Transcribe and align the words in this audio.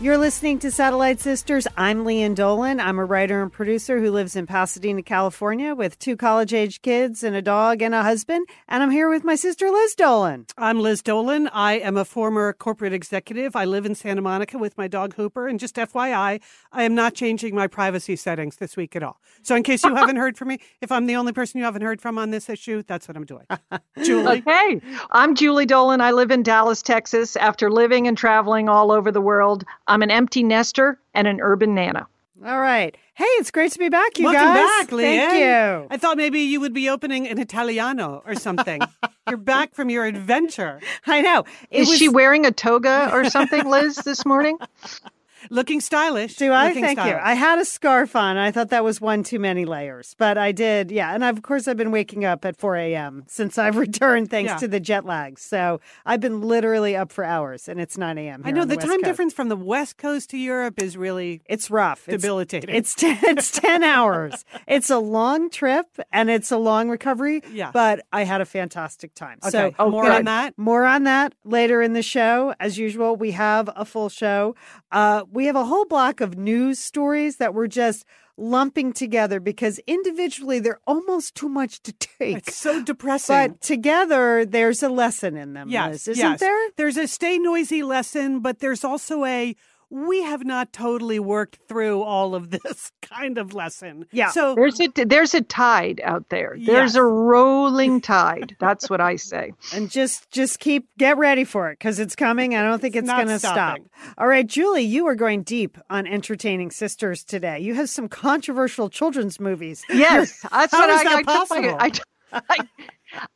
You're 0.00 0.16
listening 0.16 0.60
to 0.60 0.70
Satellite 0.70 1.18
Sisters. 1.18 1.66
I'm 1.76 2.04
Lian 2.04 2.36
Dolan. 2.36 2.78
I'm 2.78 3.00
a 3.00 3.04
writer 3.04 3.42
and 3.42 3.52
producer 3.52 3.98
who 3.98 4.12
lives 4.12 4.36
in 4.36 4.46
Pasadena, 4.46 5.02
California, 5.02 5.74
with 5.74 5.98
two 5.98 6.16
college 6.16 6.54
age 6.54 6.82
kids 6.82 7.24
and 7.24 7.34
a 7.34 7.42
dog 7.42 7.82
and 7.82 7.96
a 7.96 8.04
husband. 8.04 8.46
And 8.68 8.80
I'm 8.80 8.92
here 8.92 9.10
with 9.10 9.24
my 9.24 9.34
sister, 9.34 9.68
Liz 9.68 9.96
Dolan. 9.96 10.46
I'm 10.56 10.78
Liz 10.78 11.02
Dolan. 11.02 11.48
I 11.48 11.80
am 11.80 11.96
a 11.96 12.04
former 12.04 12.52
corporate 12.52 12.92
executive. 12.92 13.56
I 13.56 13.64
live 13.64 13.86
in 13.86 13.96
Santa 13.96 14.22
Monica 14.22 14.56
with 14.56 14.78
my 14.78 14.86
dog 14.86 15.16
Hooper. 15.16 15.48
And 15.48 15.58
just 15.58 15.74
FYI, 15.74 16.40
I 16.70 16.82
am 16.84 16.94
not 16.94 17.14
changing 17.14 17.56
my 17.56 17.66
privacy 17.66 18.14
settings 18.14 18.58
this 18.58 18.76
week 18.76 18.94
at 18.94 19.02
all. 19.02 19.20
So, 19.42 19.56
in 19.56 19.64
case 19.64 19.82
you 19.82 19.92
haven't 19.96 20.14
heard 20.14 20.38
from 20.38 20.46
me, 20.46 20.60
if 20.80 20.92
I'm 20.92 21.06
the 21.06 21.16
only 21.16 21.32
person 21.32 21.58
you 21.58 21.64
haven't 21.64 21.82
heard 21.82 22.00
from 22.00 22.18
on 22.18 22.30
this 22.30 22.48
issue, 22.48 22.84
that's 22.86 23.08
what 23.08 23.16
I'm 23.16 23.26
doing. 23.26 23.46
Julie. 24.04 24.38
Okay. 24.38 24.80
I'm 25.10 25.34
Julie 25.34 25.66
Dolan. 25.66 26.00
I 26.00 26.12
live 26.12 26.30
in 26.30 26.44
Dallas, 26.44 26.82
Texas. 26.82 27.34
After 27.34 27.68
living 27.68 28.06
and 28.06 28.16
traveling 28.16 28.68
all 28.68 28.92
over 28.92 29.10
the 29.10 29.20
world, 29.20 29.64
I'm 29.88 30.02
an 30.02 30.10
empty 30.10 30.42
nester 30.42 31.00
and 31.14 31.26
an 31.26 31.40
urban 31.40 31.74
nana. 31.74 32.06
All 32.46 32.60
right. 32.60 32.96
Hey, 33.14 33.24
it's 33.24 33.50
great 33.50 33.72
to 33.72 33.78
be 33.80 33.88
back, 33.88 34.16
you 34.16 34.26
Welcome 34.26 34.44
guys. 34.54 34.56
back, 34.86 34.92
Lian. 34.92 35.00
Thank 35.28 35.40
you. 35.40 35.88
I 35.90 35.96
thought 35.96 36.16
maybe 36.16 36.38
you 36.38 36.60
would 36.60 36.72
be 36.72 36.88
opening 36.88 37.26
an 37.26 37.38
Italiano 37.40 38.22
or 38.24 38.36
something. 38.36 38.80
You're 39.28 39.36
back 39.38 39.74
from 39.74 39.90
your 39.90 40.04
adventure. 40.04 40.78
I 41.06 41.20
know. 41.20 41.44
It 41.70 41.80
Is 41.80 41.88
was- 41.88 41.98
she 41.98 42.08
wearing 42.08 42.46
a 42.46 42.52
toga 42.52 43.10
or 43.12 43.28
something, 43.28 43.68
Liz, 43.68 43.96
this 43.96 44.24
morning? 44.24 44.56
Looking 45.50 45.80
stylish. 45.80 46.36
Do 46.36 46.52
I? 46.52 46.68
Looking 46.68 46.82
Thank 46.84 46.98
you. 47.04 47.18
I 47.20 47.34
had 47.34 47.58
a 47.58 47.64
scarf 47.64 48.14
on. 48.16 48.36
I 48.36 48.50
thought 48.50 48.70
that 48.70 48.84
was 48.84 49.00
one 49.00 49.22
too 49.22 49.38
many 49.38 49.64
layers, 49.64 50.14
but 50.18 50.36
I 50.38 50.52
did. 50.52 50.90
Yeah. 50.90 51.14
And 51.14 51.24
of 51.24 51.42
course, 51.42 51.68
I've 51.68 51.76
been 51.76 51.90
waking 51.90 52.24
up 52.24 52.44
at 52.44 52.56
4 52.56 52.76
a.m. 52.76 53.24
since 53.28 53.58
I've 53.58 53.76
returned 53.86 54.30
thanks 54.30 54.50
Yeah. 54.52 54.56
to 54.58 54.68
the 54.68 54.80
jet 54.80 55.04
lag. 55.04 55.38
So 55.38 55.80
I've 56.06 56.20
been 56.20 56.40
literally 56.40 56.96
up 56.96 57.12
for 57.12 57.24
hours 57.24 57.68
and 57.68 57.80
it's 57.80 57.96
9 57.98 58.18
a.m. 58.18 58.42
I 58.44 58.50
know 58.50 58.62
on 58.62 58.68
the, 58.68 58.76
time 58.76 58.88
Coast. 58.90 59.04
difference 59.04 59.32
from 59.34 59.48
the 59.48 59.56
West 59.56 59.96
Coast 59.98 60.30
to 60.30 60.38
Europe 60.38 60.80
is 60.82 60.96
really 60.96 61.40
It's 61.46 61.70
rough. 61.70 62.08
It's, 62.08 62.22
debilitating. 62.22 62.74
it's, 62.74 62.94
ten, 62.94 63.18
it's 63.22 63.50
10 63.52 63.82
hours. 63.82 64.44
It's 64.66 64.90
a 64.90 64.98
long 64.98 65.50
trip 65.50 65.86
and 66.12 66.28
it's 66.30 66.50
a 66.52 66.58
long 66.58 66.90
recovery. 66.90 67.42
Yeah. 67.52 67.70
But 67.72 68.04
I 68.12 68.24
had 68.24 68.40
a 68.40 68.44
fantastic 68.44 69.14
time. 69.14 69.38
okay. 69.44 69.72
So 69.78 69.88
more 69.90 70.04
good. 70.04 70.12
on 70.12 70.24
that. 70.24 70.58
More 70.58 70.84
on 70.84 71.04
that 71.04 71.34
later 71.44 71.80
in 71.80 71.92
the 71.94 72.02
show. 72.02 72.54
As 72.60 72.76
usual, 72.78 73.16
we 73.16 73.30
have 73.32 73.70
a 73.74 73.84
full 73.84 74.08
show. 74.08 74.54
Uh, 74.92 75.24
we 75.30 75.46
have 75.46 75.56
a 75.56 75.64
whole 75.64 75.84
block 75.84 76.20
of 76.20 76.36
news 76.36 76.78
stories 76.78 77.36
that 77.36 77.54
we're 77.54 77.66
just 77.66 78.04
lumping 78.36 78.92
together 78.92 79.40
because 79.40 79.80
individually 79.86 80.60
they're 80.60 80.80
almost 80.86 81.34
too 81.34 81.48
much 81.48 81.82
to 81.82 81.92
take. 81.92 82.38
It's 82.38 82.56
so 82.56 82.82
depressing. 82.82 83.34
But 83.34 83.60
together, 83.60 84.44
there's 84.44 84.82
a 84.82 84.88
lesson 84.88 85.36
in 85.36 85.54
them. 85.54 85.68
yes, 85.68 85.90
Liz, 85.90 86.08
isn't 86.08 86.30
yes. 86.30 86.40
there? 86.40 86.70
There's 86.76 86.96
a 86.96 87.08
stay 87.08 87.38
noisy 87.38 87.82
lesson, 87.82 88.40
but 88.40 88.60
there's 88.60 88.84
also 88.84 89.24
a 89.24 89.56
we 89.90 90.22
have 90.22 90.44
not 90.44 90.72
totally 90.72 91.18
worked 91.18 91.58
through 91.68 92.02
all 92.02 92.34
of 92.34 92.50
this 92.50 92.92
kind 93.02 93.38
of 93.38 93.54
lesson. 93.54 94.06
Yeah. 94.12 94.30
So 94.30 94.54
There's 94.54 94.78
a 94.80 94.88
there's 95.04 95.34
a 95.34 95.40
tide 95.40 96.00
out 96.04 96.28
there. 96.28 96.56
There's 96.58 96.92
Yes. 96.92 96.94
a 96.96 97.02
rolling 97.04 98.00
tide. 98.02 98.54
That's 98.60 98.90
what 98.90 99.00
I 99.00 99.16
say. 99.16 99.52
And 99.72 99.90
just 99.90 100.30
just 100.30 100.58
keep 100.60 100.88
get 100.98 101.16
ready 101.16 101.44
for 101.44 101.70
it 101.70 101.78
because 101.78 101.98
it's 101.98 102.14
coming. 102.14 102.54
I 102.54 102.62
don't 102.62 102.80
think 102.80 102.96
it's 102.96 103.06
Not 103.06 103.16
going 103.16 103.28
to 103.28 103.38
stop. 103.38 103.78
All 104.18 104.26
right, 104.28 104.46
Julie, 104.46 104.82
you 104.82 105.06
are 105.06 105.14
going 105.14 105.42
deep 105.42 105.78
on 105.88 106.06
entertaining 106.06 106.70
sisters 106.70 107.24
today. 107.24 107.58
You 107.60 107.74
have 107.74 107.88
some 107.88 108.08
controversial 108.08 108.88
children's 108.90 109.40
movies. 109.40 109.84
Yes, 109.88 110.44
that's 110.50 110.72
How 110.72 110.80
what 110.80 110.90
is 110.90 111.00
I, 111.00 111.04
that 111.04 111.12
I 111.12 111.16
took. 111.18 111.26
My, 111.26 111.32
possible? 111.32 111.76
I, 111.80 111.90
t- 111.90 112.02
I, 112.32 112.58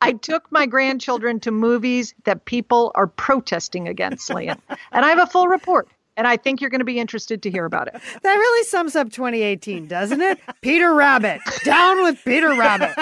I 0.01 0.11
took 0.13 0.51
my 0.51 0.67
grandchildren 0.67 1.39
to 1.41 1.51
movies 1.51 2.13
that 2.25 2.45
people 2.45 2.91
are 2.93 3.07
protesting 3.07 3.87
against, 3.87 4.29
Lian, 4.31 4.59
and 4.91 5.03
I 5.05 5.09
have 5.09 5.17
a 5.19 5.25
full 5.25 5.47
report. 5.47 5.87
And 6.15 6.27
I 6.27 6.37
think 6.37 6.61
you're 6.61 6.69
going 6.69 6.79
to 6.79 6.85
be 6.85 6.99
interested 6.99 7.41
to 7.43 7.51
hear 7.51 7.65
about 7.65 7.87
it. 7.87 7.95
That 8.23 8.35
really 8.35 8.65
sums 8.65 8.95
up 8.95 9.11
2018, 9.11 9.87
doesn't 9.87 10.21
it? 10.21 10.39
Peter 10.61 10.93
Rabbit. 10.93 11.41
Down 11.63 12.03
with 12.03 12.23
Peter 12.23 12.49
Rabbit. 12.49 12.95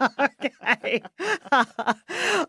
okay. 0.20 1.02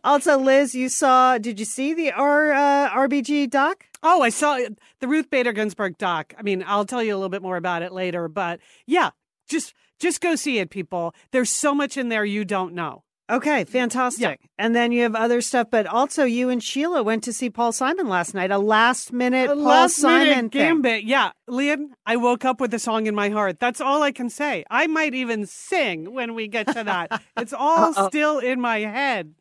also, 0.04 0.38
Liz, 0.38 0.76
you 0.76 0.90
saw, 0.90 1.38
did 1.38 1.60
you 1.60 1.66
see 1.66 1.94
the 1.94 2.12
R, 2.12 2.52
uh, 2.52 2.90
RBG 2.90 3.50
doc? 3.50 3.86
Oh, 4.02 4.22
I 4.22 4.30
saw 4.30 4.60
the 5.00 5.08
Ruth 5.08 5.30
Bader 5.30 5.54
Ginsburg 5.54 5.98
doc. 5.98 6.34
I 6.38 6.42
mean, 6.42 6.64
I'll 6.68 6.86
tell 6.86 7.02
you 7.02 7.14
a 7.14 7.18
little 7.18 7.30
bit 7.30 7.42
more 7.42 7.56
about 7.56 7.82
it 7.82 7.94
later, 7.94 8.28
but 8.28 8.60
yeah, 8.86 9.12
just 9.48 9.74
just 10.00 10.20
go 10.20 10.36
see 10.36 10.60
it, 10.60 10.70
people. 10.70 11.16
There's 11.32 11.50
so 11.50 11.74
much 11.74 11.96
in 11.96 12.10
there 12.10 12.26
you 12.26 12.44
don't 12.44 12.74
know. 12.74 13.04
Okay, 13.34 13.64
fantastic. 13.64 14.40
And 14.60 14.76
then 14.76 14.92
you 14.92 15.02
have 15.02 15.16
other 15.16 15.42
stuff, 15.42 15.70
but 15.72 15.88
also 15.88 16.24
you 16.24 16.50
and 16.50 16.64
Sheila 16.64 17.02
went 17.02 17.24
to 17.24 17.34
see 17.34 17.50
Paul 17.50 17.72
Simon 17.72 18.08
last 18.08 18.36
night, 18.36 18.52
a 18.52 18.60
last 18.60 19.12
minute 19.12 19.50
A 19.50 19.56
Paul 19.56 19.64
last 19.64 19.96
Simon 19.96 20.28
minute 20.28 20.52
thing. 20.52 20.62
gambit. 20.62 21.04
Yeah, 21.06 21.32
Lian, 21.50 21.90
I 22.06 22.18
woke 22.18 22.46
up 22.46 22.62
with 22.62 22.72
a 22.76 22.80
song 22.80 23.08
in 23.08 23.16
my 23.16 23.30
heart. 23.30 23.60
That's 23.60 23.82
all 23.82 24.04
I 24.04 24.12
can 24.12 24.30
say. 24.30 24.66
I 24.70 24.86
might 24.86 25.16
even 25.16 25.48
sing 25.48 26.14
when 26.14 26.36
we 26.36 26.48
get 26.48 26.68
to 26.68 26.84
that. 26.84 27.24
it's 27.38 27.54
all 27.54 28.08
still 28.08 28.38
in 28.38 28.62
my 28.62 28.82
head. 28.82 29.34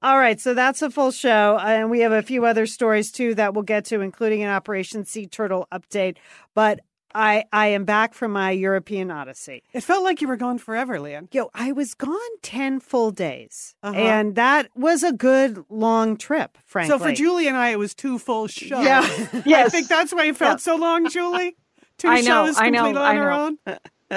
All 0.00 0.18
right, 0.18 0.40
so 0.40 0.54
that's 0.54 0.80
a 0.80 0.88
full 0.90 1.10
show, 1.10 1.58
and 1.60 1.90
we 1.90 2.00
have 2.00 2.12
a 2.12 2.22
few 2.22 2.46
other 2.46 2.64
stories 2.64 3.12
too 3.12 3.34
that 3.34 3.52
we'll 3.52 3.64
get 3.64 3.84
to, 3.86 4.00
including 4.00 4.42
an 4.42 4.48
Operation 4.48 5.04
Sea 5.04 5.26
Turtle 5.26 5.68
update. 5.70 6.16
But 6.54 6.80
I 7.16 7.44
I 7.52 7.68
am 7.68 7.84
back 7.84 8.12
from 8.14 8.32
my 8.32 8.50
European 8.50 9.10
odyssey. 9.10 9.62
It 9.72 9.80
felt 9.82 10.04
like 10.04 10.20
you 10.20 10.28
were 10.28 10.36
gone 10.36 10.58
forever, 10.58 11.00
Lian. 11.00 11.28
Yo, 11.32 11.50
I 11.54 11.72
was 11.72 11.94
gone 11.94 12.16
ten 12.42 12.78
full 12.78 13.10
days, 13.10 13.74
Uh-huh. 13.82 13.98
and 13.98 14.34
that 14.36 14.68
was 14.76 15.02
a 15.02 15.12
good 15.12 15.64
long 15.70 16.16
trip. 16.18 16.58
Frankly, 16.66 16.90
So 16.96 17.02
for 17.02 17.12
Julie 17.12 17.48
and 17.48 17.56
I, 17.56 17.70
it 17.70 17.78
was 17.78 17.94
two 17.94 18.18
full 18.18 18.46
shows. 18.48 18.84
Yeah. 18.84 19.00
I 19.56 19.68
think 19.70 19.88
that's 19.88 20.12
why 20.12 20.26
it 20.26 20.36
felt 20.36 20.60
so 20.60 20.76
long, 20.76 21.08
Julie. 21.08 21.56
Two 21.98 22.08
I 22.08 22.20
know, 22.20 22.44
shows 22.46 22.56
I 22.58 22.68
know, 22.68 22.84
complete 22.84 23.00
I 23.00 23.10
on 23.12 23.16
our 23.16 23.30
own. 23.30 23.58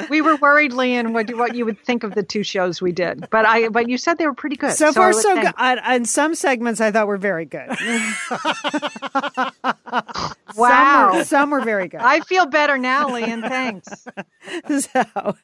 We 0.09 0.19
were 0.21 0.35
worried, 0.35 0.73
Lian, 0.73 1.13
what, 1.13 1.33
what 1.35 1.55
you 1.55 1.65
would 1.65 1.79
think 1.79 2.03
of 2.03 2.13
the 2.13 2.21
two 2.23 2.43
shows 2.43 2.79
we 2.81 2.91
did. 2.91 3.27
But 3.31 3.45
I, 3.45 3.69
but 3.69 3.87
you 3.89 3.97
said 3.97 4.17
they 4.19 4.27
were 4.27 4.33
pretty 4.35 4.55
good. 4.57 4.73
so 4.73 4.89
I 4.89 4.91
far 4.91 5.13
so 5.13 5.33
good. 5.41 5.51
And, 5.57 5.79
and 5.83 6.07
some 6.07 6.35
segments 6.35 6.79
I 6.81 6.91
thought 6.91 7.07
were 7.07 7.17
very 7.17 7.45
good. 7.45 7.69
Wow. 10.55 11.09
some 11.09 11.17
were, 11.17 11.23
some 11.25 11.49
were 11.51 11.61
very 11.61 11.87
good. 11.87 12.01
I 12.01 12.21
feel 12.21 12.45
better 12.45 12.77
now, 12.77 13.09
Lian. 13.09 13.41
Thanks. 13.41 14.05
so, 14.91 15.35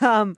um, 0.00 0.36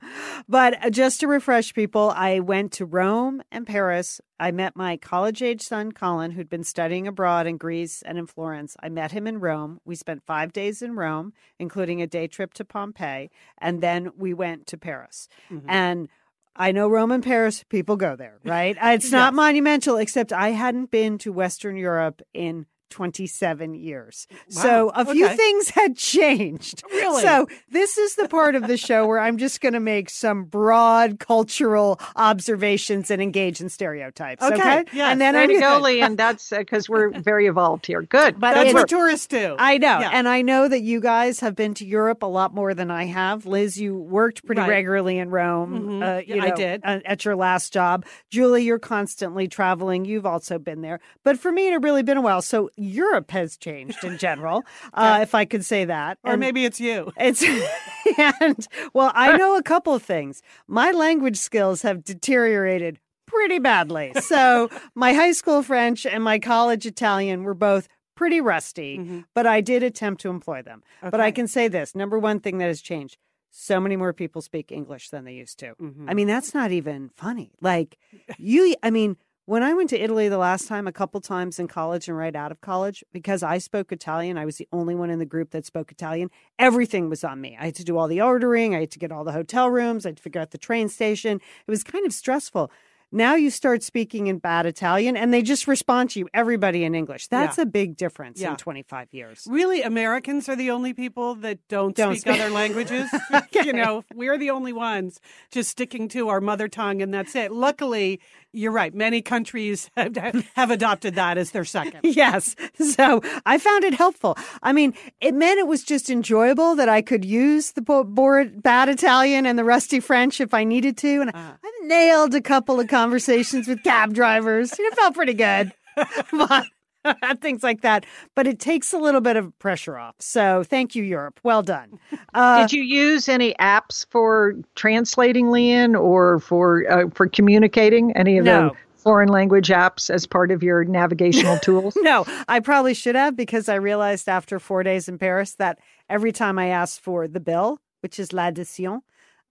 but 0.48 0.90
just 0.90 1.20
to 1.20 1.26
refresh 1.26 1.74
people, 1.74 2.12
I 2.14 2.40
went 2.40 2.72
to 2.72 2.84
Rome 2.84 3.42
and 3.50 3.66
Paris. 3.66 4.20
I 4.38 4.50
met 4.50 4.76
my 4.76 4.96
college 4.96 5.42
age 5.42 5.62
son, 5.62 5.92
Colin, 5.92 6.32
who'd 6.32 6.48
been 6.48 6.64
studying 6.64 7.06
abroad 7.06 7.46
in 7.46 7.56
Greece 7.56 8.02
and 8.02 8.18
in 8.18 8.26
Florence. 8.26 8.76
I 8.82 8.88
met 8.88 9.12
him 9.12 9.26
in 9.26 9.40
Rome. 9.40 9.80
We 9.84 9.94
spent 9.94 10.24
five 10.26 10.52
days 10.52 10.82
in 10.82 10.96
Rome, 10.96 11.32
including 11.58 12.02
a 12.02 12.06
day 12.06 12.26
trip 12.26 12.54
to 12.54 12.64
Pompeii, 12.64 13.30
and 13.58 13.80
then 13.80 14.10
we 14.16 14.34
went 14.34 14.66
to 14.68 14.76
Paris. 14.76 15.28
And 15.68 16.08
I 16.56 16.72
know 16.72 16.88
Rome 16.88 17.10
and 17.10 17.22
Paris, 17.22 17.64
people 17.68 17.96
go 17.96 18.16
there, 18.16 18.38
right? 18.44 18.76
It's 18.82 19.10
not 19.10 19.34
monumental, 19.34 19.96
except 19.96 20.32
I 20.32 20.50
hadn't 20.50 20.90
been 20.90 21.18
to 21.18 21.32
Western 21.32 21.76
Europe 21.76 22.22
in 22.32 22.66
27 22.94 23.74
years. 23.74 24.28
So 24.48 24.90
a 24.94 25.04
few 25.04 25.26
okay. 25.26 25.36
things 25.36 25.70
had 25.70 25.96
changed. 25.96 26.82
Really? 26.94 27.22
So 27.22 27.48
this 27.70 27.98
is 27.98 28.14
the 28.14 28.28
part 28.28 28.54
of 28.54 28.68
the 28.68 28.76
show 28.76 29.04
where 29.06 29.18
I'm 29.18 29.36
just 29.36 29.60
going 29.60 29.72
to 29.72 29.80
make 29.80 30.08
some 30.08 30.44
broad 30.44 31.18
cultural 31.18 31.98
observations 32.14 33.10
and 33.10 33.20
engage 33.20 33.60
in 33.60 33.68
stereotypes. 33.68 34.42
Okay. 34.42 34.54
Okay, 34.54 34.84
yes. 34.92 35.10
And 35.12 35.20
then 35.20 35.34
Way 35.34 35.42
I'm 35.42 35.48
to 35.48 35.54
go, 35.60 35.76
good. 35.78 35.82
Lian. 35.84 36.16
That's 36.16 36.50
because 36.50 36.88
we're 36.88 37.10
very 37.20 37.46
evolved 37.46 37.86
here. 37.86 38.02
Good. 38.02 38.38
But 38.38 38.54
That's 38.54 38.72
what 38.72 38.88
tourists 38.88 39.26
do. 39.26 39.56
I 39.58 39.76
know. 39.78 39.98
Yeah. 39.98 40.10
And 40.12 40.28
I 40.28 40.40
know 40.42 40.68
that 40.68 40.82
you 40.82 41.00
guys 41.00 41.40
have 41.40 41.56
been 41.56 41.74
to 41.74 41.84
Europe 41.84 42.22
a 42.22 42.26
lot 42.26 42.54
more 42.54 42.74
than 42.74 42.90
I 42.92 43.06
have. 43.06 43.44
Liz, 43.44 43.76
you 43.76 43.98
worked 43.98 44.46
pretty 44.46 44.60
Right. 44.60 44.68
regularly 44.68 45.18
in 45.18 45.30
Rome. 45.30 46.00
Mhm. 46.00 46.02
Uh, 46.18 46.22
you 46.24 46.36
Yeah, 46.36 46.44
I 46.44 46.50
did. 46.52 46.80
uh, 46.84 47.00
At 47.04 47.24
your 47.24 47.34
last 47.34 47.72
job. 47.72 48.06
Julie, 48.30 48.62
you're 48.62 48.78
constantly 48.78 49.48
traveling. 49.48 50.04
You've 50.04 50.26
also 50.26 50.58
been 50.58 50.80
there. 50.80 51.00
But 51.24 51.38
for 51.40 51.50
me, 51.50 51.66
it 51.68 51.72
had 51.72 51.82
really 51.82 52.02
been 52.04 52.16
a 52.18 52.22
while. 52.22 52.40
So 52.40 52.70
Europe 52.84 53.30
has 53.30 53.56
changed 53.56 54.02
in 54.04 54.18
general, 54.18 54.62
uh, 54.94 55.18
if 55.22 55.34
I 55.34 55.44
could 55.44 55.64
say 55.64 55.84
that. 55.84 56.18
or 56.24 56.32
And 56.32 56.40
maybe 56.40 56.64
it's 56.64 56.80
you. 56.80 57.12
It's 57.16 57.42
and 58.40 58.66
well, 58.92 59.12
I 59.14 59.36
know 59.36 59.56
a 59.56 59.62
couple 59.62 59.94
of 59.94 60.02
things. 60.02 60.42
My 60.68 60.90
language 60.90 61.36
skills 61.38 61.82
have 61.82 62.04
deteriorated 62.04 62.98
pretty 63.26 63.58
badly. 63.58 64.12
So 64.20 64.68
my 64.94 65.12
high 65.12 65.32
school 65.32 65.62
French 65.62 66.04
and 66.06 66.22
my 66.22 66.38
college 66.38 66.86
Italian 66.86 67.42
were 67.44 67.54
both 67.54 67.88
pretty 68.14 68.40
rusty, 68.40 68.98
Mhm. 68.98 69.24
but 69.34 69.46
I 69.46 69.60
did 69.60 69.82
attempt 69.82 70.20
to 70.22 70.30
employ 70.30 70.62
them. 70.62 70.82
But 71.02 71.20
I 71.20 71.30
can 71.32 71.48
say 71.48 71.66
this 71.68 71.94
number 71.96 72.18
one 72.18 72.38
thing 72.38 72.58
that 72.58 72.66
has 72.66 72.80
changed 72.80 73.16
so 73.50 73.80
many 73.80 73.96
more 73.96 74.12
people 74.12 74.40
speak 74.42 74.70
English 74.70 75.10
than 75.10 75.24
they 75.24 75.32
used 75.34 75.58
to. 75.60 75.74
Mhm. 75.80 76.06
I 76.08 76.14
mean, 76.14 76.26
that's 76.28 76.54
not 76.54 76.70
even 76.72 77.10
funny. 77.16 77.50
Like, 77.60 77.98
you, 78.38 78.74
I 78.82 78.90
mean, 78.90 79.16
when 79.46 79.62
I 79.62 79.74
went 79.74 79.90
to 79.90 80.00
Italy 80.00 80.28
the 80.28 80.38
last 80.38 80.68
time, 80.68 80.86
a 80.86 80.92
couple 80.92 81.20
times 81.20 81.58
in 81.58 81.68
college 81.68 82.08
and 82.08 82.16
right 82.16 82.34
out 82.34 82.50
of 82.50 82.62
college, 82.62 83.04
because 83.12 83.42
I 83.42 83.58
spoke 83.58 83.92
Italian, 83.92 84.38
I 84.38 84.46
was 84.46 84.56
the 84.56 84.68
only 84.72 84.94
one 84.94 85.10
in 85.10 85.18
the 85.18 85.26
group 85.26 85.50
that 85.50 85.66
spoke 85.66 85.90
Italian. 85.90 86.30
Everything 86.58 87.10
was 87.10 87.22
on 87.24 87.40
me. 87.40 87.56
I 87.60 87.66
had 87.66 87.74
to 87.74 87.84
do 87.84 87.98
all 87.98 88.08
the 88.08 88.22
ordering, 88.22 88.74
I 88.74 88.80
had 88.80 88.90
to 88.92 88.98
get 88.98 89.12
all 89.12 89.24
the 89.24 89.32
hotel 89.32 89.68
rooms, 89.68 90.06
I 90.06 90.10
had 90.10 90.16
to 90.16 90.22
figure 90.22 90.40
out 90.40 90.52
the 90.52 90.58
train 90.58 90.88
station. 90.88 91.40
It 91.66 91.70
was 91.70 91.84
kind 91.84 92.06
of 92.06 92.12
stressful. 92.14 92.70
Now 93.14 93.36
you 93.36 93.50
start 93.50 93.84
speaking 93.84 94.26
in 94.26 94.38
bad 94.38 94.66
Italian 94.66 95.16
and 95.16 95.32
they 95.32 95.40
just 95.40 95.68
respond 95.68 96.10
to 96.10 96.18
you, 96.18 96.28
everybody 96.34 96.82
in 96.82 96.96
English. 96.96 97.28
That's 97.28 97.58
a 97.58 97.64
big 97.64 97.96
difference 97.96 98.40
Yeah. 98.40 98.50
in 98.50 98.56
25 98.56 99.14
years. 99.14 99.46
Really, 99.48 99.82
Americans 99.82 100.48
are 100.48 100.56
the 100.56 100.72
only 100.72 100.92
people 100.92 101.36
that 101.36 101.60
don't, 101.68 101.94
Don't 101.94 102.16
speak 102.16 102.34
speak- 102.34 102.40
other 102.42 102.50
languages. 102.50 103.08
Okay. 103.34 103.66
You 103.66 103.72
know, 103.72 104.02
we're 104.14 104.36
the 104.36 104.50
only 104.50 104.72
ones 104.72 105.20
just 105.52 105.70
sticking 105.70 106.08
to 106.08 106.28
our 106.28 106.40
mother 106.40 106.66
tongue, 106.68 107.00
and 107.02 107.14
that's 107.14 107.34
it. 107.36 107.52
Luckily, 107.52 108.20
you're 108.52 108.72
right. 108.72 108.92
Many 108.92 109.22
countries 109.22 109.90
have, 109.96 110.16
have 110.56 110.70
adopted 110.72 111.14
that 111.14 111.38
as 111.38 111.52
their 111.52 111.64
second. 111.64 112.00
Yes. 112.14 112.56
So 112.78 113.22
I 113.46 113.58
found 113.58 113.84
it 113.84 113.94
helpful. 113.94 114.36
I 114.62 114.72
mean, 114.72 114.92
it 115.20 115.34
meant 115.34 115.58
it 115.60 115.66
was 115.68 115.84
just 115.84 116.10
enjoyable 116.10 116.74
that 116.76 116.88
I 116.88 117.00
could 117.00 117.24
use 117.24 117.72
the 117.72 117.82
bo- 117.82 118.02
bad 118.04 118.88
Italian 118.88 119.46
and 119.46 119.56
the 119.58 119.64
rusty 119.64 120.00
French 120.00 120.40
if 120.40 120.52
I 120.52 120.64
needed 120.64 120.96
to. 120.98 121.20
And 121.22 121.30
Uh. 121.30 121.52
I 121.62 121.70
nailed 121.88 122.34
a 122.34 122.40
couple 122.40 122.80
of 122.80 122.88
conversations 122.88 123.68
with 123.68 123.82
cab 123.82 124.14
drivers. 124.14 124.72
It 124.78 124.94
felt 124.94 125.14
pretty 125.14 125.34
good. 125.34 125.72
but 126.32 126.64
things 127.40 127.62
like 127.62 127.82
that. 127.82 128.06
But 128.34 128.46
it 128.46 128.58
takes 128.58 128.92
a 128.92 128.98
little 128.98 129.20
bit 129.20 129.36
of 129.36 129.56
pressure 129.58 129.98
off. 129.98 130.14
So 130.20 130.62
thank 130.64 130.94
you, 130.94 131.02
Europe. 131.02 131.40
Well 131.42 131.62
done. 131.62 131.98
Uh, 132.32 132.62
Did 132.62 132.72
you 132.72 132.82
use 132.82 133.28
any 133.28 133.54
apps 133.60 134.06
for 134.10 134.54
translating, 134.74 135.50
Lian, 135.50 135.94
or 135.94 136.40
for 136.40 136.90
uh, 136.90 137.10
for 137.14 137.28
communicating? 137.28 138.12
Any 138.16 138.38
of 138.38 138.44
No. 138.44 138.70
the 138.70 138.74
foreign 139.02 139.28
language 139.28 139.68
apps 139.68 140.08
as 140.08 140.26
part 140.26 140.50
of 140.50 140.62
your 140.62 140.84
navigational 140.84 141.58
tools? 141.62 141.96
No, 142.00 142.24
I 142.48 142.60
probably 142.60 142.94
should 142.94 143.16
have 143.16 143.36
because 143.36 143.68
I 143.68 143.74
realized 143.74 144.28
after 144.28 144.58
four 144.58 144.82
days 144.82 145.08
in 145.08 145.18
Paris 145.18 145.54
that 145.56 145.78
every 146.08 146.32
time 146.32 146.58
I 146.58 146.68
asked 146.68 147.00
for 147.00 147.28
the 147.28 147.40
bill, 147.40 147.80
which 148.00 148.18
is 148.18 148.32
l'addition, 148.32 149.02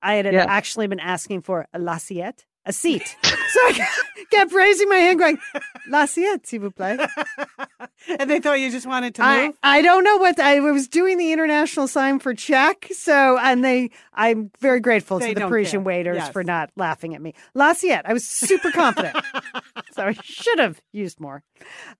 I 0.04 0.16
had 0.16 0.26
Yeah. 0.32 0.46
actually 0.48 0.88
been 0.88 1.00
asking 1.00 1.42
for 1.44 1.68
a 1.74 1.80
l'assiette, 1.80 2.46
a 2.66 2.74
seat. 2.74 3.16
so 3.24 3.60
I 3.62 3.88
kept 4.32 4.54
raising 4.54 4.90
my 4.90 4.98
hand, 4.98 5.20
going, 5.20 5.38
l'assiette, 5.90 6.46
s'il 6.46 6.60
vous 6.62 6.72
plaît. 6.72 7.00
and 8.20 8.30
they 8.30 8.40
thought 8.40 8.60
you 8.60 8.70
just 8.70 8.86
wanted 8.88 9.16
to 9.16 9.24
I, 9.24 9.48
move. 9.48 9.58
I 9.64 9.82
don't 9.82 10.04
know 10.04 10.18
what 10.18 10.40
I 10.40 10.60
was 10.60 10.88
doing 10.88 11.18
the 11.18 11.32
international 11.32 11.88
sign 11.88 12.20
for 12.20 12.34
check. 12.34 12.88
So, 12.92 13.38
and 13.40 13.64
they, 13.64 13.92
I'm 14.14 14.52
very 14.60 14.80
grateful 14.80 15.20
They 15.20 15.34
to 15.34 15.40
the 15.42 15.48
Parisian 15.48 15.82
care. 15.82 15.88
waiters 15.88 16.18
Yes. 16.18 16.30
for 16.32 16.44
not 16.44 16.70
laughing 16.76 17.16
at 17.16 17.22
me. 17.22 17.34
L'assiette, 17.54 18.06
I 18.08 18.14
was 18.14 18.26
super 18.26 18.72
confident. 18.72 19.16
so 19.94 20.04
I 20.08 20.14
should 20.24 20.60
have 20.60 20.82
used 20.92 21.20
more. 21.20 21.44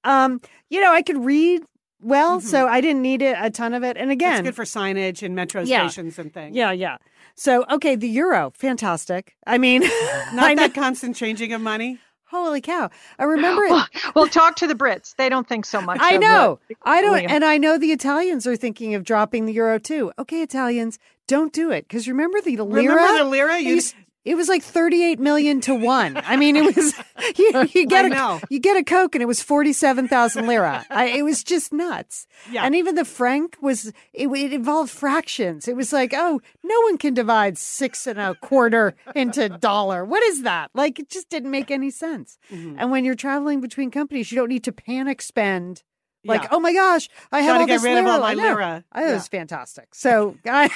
Um, 0.04 0.42
you 0.70 0.82
know, 0.82 0.92
I 0.94 1.02
could 1.02 1.24
read 1.24 1.62
well, 2.06 2.42
so 2.42 2.68
I 2.68 2.82
didn't 2.82 3.02
need 3.02 3.22
it, 3.22 3.38
a 3.40 3.50
ton 3.50 3.74
of 3.74 3.82
it. 3.84 3.96
And 3.96 4.10
Mm-hmm. 4.10 4.12
It's 4.12 4.16
again, 4.22 4.44
good 4.44 4.56
for 4.56 4.66
signage 4.66 5.24
and 5.24 5.36
metro 5.36 5.62
Yeah. 5.64 5.88
stations 5.88 6.20
and 6.20 6.34
things. 6.34 6.54
yeah, 6.56 6.72
yeah. 6.72 6.98
So, 7.36 7.66
okay, 7.70 7.96
the 7.96 8.08
euro, 8.10 8.52
fantastic. 8.56 9.36
I 9.48 9.58
mean, 9.58 9.82
Not 10.34 10.44
I 10.46 10.54
know- 10.54 10.64
that 10.64 10.74
constant 10.74 11.16
changing 11.16 11.52
of 11.54 11.62
money. 11.62 12.00
holy 12.26 12.62
cow. 12.62 12.90
I 13.20 13.24
remember 13.26 13.64
it. 13.64 13.72
well, 13.72 13.88
well, 14.16 14.28
talk 14.28 14.56
to 14.58 14.68
the 14.68 14.76
Brits. 14.76 15.16
They 15.16 15.30
don't 15.30 15.48
think 15.48 15.66
so 15.66 15.82
much. 15.82 16.00
I 16.02 16.14
of 16.16 16.22
know. 16.22 16.60
the- 16.70 16.76
I 16.84 17.02
don't, 17.02 17.12
William. 17.14 17.32
and 17.32 17.46
I 17.46 17.58
know 17.58 17.78
the 17.78 17.92
Italians 17.92 18.46
are 18.48 18.56
thinking 18.56 18.96
of 18.96 19.04
dropping 19.04 19.46
the 19.46 19.54
euro 19.54 19.80
too. 19.80 20.12
Okay, 20.20 20.42
Italians, 20.42 20.98
don't 21.28 21.54
do 21.54 21.72
it 21.72 21.88
because 21.88 22.08
remember 22.08 22.40
the 22.42 22.58
lira. 22.58 22.94
Remember 22.96 23.18
the 23.24 23.30
lira? 23.30 23.56
It 23.58 23.64
You, 23.66 23.76
was, 23.76 23.96
it 24.26 24.36
was 24.36 24.48
like 24.48 24.64
thirty-eight 24.64 25.20
million 25.20 25.60
to 25.62 25.76
one. 25.76 26.16
I 26.18 26.36
mean, 26.38 26.56
it 26.56 26.76
was 26.76 26.94
you, 27.38 27.68
you 27.74 27.86
get 27.88 28.06
a 28.12 28.42
you 28.50 28.60
get 28.60 28.78
a 28.78 28.84
coke 28.84 29.16
and 29.16 29.22
it 29.22 29.26
was 29.28 29.42
forty-seven 29.42 30.08
thousand 30.08 30.48
lira. 30.48 30.86
I, 30.90 31.06
it 31.06 31.24
was 31.24 31.44
just 31.44 31.74
nuts. 31.74 32.26
Yeah. 32.52 32.64
And 32.66 32.74
even 32.76 32.96
the 32.96 33.06
franc 33.06 33.58
was 33.62 33.92
it, 34.14 34.28
it 34.28 34.54
involved 34.54 34.92
fractions. 34.92 35.68
It 35.68 35.76
was 35.76 35.92
like, 35.92 36.14
oh, 36.16 36.42
no 36.64 36.82
one 36.82 36.98
can 36.98 37.14
divide 37.14 37.58
six 37.58 38.08
and 38.08 38.20
a 38.20 38.36
quarter 38.36 38.94
into 39.16 39.50
dollar. 39.60 40.06
What 40.06 40.24
is 40.24 40.44
that? 40.44 40.72
Like, 40.74 41.00
it 41.00 41.10
just 41.10 41.30
didn't 41.30 41.52
make 41.52 41.70
any 41.72 41.90
sense. 41.90 42.38
Mhm. 42.52 42.76
And 42.78 42.92
when 42.92 43.04
you're 43.06 43.16
traveling 43.16 43.62
between 43.62 43.92
companies, 43.92 44.32
you 44.32 44.38
don't 44.38 44.50
need 44.50 44.64
to 44.64 44.72
panic 44.72 45.22
spend. 45.22 45.84
Like, 46.26 46.44
Yeah. 46.44 46.48
oh 46.52 46.60
my 46.62 46.72
gosh, 46.72 47.10
I 47.34 47.42
have 47.42 47.60
all 47.60 47.68
get 47.68 47.76
this 47.76 47.84
rid 47.84 47.98
of 47.98 48.06
lira. 48.06 48.16
all 48.16 48.22
my 48.22 48.34
lira. 48.34 48.86
It 48.96 49.00
Yeah. 49.02 49.14
was 49.16 49.28
fantastic. 49.28 49.94
So 49.94 50.38
I, 50.46 50.70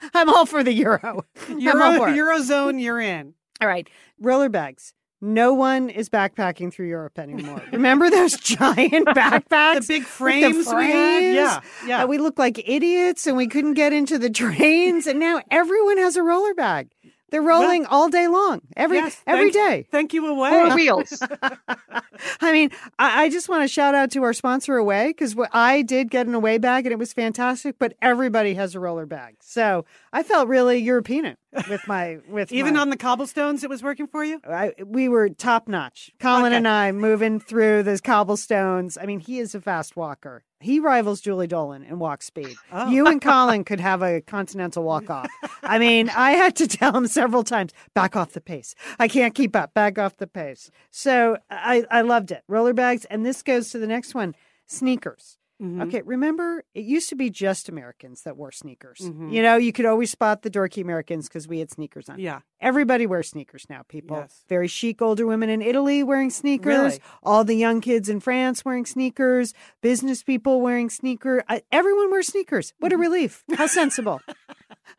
I'm 0.14 0.28
all 0.28 0.46
for 0.46 0.62
the 0.62 0.72
euro. 0.72 1.24
Euro. 1.48 2.00
Eurozone, 2.12 2.80
you're 2.82 3.00
in. 3.00 3.34
All 3.60 3.66
right, 3.66 3.88
roller 4.20 4.48
bags. 4.48 4.94
No 5.20 5.52
one 5.52 5.90
is 5.90 6.08
backpacking 6.08 6.72
through 6.72 6.86
Europe 6.86 7.18
anymore. 7.18 7.60
Remember 7.72 8.08
those 8.08 8.36
giant 8.36 9.08
backpacks? 9.08 9.88
The 9.88 9.98
big 9.98 10.04
frames 10.04 10.58
we 10.58 10.64
had? 10.64 10.70
frames? 10.70 11.34
Yeah, 11.34 11.60
yeah. 11.86 12.04
Uh, 12.04 12.06
we 12.06 12.18
looked 12.18 12.38
like 12.38 12.68
idiots 12.68 13.26
and 13.26 13.36
we 13.36 13.48
couldn't 13.48 13.74
get 13.74 13.92
into 13.92 14.16
the 14.16 14.30
trains. 14.30 15.08
And 15.08 15.18
now 15.18 15.42
everyone 15.50 15.98
has 15.98 16.14
a 16.16 16.22
roller 16.22 16.54
bag. 16.54 16.90
They're 17.30 17.42
rolling 17.42 17.84
all 17.86 18.08
day 18.08 18.26
long, 18.26 18.62
every 18.76 18.96
Yes, 18.98 19.22
every 19.26 19.52
thank- 19.52 19.70
day. 19.84 19.86
Thank 19.90 20.14
you 20.14 20.26
away. 20.26 20.50
Four 20.50 20.74
wheels. 20.74 21.22
I 22.40 22.52
mean, 22.52 22.70
I, 22.98 23.24
I 23.24 23.30
just 23.30 23.48
want 23.48 23.62
to 23.64 23.68
shout 23.68 23.94
out 23.94 24.10
to 24.12 24.22
our 24.22 24.32
sponsor, 24.32 24.76
Away, 24.76 25.08
because 25.08 25.36
I 25.52 25.82
did 25.82 26.10
get 26.10 26.26
an 26.26 26.34
Away 26.34 26.58
bag 26.58 26.86
and 26.86 26.92
it 26.92 26.98
was 26.98 27.12
fantastic. 27.12 27.78
But 27.78 27.94
everybody 28.00 28.54
has 28.54 28.74
a 28.74 28.80
roller 28.80 29.06
bag, 29.06 29.36
so 29.40 29.84
I 30.12 30.22
felt 30.22 30.48
really 30.48 30.78
European 30.78 31.36
with 31.68 31.86
my 31.86 32.18
with 32.28 32.52
Even 32.52 32.74
my- 32.74 32.80
on 32.80 32.90
the 32.90 32.96
cobblestones, 32.96 33.62
it 33.64 33.70
was 33.70 33.82
working 33.82 34.06
for 34.06 34.24
you? 34.24 34.40
I, 34.48 34.72
we 34.84 35.08
were 35.08 35.28
top 35.28 35.68
notch. 35.68 36.10
Colin 36.20 36.46
Okay. 36.46 36.56
and 36.56 36.68
I 36.68 36.92
moving 36.92 37.40
through 37.40 37.82
those 37.82 38.00
cobblestones. 38.00 38.96
I 39.00 39.06
mean, 39.06 39.20
he 39.20 39.38
is 39.38 39.54
a 39.54 39.60
fast 39.60 39.96
walker. 39.96 40.44
He 40.60 40.80
rivals 40.80 41.20
Julie 41.20 41.46
Dolan 41.46 41.84
in 41.84 41.98
walk 42.00 42.22
speed. 42.22 42.56
Oh. 42.72 42.88
You 42.90 43.06
and 43.06 43.20
Colin 43.30 43.62
could 43.64 43.78
have 43.80 44.02
a 44.02 44.20
continental 44.20 44.82
walk 44.82 45.08
off. 45.08 45.28
I 45.62 45.78
mean, 45.78 46.10
I 46.10 46.32
had 46.32 46.56
to 46.56 46.66
tell 46.66 46.96
him 46.96 47.06
several 47.06 47.44
times, 47.44 47.72
back 47.94 48.16
off 48.16 48.32
the 48.32 48.40
pace. 48.40 48.74
I 48.98 49.06
can't 49.08 49.34
keep 49.34 49.54
up. 49.54 49.72
Back 49.72 49.98
off 49.98 50.16
the 50.16 50.26
pace. 50.26 50.70
So 50.90 51.38
I, 51.48 51.84
I 51.90 52.00
loved 52.00 52.32
it. 52.32 52.42
Roller 52.48 52.72
bags. 52.74 53.04
And 53.04 53.24
this 53.24 53.42
goes 53.42 53.70
to 53.70 53.78
the 53.78 53.86
next 53.86 54.14
one 54.14 54.34
sneakers. 54.66 55.37
Mhm. 55.60 55.82
Okay, 55.88 56.02
remember 56.02 56.62
it 56.74 56.84
used 56.84 57.08
to 57.08 57.16
be 57.16 57.30
just 57.30 57.68
Americans 57.68 58.22
that 58.22 58.36
wore 58.36 58.52
sneakers. 58.52 59.00
Mhm. 59.00 59.32
You 59.32 59.42
know, 59.42 59.56
you 59.56 59.72
could 59.72 59.86
always 59.86 60.10
spot 60.10 60.42
the 60.42 60.50
dorky 60.50 60.80
Americans 60.82 61.26
because 61.28 61.48
we 61.48 61.58
had 61.58 61.70
sneakers 61.70 62.08
on. 62.08 62.20
Yeah. 62.20 62.40
Everybody 62.60 63.06
wears 63.06 63.28
sneakers 63.30 63.66
now, 63.68 63.82
people. 63.88 64.18
Yes. 64.18 64.44
Very 64.48 64.68
chic 64.68 65.02
older 65.02 65.26
women 65.26 65.48
in 65.48 65.60
Italy 65.60 66.02
wearing 66.04 66.30
sneakers. 66.30 66.66
Really? 66.76 67.00
All 67.24 67.42
the 67.44 67.54
young 67.54 67.80
kids 67.80 68.08
in 68.08 68.20
France 68.20 68.64
wearing 68.64 68.86
sneakers. 68.86 69.52
Business 69.82 70.22
people 70.22 70.60
wearing 70.60 70.90
sneakers. 70.90 71.42
I, 71.48 71.62
everyone 71.72 72.10
wears 72.10 72.28
sneakers. 72.28 72.72
What 72.78 72.92
a 72.92 72.94
Mm-hmm. 72.94 73.02
relief. 73.02 73.44
How 73.54 73.66
sensible. 73.80 74.20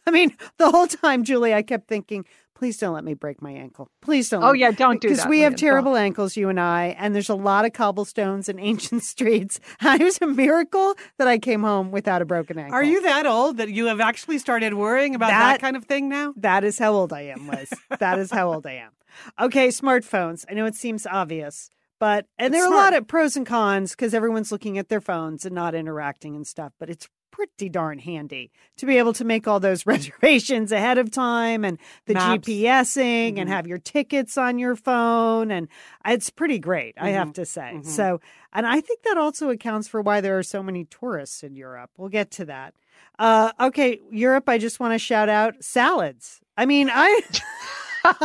I 0.06 0.12
mean, 0.12 0.36
the 0.58 0.72
whole 0.72 0.88
time, 0.88 1.24
Julie, 1.24 1.54
I 1.54 1.62
kept 1.62 1.88
thinking, 1.88 2.26
please 2.60 2.78
don't 2.78 2.94
let 2.94 3.06
me 3.06 3.14
break 3.14 3.42
my 3.42 3.52
ankle. 3.52 3.90
Please 4.02 4.28
don't. 4.30 4.44
Oh 4.44 4.52
yeah, 4.52 4.72
don't 4.72 5.00
do 5.00 5.08
that. 5.08 5.16
Because 5.16 5.30
we 5.30 5.40
have 5.40 5.54
Lian. 5.54 5.58
terrible 5.60 5.96
ankles, 5.96 6.36
you 6.36 6.50
and 6.50 6.60
I, 6.60 6.94
and 7.00 7.16
there's 7.16 7.30
a 7.30 7.36
lot 7.36 7.64
of 7.66 7.72
cobblestones 7.72 8.50
and 8.50 8.60
ancient 8.60 9.02
streets. 9.14 9.62
it 9.82 10.02
was 10.04 10.20
a 10.22 10.28
miracle 10.28 10.96
that 11.18 11.28
I 11.30 11.38
came 11.40 11.64
home 11.64 11.90
without 11.92 12.22
a 12.22 12.26
broken 12.26 12.60
ankle. 12.60 12.76
Are 12.76 12.84
you 12.84 13.02
that 13.04 13.26
old 13.26 13.56
that 13.58 13.70
you 13.70 13.86
have 13.86 14.02
actually 14.02 14.40
started 14.40 14.74
worrying 14.74 15.16
about 15.16 15.30
that, 15.30 15.54
That- 15.54 15.62
kind 15.62 15.78
of 15.78 15.86
thing 15.86 16.10
now? 16.10 16.34
That 16.36 16.64
is 16.66 16.78
how 16.78 16.92
old 16.94 17.14
I 17.14 17.22
am, 17.22 17.48
Liz. 17.48 17.72
that 17.98 18.20
is 18.20 18.30
how 18.30 18.52
old 18.54 18.68
I 18.68 18.74
am. 18.74 18.92
Okay, 19.40 19.70
smartphones. 19.70 20.44
I 20.50 20.54
know 20.54 20.66
it 20.66 20.76
seems 20.76 21.08
obvious, 21.08 21.70
But 21.98 22.26
and 22.38 22.54
It's 22.54 22.62
there 22.62 22.70
are 22.70 22.74
a 22.74 22.78
lot 22.78 22.94
of 22.94 23.08
pros 23.08 23.36
and 23.38 23.46
cons 23.46 23.92
because 23.92 24.14
everyone's 24.14 24.52
looking 24.52 24.78
at 24.78 24.90
their 24.90 25.02
phones 25.02 25.46
and 25.46 25.56
not 25.56 25.76
interacting 25.76 26.36
and 26.36 26.46
stuff. 26.46 26.74
But 26.80 26.90
it's 26.90 27.08
pretty 27.48 27.70
darn 27.70 28.00
handy 28.00 28.52
to 28.78 28.86
be 28.86 28.98
able 28.98 29.14
to 29.14 29.24
make 29.24 29.48
all 29.48 29.60
those 29.62 29.86
reservations 29.86 30.72
ahead 30.72 30.98
of 30.98 31.10
time 31.10 31.64
and 31.64 31.78
the 32.06 32.14
Maps. 32.16 32.48
GPSing 32.48 33.40
and 33.40 33.48
Mhm. 33.50 33.54
have 33.54 33.66
your 33.68 33.78
tickets 33.78 34.38
on 34.38 34.60
your 34.60 34.76
phone. 34.76 35.52
And 35.52 35.68
it's 36.06 36.30
pretty 36.30 36.60
great, 36.60 36.96
I 36.98 37.10
have 37.12 37.30
Mhm. 37.30 37.34
to 37.36 37.46
say. 37.46 37.72
Mhm. 37.78 37.86
So, 37.86 38.20
and 38.52 38.68
I 38.68 38.82
think 38.82 39.04
that 39.04 39.18
also 39.18 39.50
accounts 39.50 39.88
for 39.88 40.02
why 40.02 40.20
there 40.22 40.38
are 40.38 40.44
so 40.44 40.62
many 40.62 40.84
tourists 40.86 41.44
in 41.44 41.56
Europe. 41.56 41.92
We'll 41.98 42.10
get 42.10 42.30
to 42.32 42.46
that. 42.46 42.74
Uh, 43.18 43.52
okay, 43.60 44.00
Europe, 44.12 44.50
I 44.50 44.58
just 44.58 44.80
want 44.80 44.94
to 44.94 45.00
shout 45.00 45.30
out 45.30 45.64
salads. 45.64 46.42
I 46.58 46.66
mean, 46.66 46.90
I. 46.94 47.22
Is 48.06 48.18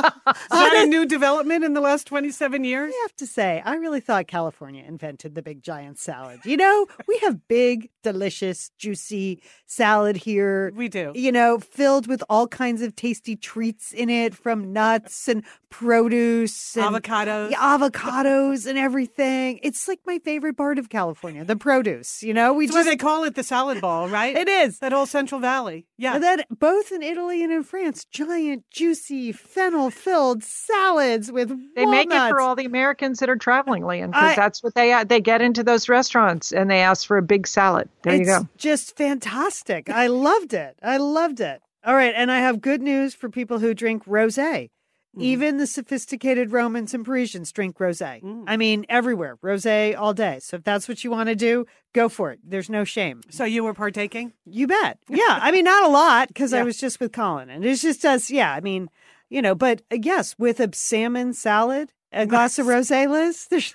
that 0.51 0.83
a 0.85 0.87
new 0.87 1.07
development 1.07 1.65
in 1.65 1.75
the 1.75 1.81
last 1.81 2.07
27 2.07 2.65
years? 2.65 2.93
I 2.95 2.99
have 3.03 3.17
to 3.17 3.27
say, 3.27 3.63
I 3.65 3.75
really 3.77 4.01
thought 4.01 4.27
California 4.27 4.85
invented 4.87 5.35
the 5.35 5.43
big 5.43 5.63
giant 5.63 5.99
salad. 5.99 6.41
You 6.45 6.57
know, 6.57 6.87
we 7.09 7.19
have 7.19 7.47
big, 7.49 7.91
delicious, 8.03 8.71
juicy 8.79 9.43
salad 9.67 10.17
here. 10.17 10.73
We 10.77 10.89
do. 10.89 11.13
You 11.15 11.33
know, 11.33 11.59
filled 11.59 12.07
with 12.07 12.23
all 12.29 12.47
kinds 12.47 12.83
of 12.83 12.95
tasty 12.95 13.37
treats 13.37 13.93
in 13.93 14.09
it 14.11 14.35
from 14.35 14.73
nuts 14.73 15.29
and 15.29 15.45
produce 15.71 16.77
and 16.77 16.95
Avocados. 16.95 17.51
yeah, 17.51 17.59
avocados 17.79 18.67
and 18.67 18.79
everything. 18.79 19.59
It's 19.63 19.89
like 19.89 20.01
my 20.07 20.19
favorite 20.21 20.57
part 20.57 20.79
of 20.79 20.89
California, 20.89 21.45
the 21.45 21.57
produce. 21.57 22.23
You 22.23 22.33
know, 22.35 22.53
we 22.53 22.67
That's 22.67 22.75
why 22.75 22.81
just 22.81 22.91
they 22.91 22.97
call 22.97 23.25
it 23.25 23.35
the 23.35 23.43
salad 23.43 23.81
ball, 23.81 24.09
right? 24.09 24.37
it 24.37 24.49
is. 24.49 24.79
that 24.79 24.93
whole 24.93 25.07
Central 25.07 25.41
Valley. 25.41 25.87
Yeah. 25.99 26.15
And 26.15 26.23
then 26.23 26.43
both 26.51 26.93
in 26.93 27.03
Italy 27.03 27.43
and 27.43 27.53
in 27.53 27.63
France, 27.65 28.05
giant, 28.05 28.65
juicy, 28.71 29.33
fennel-filled 29.65 30.45
salads 30.45 31.33
with 31.33 31.49
They 31.75 31.87
make 31.87 32.11
it 32.11 32.29
for 32.29 32.41
all 32.41 32.55
the 32.55 32.65
Americans 32.65 33.21
that 33.21 33.29
are 33.29 33.37
traveling, 33.37 33.85
Lian, 33.85 34.11
because 34.11 34.37
that's 34.37 34.63
what 34.63 34.75
they 34.75 34.93
uh, 34.93 35.05
they 35.05 35.21
get 35.21 35.41
into 35.41 35.63
those 35.63 35.89
restaurants 35.89 36.53
and 36.53 36.71
they 36.71 36.81
ask 36.81 37.07
for 37.07 37.17
a 37.17 37.23
big 37.23 37.47
salad. 37.47 37.89
There 38.03 38.15
you 38.15 38.21
it's 38.21 38.29
go. 38.31 38.49
just 38.57 38.97
fantastic. 38.97 39.89
I 39.89 40.07
loved 40.09 40.53
it. 40.53 40.79
I 40.83 40.99
loved 40.99 41.41
it. 41.41 41.63
All 41.85 41.95
right, 41.95 42.15
and 42.17 42.31
I 42.31 42.39
have 42.39 42.61
good 42.61 42.83
news 42.83 43.15
for 43.15 43.29
people 43.29 43.59
who 43.59 43.75
drink 43.75 44.05
rosé. 44.05 44.71
Mm-hmm. 45.15 45.23
Even 45.23 45.57
the 45.59 45.67
sophisticated 45.67 46.51
Romans 46.51 46.93
and 46.93 47.05
Parisians 47.05 47.53
drink 47.53 47.79
rosé. 47.79 48.21
Mm. 48.21 48.45
I 48.49 48.57
mean, 48.57 48.85
everywhere, 48.89 49.37
rosé 49.37 49.97
all 49.97 50.13
day. 50.13 50.41
So 50.41 50.57
if 50.57 50.65
that's 50.65 50.89
what 50.89 51.05
you 51.05 51.11
want 51.11 51.29
to 51.29 51.37
do, 51.37 51.67
go 51.93 52.09
for 52.09 52.33
it. 52.33 52.41
There's 52.43 52.69
no 52.69 52.83
shame. 52.83 53.21
So 53.31 53.45
you 53.45 53.63
were 53.63 53.75
partaking? 53.75 54.33
You 54.45 54.67
bet. 54.67 54.99
Yeah, 55.09 55.39
I 55.41 55.53
mean, 55.53 55.65
not 55.65 55.85
a 55.85 55.89
lot 55.89 56.29
because 56.29 56.53
I 56.53 56.65
was 56.65 56.79
just 56.79 56.99
with 56.99 57.13
Colin, 57.13 57.49
and 57.49 57.65
it's 57.65 57.83
just 57.83 58.05
us. 58.05 58.29
Yeah, 58.29 58.53
I 58.53 58.61
mean, 58.61 58.91
you 59.35 59.43
know, 59.43 59.55
but 59.55 59.83
uh, 59.93 59.97
yes, 60.01 60.35
with 60.39 60.61
a 60.61 60.71
salmon 60.73 61.33
salad, 61.35 61.93
a 62.13 62.25
glass 62.27 62.59
of 62.59 62.67
rosé, 62.67 63.09
Liz. 63.11 63.47
There's 63.51 63.75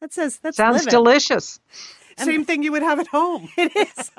that 0.00 0.12
says 0.12 0.38
that's 0.38 0.56
Sounds 0.58 0.84
living. 0.84 0.90
delicious. 0.90 1.58
Same 2.18 2.44
thing 2.44 2.62
you 2.62 2.70
would 2.72 2.82
have 2.82 3.00
at 3.00 3.08
home. 3.08 3.48
It 3.56 3.74
is. 3.74 4.10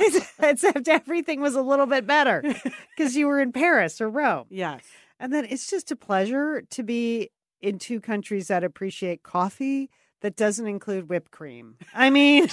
It's- 0.00 0.32
Except 0.40 0.88
everything 0.88 1.40
was 1.40 1.54
a 1.54 1.62
little 1.62 1.86
bit 1.86 2.06
better 2.06 2.42
because 2.96 3.14
you 3.16 3.26
were 3.28 3.38
in 3.40 3.52
Paris 3.52 4.00
or 4.00 4.08
Rome. 4.08 4.46
Yes. 4.50 4.82
And 5.20 5.32
then 5.32 5.44
it's 5.48 5.68
just 5.70 5.90
a 5.92 5.96
pleasure 5.96 6.62
to 6.70 6.82
be 6.82 7.30
in 7.60 7.78
two 7.78 8.00
countries 8.00 8.48
that 8.48 8.64
appreciate 8.64 9.22
coffee 9.22 9.88
that 10.22 10.36
doesn't 10.36 10.66
include 10.66 11.08
whipped 11.08 11.30
cream. 11.30 11.76
I 11.94 12.10
mean, 12.10 12.48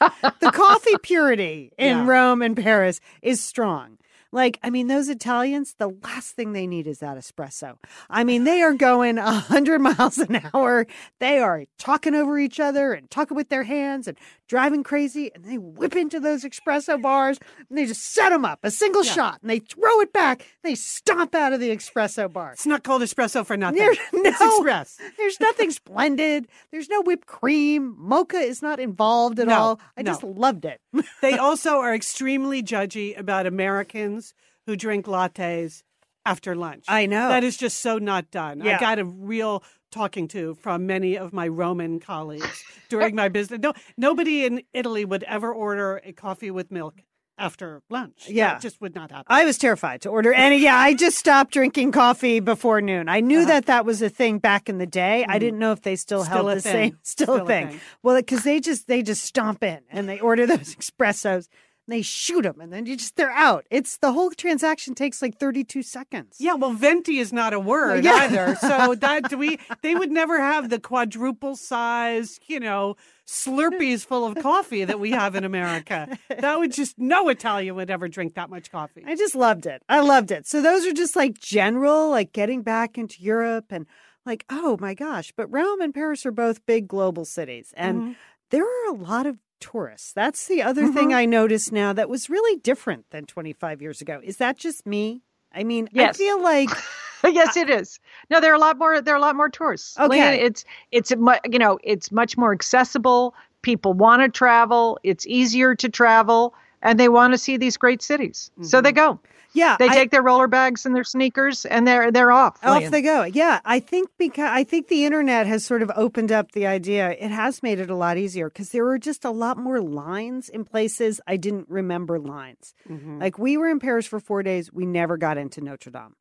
the 0.00 0.50
coffee 0.52 0.96
purity 1.02 1.72
in 1.78 1.96
Yeah. 1.98 2.06
Rome 2.06 2.42
and 2.42 2.56
Paris 2.56 3.00
is 3.22 3.42
strong. 3.42 3.98
Like, 4.36 4.58
I 4.62 4.68
mean, 4.68 4.88
those 4.88 5.08
Italians, 5.08 5.74
the 5.78 5.88
last 6.04 6.32
thing 6.36 6.52
they 6.52 6.66
need 6.66 6.86
is 6.86 6.98
that 6.98 7.16
espresso. 7.16 7.78
I 8.10 8.22
mean, 8.22 8.44
they 8.44 8.60
are 8.60 8.74
going 8.74 9.16
100 9.16 9.78
miles 9.80 10.18
an 10.18 10.42
hour. 10.52 10.86
They 11.20 11.38
are 11.38 11.64
talking 11.78 12.14
over 12.14 12.38
each 12.38 12.60
other 12.60 12.92
and 12.92 13.10
talking 13.10 13.34
with 13.34 13.48
their 13.48 13.62
hands 13.62 14.06
and 14.06 14.18
driving 14.46 14.82
crazy. 14.82 15.30
And 15.34 15.42
they 15.46 15.56
whip 15.56 15.96
into 15.96 16.20
those 16.20 16.44
espresso 16.44 17.00
bars 17.00 17.38
and 17.70 17.78
they 17.78 17.86
just 17.86 18.12
set 18.12 18.28
them 18.28 18.44
up 18.44 18.58
a 18.62 18.70
single 18.70 19.04
Yeah. 19.04 19.12
shot 19.12 19.38
and 19.40 19.48
they 19.50 19.60
throw 19.60 20.00
it 20.02 20.12
back. 20.12 20.46
They 20.62 20.74
stomp 20.74 21.34
out 21.34 21.54
of 21.54 21.60
the 21.60 21.70
espresso 21.74 22.30
bar. 22.30 22.52
It's 22.52 22.66
not 22.66 22.84
called 22.84 23.00
espresso 23.00 23.44
for 23.46 23.56
nothing. 23.56 23.78
There's 23.78 23.98
It's 24.12 24.38
no- 24.40 24.48
express. 24.56 24.98
There's 25.16 25.40
nothing 25.40 25.70
splendid. 25.80 26.46
There's 26.70 26.90
no 26.90 27.00
whipped 27.00 27.26
cream. 27.26 27.94
Mocha 27.96 28.36
is 28.36 28.60
not 28.60 28.80
involved 28.80 29.40
at 29.40 29.46
No, 29.46 29.54
all. 29.58 29.80
I 29.96 30.02
no. 30.02 30.10
just 30.10 30.22
loved 30.24 30.66
it. 30.66 30.80
They 31.22 31.38
also 31.38 31.78
are 31.78 31.94
extremely 31.94 32.62
judgy 32.62 33.18
about 33.18 33.46
Americans 33.46 34.25
who 34.66 34.76
drink 34.76 35.06
lattes 35.06 35.82
after 36.24 36.54
lunch. 36.56 36.84
I 36.88 37.06
know. 37.06 37.28
That 37.28 37.44
is 37.44 37.56
just 37.56 37.78
so 37.80 37.98
not 37.98 38.30
done. 38.30 38.60
Yeah. 38.60 38.76
I 38.76 38.80
got 38.80 38.98
a 38.98 39.04
real 39.04 39.62
talking 39.92 40.26
to 40.28 40.54
from 40.56 40.84
many 40.86 41.16
of 41.16 41.32
my 41.32 41.46
Roman 41.48 42.00
colleagues 42.00 42.64
during 42.88 43.14
my 43.14 43.28
business. 43.28 43.60
No, 43.62 43.72
nobody 43.96 44.44
in 44.44 44.62
Italy 44.72 45.04
would 45.04 45.22
ever 45.24 45.52
order 45.54 46.00
a 46.04 46.12
coffee 46.12 46.50
with 46.50 46.70
milk 46.72 47.00
after 47.38 47.82
lunch. 47.90 48.24
Yeah. 48.28 48.54
That 48.54 48.62
just 48.62 48.80
would 48.80 48.94
not 48.94 49.10
happen. 49.10 49.26
I 49.28 49.44
was 49.44 49.58
terrified 49.58 50.00
to 50.02 50.08
order 50.08 50.32
any. 50.32 50.56
Yeah, 50.56 50.76
I 50.76 50.94
just 50.94 51.18
stopped 51.18 51.52
drinking 51.52 51.92
coffee 51.92 52.40
before 52.40 52.80
noon. 52.80 53.08
I 53.08 53.20
knew 53.20 53.40
Uh-huh. 53.40 53.46
that 53.48 53.66
that 53.66 53.84
was 53.84 54.00
a 54.02 54.08
thing 54.08 54.38
back 54.38 54.68
in 54.68 54.78
the 54.78 54.86
day. 54.86 55.24
I 55.28 55.38
didn't 55.38 55.58
know 55.60 55.70
if 55.72 55.82
they 55.82 55.96
still, 55.96 56.24
Still 56.24 56.34
held 56.46 56.56
the 56.58 56.60
thing. 56.62 56.72
same. 56.92 56.98
Still, 57.02 57.26
Still 57.34 57.36
a 57.36 57.42
a 57.44 57.46
thing. 57.46 57.68
thing. 57.68 57.80
Well, 58.02 58.16
because 58.16 58.42
they 58.42 58.58
just 58.58 58.88
they 58.88 59.02
just 59.02 59.22
stomp 59.22 59.62
in 59.62 59.80
and 59.90 60.08
they 60.08 60.18
order 60.18 60.46
those 60.46 60.74
espressos. 60.80 61.48
They 61.88 62.02
shoot 62.02 62.42
them 62.42 62.60
and 62.60 62.72
then 62.72 62.84
you 62.86 62.96
just 62.96 63.14
they're 63.16 63.30
out. 63.30 63.64
It's 63.70 63.98
the 63.98 64.12
whole 64.12 64.30
transaction 64.30 64.94
takes 64.94 65.22
like 65.22 65.38
32 65.38 65.82
seconds. 65.82 66.36
Yeah, 66.40 66.54
well, 66.54 66.72
venti 66.72 67.18
is 67.18 67.32
not 67.32 67.52
a 67.52 67.60
word 67.60 68.02
Yeah. 68.04 68.14
either. 68.24 68.56
So 68.56 68.94
that 69.00 69.28
do 69.30 69.38
we 69.38 69.58
they 69.82 69.94
would 69.94 70.10
never 70.10 70.40
have 70.40 70.68
the 70.68 70.80
quadruple 70.80 71.54
size, 71.54 72.40
you 72.48 72.58
know, 72.58 72.96
Slurpees 73.28 74.04
full 74.06 74.24
of 74.24 74.36
coffee 74.36 74.84
that 74.84 74.98
we 75.00 75.10
have 75.10 75.34
in 75.36 75.44
America. 75.44 76.16
That 76.28 76.58
would 76.58 76.72
just 76.72 76.98
no 76.98 77.28
Italian 77.28 77.74
would 77.76 77.90
ever 77.90 78.08
drink 78.08 78.34
that 78.34 78.50
much 78.50 78.70
coffee. 78.70 79.04
I 79.06 79.14
just 79.16 79.34
loved 79.34 79.66
it. 79.66 79.82
I 79.88 80.00
loved 80.00 80.30
it. 80.30 80.46
So 80.46 80.62
those 80.62 80.86
are 80.86 80.92
just 80.92 81.14
like 81.16 81.38
general, 81.38 82.10
like 82.10 82.32
getting 82.32 82.62
back 82.62 82.96
into 82.98 83.22
Europe 83.22 83.66
and 83.70 83.86
like, 84.24 84.44
oh 84.50 84.76
my 84.80 84.94
gosh. 84.94 85.32
But 85.36 85.46
Rome 85.52 85.80
and 85.80 85.94
Paris 85.94 86.24
are 86.26 86.32
both 86.32 86.64
big 86.66 86.88
global 86.88 87.24
cities. 87.24 87.72
And 87.76 88.00
Mhm. 88.02 88.16
there 88.50 88.64
are 88.64 88.88
a 88.88 88.94
lot 88.94 89.26
of 89.26 89.38
tourists. 89.60 90.12
That's 90.12 90.46
the 90.46 90.62
other 90.62 90.88
thing 90.88 91.08
mm-hmm. 91.08 91.18
I 91.18 91.24
noticed 91.26 91.72
now 91.72 91.92
that 91.92 92.08
was 92.08 92.30
really 92.30 92.58
different 92.60 93.10
than 93.10 93.26
25 93.26 93.82
years 93.82 94.00
ago. 94.00 94.20
Is 94.22 94.36
that 94.38 94.56
just 94.56 94.86
me? 94.86 95.22
I 95.52 95.64
mean, 95.64 95.88
I 95.96 96.12
feel 96.12 96.42
like 96.42 96.70
yes, 97.24 97.56
it 97.56 97.70
is. 97.70 97.98
No, 98.30 98.40
there 98.40 98.52
are 98.52 98.56
a 98.56 98.58
lot 98.58 98.78
more. 98.78 99.00
There 99.00 99.14
are 99.14 99.18
a 99.18 99.20
lot 99.20 99.36
more 99.36 99.48
tourists. 99.48 99.98
Okay. 99.98 100.40
It's 100.40 100.64
it's 100.92 101.10
you 101.10 101.58
know 101.58 101.78
it's 101.82 102.12
much 102.12 102.36
more 102.36 102.52
accessible. 102.52 103.34
People 103.62 103.94
want 103.94 104.22
to 104.22 104.28
travel. 104.28 104.98
It's 105.02 105.26
easier 105.26 105.74
to 105.74 105.88
travel, 105.88 106.54
and 106.82 107.00
they 107.00 107.08
want 107.08 107.32
to 107.32 107.38
see 107.38 107.56
these 107.56 107.76
great 107.76 108.02
cities. 108.02 108.50
So 108.62 108.80
they 108.80 108.90
mm-hmm. 108.90 109.12
go. 109.12 109.20
Yeah, 109.56 109.76
They 109.78 109.88
I- 109.88 109.94
take 109.94 110.10
their 110.10 110.22
roller 110.22 110.46
bags 110.46 110.86
and 110.86 110.94
their 110.94 111.02
sneakers, 111.04 111.64
and 111.66 111.86
they're 111.88 112.12
they're 112.12 112.30
off. 112.30 112.58
Off 112.62 112.90
they 112.90 113.02
go. 113.02 113.24
Yeah, 113.24 113.60
I 113.64 113.80
think 113.80 114.08
because 114.18 114.50
I 114.52 114.62
think 114.64 114.88
the 114.88 115.04
internet 115.04 115.46
has 115.46 115.64
sort 115.64 115.82
of 115.82 115.90
opened 115.96 116.30
up 116.30 116.52
the 116.52 116.66
idea. 116.66 117.10
It 117.18 117.30
has 117.30 117.62
made 117.62 117.80
it 117.80 117.90
a 117.90 117.94
lot 117.96 118.18
easier 118.18 118.48
because 118.48 118.70
there 118.70 118.84
were 118.84 118.98
just 118.98 119.24
a 119.24 119.30
lot 119.30 119.56
more 119.58 119.80
lines 119.80 120.48
in 120.48 120.64
places 120.64 121.20
I 121.26 121.36
didn't 121.36 121.68
remember 121.68 122.18
lines. 122.18 122.74
Mhm. 122.88 123.20
Like 123.20 123.38
we 123.38 123.56
were 123.56 123.68
in 123.70 123.80
Paris 123.80 124.06
for 124.06 124.20
four 124.20 124.42
days, 124.42 124.72
we 124.72 124.86
never 124.86 125.16
got 125.16 125.38
into 125.38 125.60
Notre 125.60 125.90
Dame. 125.90 126.14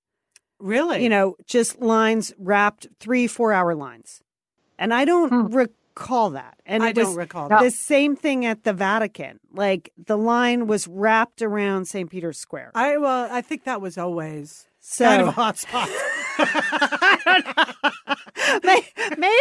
Really? 0.59 1.03
You 1.03 1.09
know, 1.09 1.35
just 1.45 1.81
lines 1.81 2.33
wrapped 2.39 2.87
three, 2.99 3.27
four 3.27 3.51
hour 3.51 3.75
lines, 3.75 4.21
and 4.79 4.93
I 4.93 5.03
don't 5.05 5.29
Hmm. 5.29 5.55
Recall 5.97 6.31
that. 6.31 6.57
And 6.65 6.83
I 6.83 6.91
don't 6.91 7.15
recall 7.15 7.49
that. 7.49 7.61
the 7.61 7.71
same 7.71 8.15
thing 8.15 8.45
at 8.45 8.63
the 8.63 8.73
Vatican. 8.73 9.39
Like 9.53 9.91
the 9.97 10.17
line 10.17 10.67
was 10.67 10.87
wrapped 10.87 11.41
around 11.41 11.85
St. 11.85 12.09
Peter's 12.09 12.37
Square. 12.37 12.71
I 12.75 12.97
well, 12.97 13.27
I 13.31 13.41
think 13.41 13.63
that 13.65 13.81
was 13.81 13.97
always 13.97 14.67
So 14.79 15.05
kind 15.05 15.21
of 15.21 15.27
a 15.29 15.31
hot 15.31 15.57
spot. 15.57 15.89
may, 18.63 18.81
may, 19.17 19.39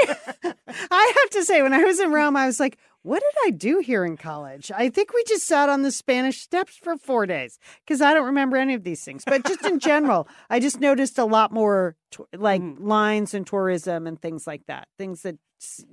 I 0.91 1.13
have 1.21 1.31
to 1.31 1.45
say, 1.45 1.63
when 1.63 1.73
I 1.73 1.83
was 1.83 2.01
in 2.01 2.13
Rome, 2.13 2.37
I 2.37 2.47
was 2.47 2.61
like, 2.61 2.79
what 3.03 3.21
did 3.21 3.47
I 3.47 3.51
do 3.51 3.81
here 3.81 4.05
in 4.05 4.17
college? 4.17 4.71
I 4.75 4.89
think 4.89 5.13
we 5.13 5.23
just 5.27 5.47
sat 5.47 5.69
on 5.69 5.83
the 5.83 5.91
Spanish 5.91 6.41
steps 6.41 6.77
for 6.77 6.97
four 6.97 7.27
days 7.27 7.59
because 7.85 8.01
I 8.01 8.15
don't 8.15 8.27
remember 8.27 8.57
any 8.57 8.73
of 8.75 8.83
these 8.85 9.05
things. 9.05 9.25
But 9.27 9.45
just 9.45 9.65
in 9.67 9.79
general, 9.79 10.27
I 10.49 10.59
just 10.59 10.81
noticed 10.81 11.19
a 11.19 11.25
lot 11.27 11.53
more 11.53 11.97
like 12.35 12.63
Mhm. 12.63 12.77
lines 12.81 13.35
and 13.35 13.47
tourism 13.47 14.07
and 14.07 14.21
things 14.21 14.47
like 14.47 14.63
that. 14.69 14.89
Things 14.97 15.23
that 15.23 15.37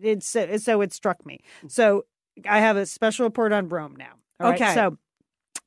it's 0.01 0.27
so, 0.27 0.57
so 0.57 0.81
it 0.81 0.93
struck 0.93 1.25
me. 1.25 1.39
So 1.67 2.05
I 2.47 2.59
have 2.59 2.77
a 2.77 2.85
special 2.85 3.25
report 3.25 3.51
on 3.53 3.69
Rome 3.69 3.95
now. 3.97 4.13
All 4.39 4.49
right, 4.51 4.61
Okay. 4.61 4.73
so 4.73 4.97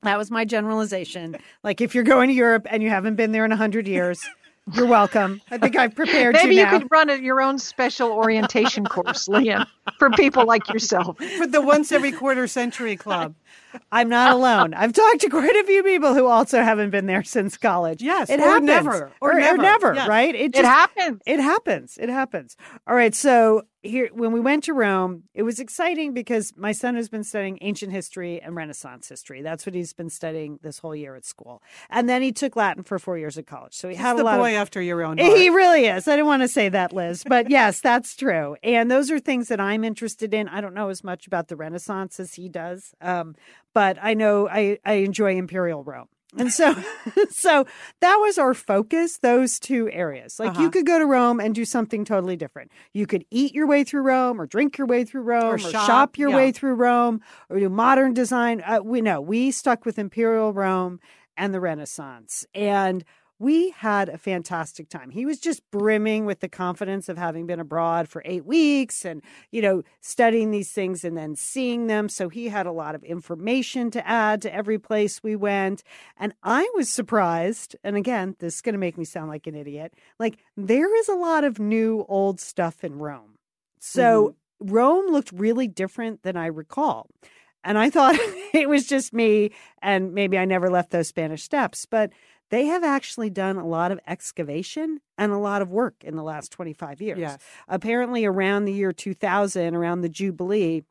that 0.03 0.19
was 0.19 0.31
my 0.31 0.45
generalization. 0.45 1.37
Like 1.63 1.81
if 1.81 1.95
you're 1.95 2.05
going 2.05 2.29
to 2.29 2.35
Europe 2.35 2.67
and 2.71 2.83
you 2.83 2.91
haven't 2.91 3.17
been 3.17 3.33
there 3.33 3.45
in 3.45 3.53
a 3.53 3.57
hundred 3.57 3.87
years, 3.89 4.21
you're 4.73 4.87
welcome. 4.87 5.43
I 5.51 5.59
think 5.59 5.77
I've 5.77 5.95
prepared 5.95 6.35
Maybe 6.35 6.55
you 6.55 6.63
you 6.63 6.67
could 6.69 6.89
run 6.91 7.11
a, 7.11 7.17
your 7.17 7.43
own 7.43 7.59
special 7.59 8.11
orientation 8.11 8.87
course, 8.87 9.29
Lian, 9.29 9.67
for 9.99 10.09
people 10.11 10.47
like 10.47 10.69
yourself. 10.73 11.19
For 11.37 11.47
the 11.47 11.61
once 11.61 11.93
every 11.93 12.13
quarter 12.13 12.47
century 12.47 12.97
club. 12.97 13.35
I'm 13.93 14.09
not 14.09 14.33
alone. 14.33 14.73
I've 14.73 14.93
talked 14.95 15.21
to 15.21 15.29
quite 15.29 15.55
a 15.55 15.65
few 15.65 15.83
people 15.83 16.15
who 16.15 16.27
also 16.27 16.63
haven't 16.63 16.91
been 16.91 17.05
there 17.07 17.23
since 17.25 17.59
college. 17.59 18.01
Yes, 18.03 18.31
it 18.31 18.41
or 18.41 18.45
happens. 18.45 18.67
never, 18.67 19.11
or 19.21 19.35
never. 19.35 19.59
never, 19.63 19.95
Yes. 19.95 20.09
right? 20.09 20.35
It 20.35 20.55
just- 20.55 20.65
happens. 20.65 21.21
It 21.27 21.41
happens. 21.41 21.99
It 22.01 22.09
happens. 22.09 22.57
All 22.87 22.95
right. 22.97 23.15
So 23.15 23.63
here, 23.85 24.09
when 24.13 24.33
we 24.33 24.41
went 24.41 24.65
to 24.65 24.73
Rome, 24.73 25.25
it 25.35 25.43
was 25.43 25.61
exciting 25.61 26.15
because 26.15 26.53
my 26.57 26.73
son 26.73 26.95
has 26.95 27.09
been 27.09 27.25
studying 27.25 27.59
ancient 27.61 27.93
history 27.93 28.41
and 28.41 28.57
Renaissance 28.57 29.09
history. 29.09 29.43
That's 29.43 29.67
what 29.67 29.75
he's 29.75 29.93
been 29.93 30.11
studying 30.11 30.59
this 30.63 30.79
whole 30.79 30.97
year 30.97 31.15
at 31.15 31.25
school. 31.25 31.63
And 31.91 32.09
then 32.09 32.23
he 32.23 32.33
took 32.33 32.57
Latin 32.57 32.83
for 32.83 32.99
four 32.99 33.19
years 33.19 33.39
at 33.39 33.47
college. 33.47 33.75
So 33.75 33.89
he 33.89 33.95
had 33.95 34.15
a 34.15 34.19
the 34.19 34.25
lot 34.25 34.39
boy 34.39 34.51
of. 34.51 34.63
after 34.63 34.81
your 34.81 35.03
own 35.03 35.19
He 35.19 35.51
really 35.51 35.87
is. 35.87 36.09
I 36.09 36.13
didn't 36.13 36.27
want 36.27 36.43
to 36.43 36.49
say 36.49 36.69
that, 36.69 36.93
Liz, 36.93 37.25
but 37.27 37.51
yes, 37.51 37.81
that's 37.81 38.17
true. 38.17 38.57
And 38.63 38.91
those 38.91 39.11
are 39.11 39.19
things 39.19 39.49
that 39.49 39.61
I'm 39.61 39.85
interested 39.85 40.33
in. 40.35 40.49
I 40.49 40.61
don't 40.61 40.75
know 40.75 40.89
as 40.89 41.05
much 41.05 41.27
about 41.27 41.49
the 41.49 41.57
Renaissance 41.57 42.19
as 42.19 42.35
he 42.35 42.49
does, 42.49 42.95
um, 43.01 43.35
but 43.73 43.99
I 44.01 44.15
know 44.15 44.49
I, 44.49 44.79
I 44.85 44.95
enjoy 44.95 45.37
Imperial 45.37 45.85
Rome. 45.85 46.09
And 46.37 46.53
so, 46.53 46.75
so 47.31 47.67
that 48.01 48.17
was 48.17 48.39
our 48.39 48.55
focus, 48.55 49.19
those 49.19 49.59
two 49.61 49.89
areas. 49.91 50.39
Like 50.39 50.55
you 50.55 50.63
Uh-huh. 50.63 50.71
could 50.71 50.87
go 50.87 50.99
to 50.99 51.07
Rome 51.07 51.41
and 51.41 51.55
do 51.55 51.65
something 51.65 52.05
totally 52.05 52.37
different. 52.37 52.71
You 52.93 53.07
could 53.07 53.25
eat 53.31 53.55
your 53.55 53.67
way 53.67 53.85
through 53.85 54.03
Rome 54.03 54.41
or 54.41 54.47
drink 54.47 54.77
your 54.79 54.87
way 54.87 55.05
through 55.05 55.23
Rome 55.23 55.55
or, 55.55 55.59
shop, 55.59 55.87
shop, 55.87 56.19
your 56.19 56.31
yeah. 56.31 56.37
way 56.37 56.53
through 56.53 56.75
Rome 56.75 57.21
or 57.49 57.59
do 57.59 57.69
modern 57.69 58.15
design. 58.15 58.63
Uh, 58.67 58.81
we 58.83 59.01
know 59.01 59.21
we 59.21 59.51
stuck 59.51 59.85
with 59.85 59.99
Imperial 59.99 60.53
Rome 60.53 61.01
and 61.37 61.53
the 61.55 61.61
Renaissance. 61.61 62.47
And 62.55 63.05
we 63.39 63.71
had 63.71 64.09
a 64.09 64.19
fantastic 64.19 64.89
time. 64.89 65.11
He 65.11 65.27
was 65.27 65.41
just 65.41 65.63
brimming 65.71 66.25
with 66.25 66.41
the 66.41 66.49
confidence 66.49 67.09
of 67.09 67.19
having 67.19 67.47
been 67.47 67.61
abroad 67.61 68.09
for 68.09 68.23
eight 68.25 68.47
weeks 68.47 69.05
and, 69.05 69.23
you 69.51 69.61
know, 69.61 69.83
studying 70.01 70.51
these 70.51 70.71
things 70.71 71.05
and 71.05 71.17
then 71.17 71.35
seeing 71.35 71.89
them. 71.89 72.09
So 72.09 72.29
he 72.29 72.49
had 72.49 72.67
a 72.67 72.73
lot 72.73 72.95
of 72.95 73.03
information 73.03 73.91
to 73.93 74.07
add 74.07 74.41
to 74.43 74.55
every 74.55 74.79
place 74.79 75.23
we 75.23 75.35
went. 75.35 75.83
And 76.17 76.33
I 76.43 76.71
was 76.75 76.89
surprised. 76.89 77.75
And 77.83 77.97
again, 77.97 78.37
this 78.39 78.57
is 78.57 78.61
going 78.61 78.75
to 78.75 78.79
make 78.79 78.97
me 78.97 79.05
sound 79.05 79.29
like 79.29 79.47
an 79.47 79.57
idiot. 79.57 79.95
Like, 80.19 80.39
there 80.57 80.95
is 80.97 81.09
a 81.09 81.15
lot 81.15 81.45
of 81.45 81.59
new 81.59 82.05
old 82.09 82.41
stuff 82.41 82.85
in 82.85 82.99
Rome. 82.99 83.39
So 83.81 84.37
mm-hmm. 84.63 84.73
Rome 84.73 85.11
looked 85.11 85.33
really 85.33 85.67
different 85.67 86.23
than 86.23 86.37
I 86.37 86.47
recall. 86.47 87.09
And 87.65 87.79
I 87.79 87.91
thought 87.91 88.15
it 88.55 88.69
was 88.69 88.87
just 88.87 89.13
me, 89.13 89.51
and 89.83 90.15
maybe 90.15 90.39
I 90.39 90.45
never 90.45 90.71
left 90.71 90.91
those 90.91 91.09
Spanish 91.09 91.43
steps. 91.43 91.87
But 91.87 92.13
they 92.51 92.67
have 92.67 92.85
actually 92.85 93.31
done 93.31 93.57
a 93.57 93.67
lot 93.67 93.91
of 93.93 93.99
excavation 94.07 95.01
and 95.19 95.33
a 95.33 95.39
lot 95.39 95.63
of 95.63 95.71
work 95.71 95.95
in 96.05 96.17
the 96.17 96.23
last 96.23 96.53
25 96.53 97.01
years. 97.01 97.19
Yes. 97.19 97.39
Apparently, 97.69 98.25
around 98.25 98.65
the 98.65 98.73
year 98.73 98.93
2000, 98.93 99.75
around 99.75 100.03
the 100.03 100.09
Jubilee, 100.09 100.83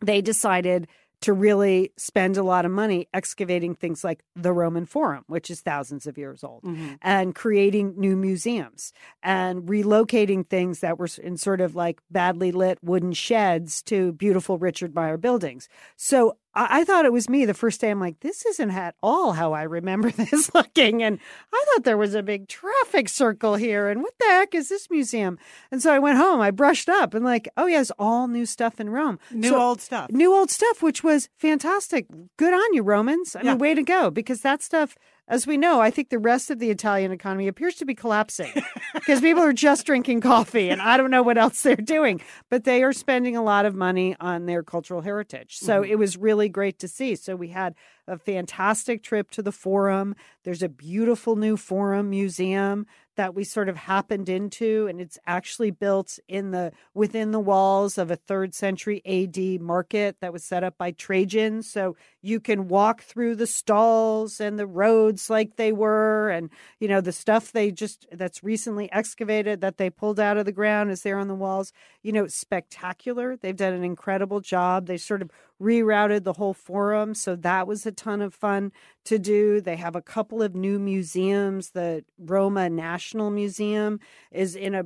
they 0.00 0.20
decided 0.20 0.88
to 1.20 1.32
really 1.32 1.92
spend 1.96 2.36
a 2.36 2.44
lot 2.44 2.64
of 2.64 2.70
money 2.70 3.08
excavating 3.12 3.74
things 3.74 4.04
like 4.04 4.22
the 4.36 4.52
Roman 4.52 4.86
Forum, 4.86 5.24
which 5.26 5.50
is 5.50 5.60
thousands 5.60 6.06
of 6.06 6.16
years 6.16 6.44
old, 6.44 6.62
Mhm. 6.62 6.96
and 7.02 7.34
creating 7.34 7.94
new 7.98 8.14
museums 8.16 8.92
and 9.20 9.62
relocating 9.62 10.46
things 10.48 10.78
that 10.78 10.96
were 10.96 11.08
in 11.20 11.36
sort 11.36 11.60
of 11.60 11.74
like 11.74 12.00
badly 12.08 12.52
lit 12.52 12.78
wooden 12.84 13.12
sheds 13.12 13.82
to 13.82 14.12
beautiful 14.12 14.58
Richard 14.58 14.94
Meier 14.94 15.16
buildings. 15.16 15.68
So 15.96 16.36
I, 16.58 16.80
I 16.80 16.84
thought 16.84 17.04
it 17.04 17.12
was 17.12 17.28
me 17.28 17.44
the 17.44 17.54
first 17.54 17.80
day. 17.80 17.90
I'm 17.90 18.00
like, 18.00 18.20
this 18.20 18.44
isn't 18.44 18.70
at 18.70 18.94
all 19.02 19.32
how 19.32 19.52
I 19.52 19.62
remember 19.62 20.10
this 20.16 20.52
looking. 20.54 21.02
And 21.02 21.18
I 21.54 21.64
thought 21.68 21.84
there 21.84 21.96
was 21.96 22.14
a 22.14 22.22
big 22.22 22.48
traffic 22.48 23.08
circle 23.08 23.54
here. 23.54 23.88
And 23.88 24.02
what 24.02 24.14
the 24.18 24.26
heck 24.26 24.54
is 24.54 24.68
this 24.68 24.90
museum? 24.90 25.38
And 25.70 25.80
so 25.82 25.92
I 25.92 25.98
went 25.98 26.18
home, 26.18 26.40
I 26.40 26.50
brushed 26.50 26.88
up 26.88 27.14
and 27.14 27.24
like, 27.24 27.48
oh, 27.56 27.66
yes, 27.66 27.90
all 27.98 28.28
new 28.28 28.44
stuff 28.46 28.80
in 28.80 28.90
Rome. 28.90 29.18
New 29.30 29.50
So- 29.50 29.60
old 29.60 29.80
stuff. 29.80 30.10
New 30.10 30.34
old 30.34 30.50
stuff, 30.50 30.82
which 30.82 31.04
was 31.04 31.28
fantastic. 31.36 32.06
Good 32.36 32.52
on 32.54 32.74
you, 32.74 32.82
Romans. 32.82 33.36
I 33.36 33.42
Yeah. 33.42 33.50
mean, 33.52 33.58
way 33.58 33.74
to 33.74 33.82
go. 33.82 34.10
Because 34.10 34.40
that 34.42 34.62
stuff, 34.62 34.96
as 35.28 35.46
we 35.46 35.56
know, 35.56 35.80
I 35.80 35.90
think 35.90 36.08
the 36.08 36.18
rest 36.18 36.50
of 36.50 36.58
the 36.58 36.70
Italian 36.70 37.12
economy 37.12 37.46
appears 37.48 37.74
to 37.76 37.84
be 37.84 37.94
collapsing 37.94 38.50
because 38.94 39.20
people 39.20 39.42
are 39.42 39.52
just 39.52 39.86
drinking 39.86 40.20
coffee 40.22 40.70
and 40.70 40.80
I 40.82 40.96
don't 40.96 41.10
know 41.10 41.22
what 41.22 41.38
else 41.38 41.62
they're 41.62 41.76
doing. 41.76 42.20
But 42.50 42.64
they 42.64 42.82
are 42.82 42.92
spending 42.92 43.36
a 43.36 43.42
lot 43.42 43.66
of 43.66 43.74
money 43.74 44.16
on 44.20 44.46
their 44.46 44.62
cultural 44.62 45.02
heritage. 45.02 45.58
So 45.58 45.82
Mhm. 45.82 45.88
it 45.90 45.96
was 45.96 46.16
really 46.16 46.48
great 46.48 46.78
to 46.80 46.88
see. 46.88 47.14
So 47.14 47.36
we 47.36 47.48
had 47.48 47.74
a 48.08 48.18
fantastic 48.18 49.02
trip 49.02 49.30
to 49.32 49.42
the 49.42 49.52
Forum. 49.52 50.16
There's 50.44 50.62
a 50.62 50.68
beautiful 50.68 51.36
new 51.36 51.56
Forum 51.56 52.10
museum 52.10 52.86
that 53.18 53.34
we 53.34 53.42
sort 53.42 53.68
of 53.68 53.76
happened 53.76 54.28
into 54.28 54.86
and 54.86 55.00
it's 55.00 55.18
actually 55.26 55.72
built 55.72 56.20
in 56.28 56.52
the 56.52 56.70
within 56.94 57.32
the 57.32 57.40
walls 57.40 57.98
of 57.98 58.12
a 58.12 58.16
3rd 58.16 58.54
century 58.54 59.02
AD 59.04 59.60
market 59.60 60.16
that 60.20 60.32
was 60.32 60.44
set 60.44 60.62
up 60.62 60.78
by 60.78 60.92
Trajan. 60.92 61.64
So 61.64 61.96
you 62.22 62.38
can 62.38 62.68
walk 62.68 63.02
through 63.02 63.34
the 63.34 63.46
stalls 63.48 64.40
and 64.40 64.56
the 64.56 64.68
roads 64.68 65.28
like 65.28 65.56
they 65.56 65.72
were 65.72 66.30
and 66.30 66.48
you 66.78 66.86
know 66.86 67.00
the 67.00 67.10
stuff 67.10 67.50
they 67.50 67.72
just 67.72 68.06
that's 68.12 68.44
recently 68.44 68.90
excavated 68.92 69.60
that 69.62 69.78
they 69.78 69.90
pulled 69.90 70.20
out 70.20 70.36
of 70.36 70.46
the 70.46 70.52
ground 70.52 70.92
is 70.92 71.02
there 71.02 71.18
on 71.18 71.26
the 71.26 71.34
walls. 71.34 71.72
You 72.04 72.12
know 72.12 72.28
spectacular. 72.28 73.36
They've 73.36 73.56
done 73.56 73.74
an 73.74 73.82
incredible 73.82 74.40
job. 74.40 74.86
They 74.86 74.96
sort 74.96 75.22
of 75.22 75.30
rerouted 75.60 76.22
the 76.22 76.34
whole 76.34 76.54
forum 76.54 77.14
so 77.14 77.34
that 77.34 77.66
was 77.66 77.84
a 77.84 77.90
ton 77.98 78.20
of 78.22 78.32
fun 78.34 78.70
to 79.04 79.18
do 79.18 79.60
they 79.60 79.76
have 79.76 79.96
a 79.96 80.02
couple 80.02 80.42
of 80.42 80.54
new 80.54 80.78
museums 80.78 81.70
the 81.70 82.04
Roma 82.18 82.70
National 82.70 83.30
Museum 83.30 83.98
is 84.30 84.54
in 84.56 84.74
a 84.74 84.84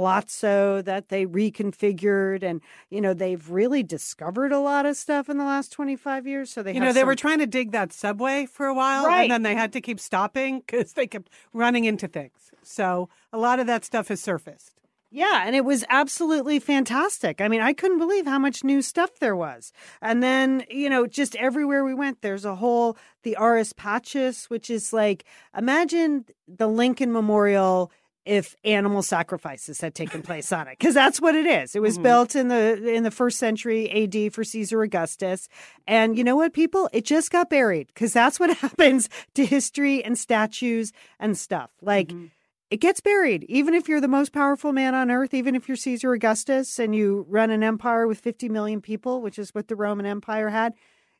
palazzo 0.00 0.80
that 0.82 1.08
they 1.08 1.26
reconfigured 1.26 2.42
and 2.42 2.60
you 2.90 3.00
know 3.00 3.12
they've 3.12 3.50
really 3.50 3.82
discovered 3.82 4.52
a 4.52 4.60
lot 4.60 4.86
of 4.86 4.96
stuff 4.96 5.28
in 5.28 5.36
the 5.36 5.44
last 5.44 5.72
25 5.72 6.26
years 6.26 6.50
so 6.50 6.62
they 6.62 6.72
You 6.74 6.80
know, 6.80 6.92
they 6.92 7.00
some- 7.00 7.06
were 7.08 7.14
trying 7.16 7.38
to 7.40 7.46
dig 7.46 7.72
that 7.72 7.92
subway 7.92 8.46
for 8.46 8.66
a 8.66 8.74
while, 8.74 9.04
Right. 9.06 9.22
and 9.22 9.30
then 9.32 9.42
they 9.42 9.54
had 9.54 9.72
to 9.72 9.80
keep 9.80 9.98
stopping 9.98 10.60
because 10.60 10.92
they 10.94 11.06
kept 11.06 11.28
running 11.52 11.84
into 11.84 12.06
things. 12.08 12.52
So 12.62 13.08
a 13.32 13.38
lot 13.38 13.58
of 13.58 13.66
that 13.66 13.84
stuff 13.84 14.08
has 14.08 14.20
surfaced. 14.20 14.79
Yeah, 15.12 15.42
and 15.44 15.56
it 15.56 15.64
was 15.64 15.84
absolutely 15.88 16.60
fantastic. 16.60 17.40
I 17.40 17.48
mean, 17.48 17.60
I 17.60 17.72
couldn't 17.72 17.98
believe 17.98 18.26
how 18.26 18.38
much 18.38 18.62
new 18.62 18.80
stuff 18.80 19.18
there 19.18 19.34
was. 19.34 19.72
And 20.00 20.22
then, 20.22 20.64
you 20.70 20.88
know, 20.88 21.06
just 21.06 21.34
everywhere 21.36 21.84
we 21.84 21.94
went, 21.94 22.22
there's 22.22 22.44
a 22.44 22.54
whole 22.54 22.96
the 23.24 23.36
Ara 23.36 23.64
Pacis, 23.76 24.48
which 24.48 24.70
is 24.70 24.92
like 24.92 25.24
imagine 25.56 26.26
the 26.46 26.68
Lincoln 26.68 27.12
Memorial 27.12 27.90
if 28.26 28.54
animal 28.64 29.02
sacrifices 29.02 29.80
had 29.80 29.94
taken 29.94 30.22
place 30.22 30.52
on 30.52 30.68
it 30.68 30.76
because 30.78 30.94
that's 30.94 31.22
what 31.22 31.34
it 31.34 31.46
is 31.46 31.74
it 31.74 31.80
was 31.80 31.98
Mhm. 31.98 32.02
built 32.02 32.36
in 32.36 32.48
the 32.48 32.86
in 32.94 33.02
the 33.02 33.10
first 33.10 33.38
century 33.38 33.88
AD 33.90 34.28
for 34.34 34.44
Caesar 34.44 34.82
Augustus 34.82 35.48
and 35.88 36.18
you 36.18 36.22
know 36.22 36.36
what 36.36 36.52
people 36.52 36.90
it 36.92 37.06
just 37.06 37.30
got 37.30 37.48
buried 37.48 37.86
because 37.88 38.12
that's 38.12 38.38
what 38.38 38.50
happens 38.58 39.08
to 39.34 39.46
history 39.46 40.04
and 40.04 40.18
statues 40.18 40.92
and 41.18 41.36
stuff 41.36 41.70
like 41.80 42.08
Mhm. 42.08 42.30
It 42.70 42.78
gets 42.78 43.00
buried. 43.00 43.44
Even 43.48 43.74
if 43.74 43.88
you're 43.88 44.00
the 44.00 44.08
most 44.08 44.32
powerful 44.32 44.72
man 44.72 44.94
on 44.94 45.10
earth, 45.10 45.34
even 45.34 45.54
if 45.54 45.68
you're 45.68 45.76
Caesar 45.76 46.12
Augustus 46.12 46.78
and 46.78 46.94
you 46.94 47.26
run 47.28 47.50
an 47.50 47.62
empire 47.62 48.06
with 48.06 48.20
50 48.20 48.48
million 48.48 48.80
people, 48.80 49.20
which 49.20 49.38
is 49.38 49.54
what 49.54 49.68
the 49.68 49.76
Roman 49.76 50.06
Empire 50.06 50.50
had, 50.50 50.74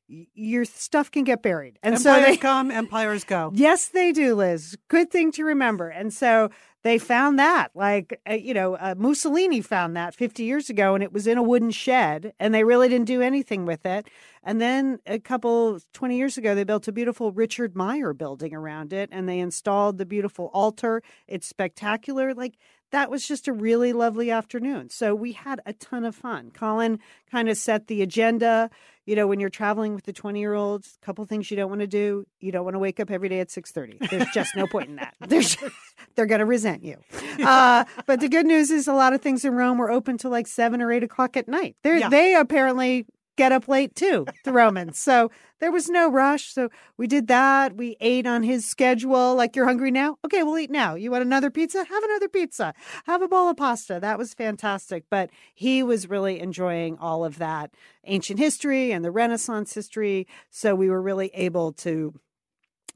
your 0.08 0.64
stuff 0.64 1.10
can 1.10 1.24
get 1.24 1.42
buried. 1.42 1.78
And 1.82 2.00
so 2.00 2.20
they, 2.20 2.36
come, 2.36 2.70
empires 2.70 3.24
go. 3.24 3.50
yes, 3.54 3.88
they 3.88 4.12
do, 4.12 4.34
Liz. 4.34 4.76
Good 4.88 5.10
thing 5.10 5.32
to 5.32 5.44
remember. 5.44 5.88
And 5.88 6.12
so 6.12 6.50
they 6.82 6.98
found 6.98 7.38
that, 7.38 7.70
like, 7.74 8.20
uh, 8.28 8.34
you 8.34 8.54
know, 8.54 8.74
uh, 8.76 8.94
Mussolini 8.96 9.60
found 9.60 9.96
that 9.96 10.14
50 10.14 10.44
years 10.44 10.70
ago 10.70 10.94
and 10.94 11.04
it 11.04 11.12
was 11.12 11.26
in 11.26 11.36
a 11.36 11.42
wooden 11.42 11.70
shed 11.70 12.32
and 12.40 12.54
they 12.54 12.64
really 12.64 12.88
didn't 12.88 13.06
do 13.06 13.20
anything 13.20 13.66
with 13.66 13.84
it. 13.84 14.08
And 14.42 14.60
then 14.60 14.98
a 15.06 15.18
couple, 15.18 15.78
20 15.92 16.16
years 16.16 16.38
ago, 16.38 16.54
they 16.54 16.64
built 16.64 16.88
a 16.88 16.92
beautiful 16.92 17.32
Richard 17.32 17.76
Meier 17.76 18.14
building 18.14 18.54
around 18.54 18.92
it 18.92 19.10
and 19.12 19.28
they 19.28 19.40
installed 19.40 19.98
the 19.98 20.06
beautiful 20.06 20.50
altar. 20.54 21.02
It's 21.28 21.46
spectacular. 21.46 22.32
Like, 22.32 22.54
that 22.90 23.10
was 23.10 23.26
just 23.26 23.48
a 23.48 23.52
really 23.52 23.92
lovely 23.92 24.30
afternoon. 24.30 24.90
So 24.90 25.14
we 25.14 25.32
had 25.32 25.60
a 25.64 25.72
ton 25.72 26.04
of 26.04 26.14
fun. 26.14 26.50
Colin 26.52 26.98
kind 27.30 27.48
of 27.48 27.56
set 27.56 27.86
the 27.86 28.02
agenda. 28.02 28.70
You 29.06 29.16
know, 29.16 29.26
when 29.26 29.40
you're 29.40 29.50
traveling 29.50 29.94
with 29.94 30.04
the 30.04 30.12
20 30.12 30.40
year 30.40 30.54
olds, 30.54 30.98
a 31.00 31.04
couple 31.04 31.24
things 31.24 31.50
you 31.50 31.56
don't 31.56 31.68
want 31.68 31.80
to 31.80 31.86
do. 31.86 32.26
You 32.40 32.52
don't 32.52 32.64
want 32.64 32.74
to 32.74 32.78
wake 32.78 33.00
up 33.00 33.10
every 33.10 33.28
day 33.28 33.40
at 33.40 33.48
6:30. 33.48 34.10
There's 34.10 34.28
just 34.34 34.56
no 34.56 34.66
point 34.66 34.88
in 34.88 34.96
that. 34.96 35.14
There's, 35.26 35.56
they're 36.14 36.26
going 36.26 36.40
to 36.40 36.46
resent 36.46 36.84
you. 36.84 36.96
Uh, 37.42 37.84
but 38.06 38.20
the 38.20 38.28
good 38.28 38.46
news 38.46 38.70
is 38.70 38.86
a 38.86 38.92
lot 38.92 39.12
of 39.12 39.20
things 39.20 39.44
in 39.44 39.54
Rome 39.54 39.78
were 39.78 39.90
open 39.90 40.18
till 40.18 40.30
like 40.30 40.46
seven 40.46 40.82
or 40.82 40.92
eight 40.92 41.02
o'clock 41.02 41.36
at 41.36 41.48
night. 41.48 41.76
Yeah. 41.84 42.08
They 42.08 42.34
apparently 42.34 43.06
get 43.36 43.52
up 43.52 43.68
late 43.68 43.94
too, 43.94 44.26
the 44.44 44.52
Romans. 44.52 44.98
So 44.98 45.30
there 45.60 45.72
was 45.72 45.88
no 45.88 46.10
rush. 46.10 46.52
So 46.52 46.68
we 46.98 47.06
did 47.06 47.26
that. 47.28 47.74
We 47.74 47.96
ate 48.00 48.26
on 48.26 48.42
his 48.42 48.66
schedule. 48.66 49.34
Like, 49.34 49.56
you're 49.56 49.66
hungry 49.66 49.90
now? 49.90 50.18
Okay, 50.24 50.42
we'll 50.42 50.58
eat 50.58 50.70
now. 50.70 50.94
You 50.94 51.10
want 51.10 51.22
another 51.22 51.50
pizza? 51.50 51.84
Have 51.84 52.04
another 52.04 52.28
pizza. 52.28 52.74
Have 53.04 53.22
a 53.22 53.28
bowl 53.28 53.48
of 53.48 53.56
pasta. 53.56 53.98
That 54.00 54.18
was 54.18 54.34
fantastic. 54.34 55.04
But 55.10 55.30
he 55.54 55.82
was 55.82 56.08
really 56.08 56.38
enjoying 56.40 56.98
all 56.98 57.24
of 57.24 57.38
that 57.38 57.70
ancient 58.04 58.38
history 58.38 58.92
and 58.92 59.02
the 59.04 59.10
Renaissance 59.10 59.72
history. 59.72 60.26
So 60.50 60.74
we 60.74 60.90
were 60.90 61.00
really 61.00 61.30
able 61.32 61.72
to 61.74 62.14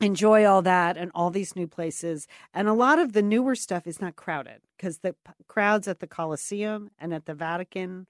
enjoy 0.00 0.44
all 0.44 0.62
that 0.62 0.96
and 0.96 1.10
all 1.14 1.30
these 1.30 1.54
new 1.56 1.66
places. 1.66 2.26
And 2.52 2.68
a 2.68 2.72
lot 2.72 2.98
of 2.98 3.12
the 3.12 3.22
newer 3.22 3.54
stuff 3.54 3.86
is 3.86 4.00
not 4.00 4.16
crowded 4.16 4.60
because 4.76 4.98
the 4.98 5.12
p- 5.12 5.32
crowds 5.46 5.86
at 5.88 6.00
the 6.00 6.06
Colosseum 6.06 6.90
and 6.98 7.14
at 7.14 7.26
the 7.26 7.34
Vatican 7.34 8.06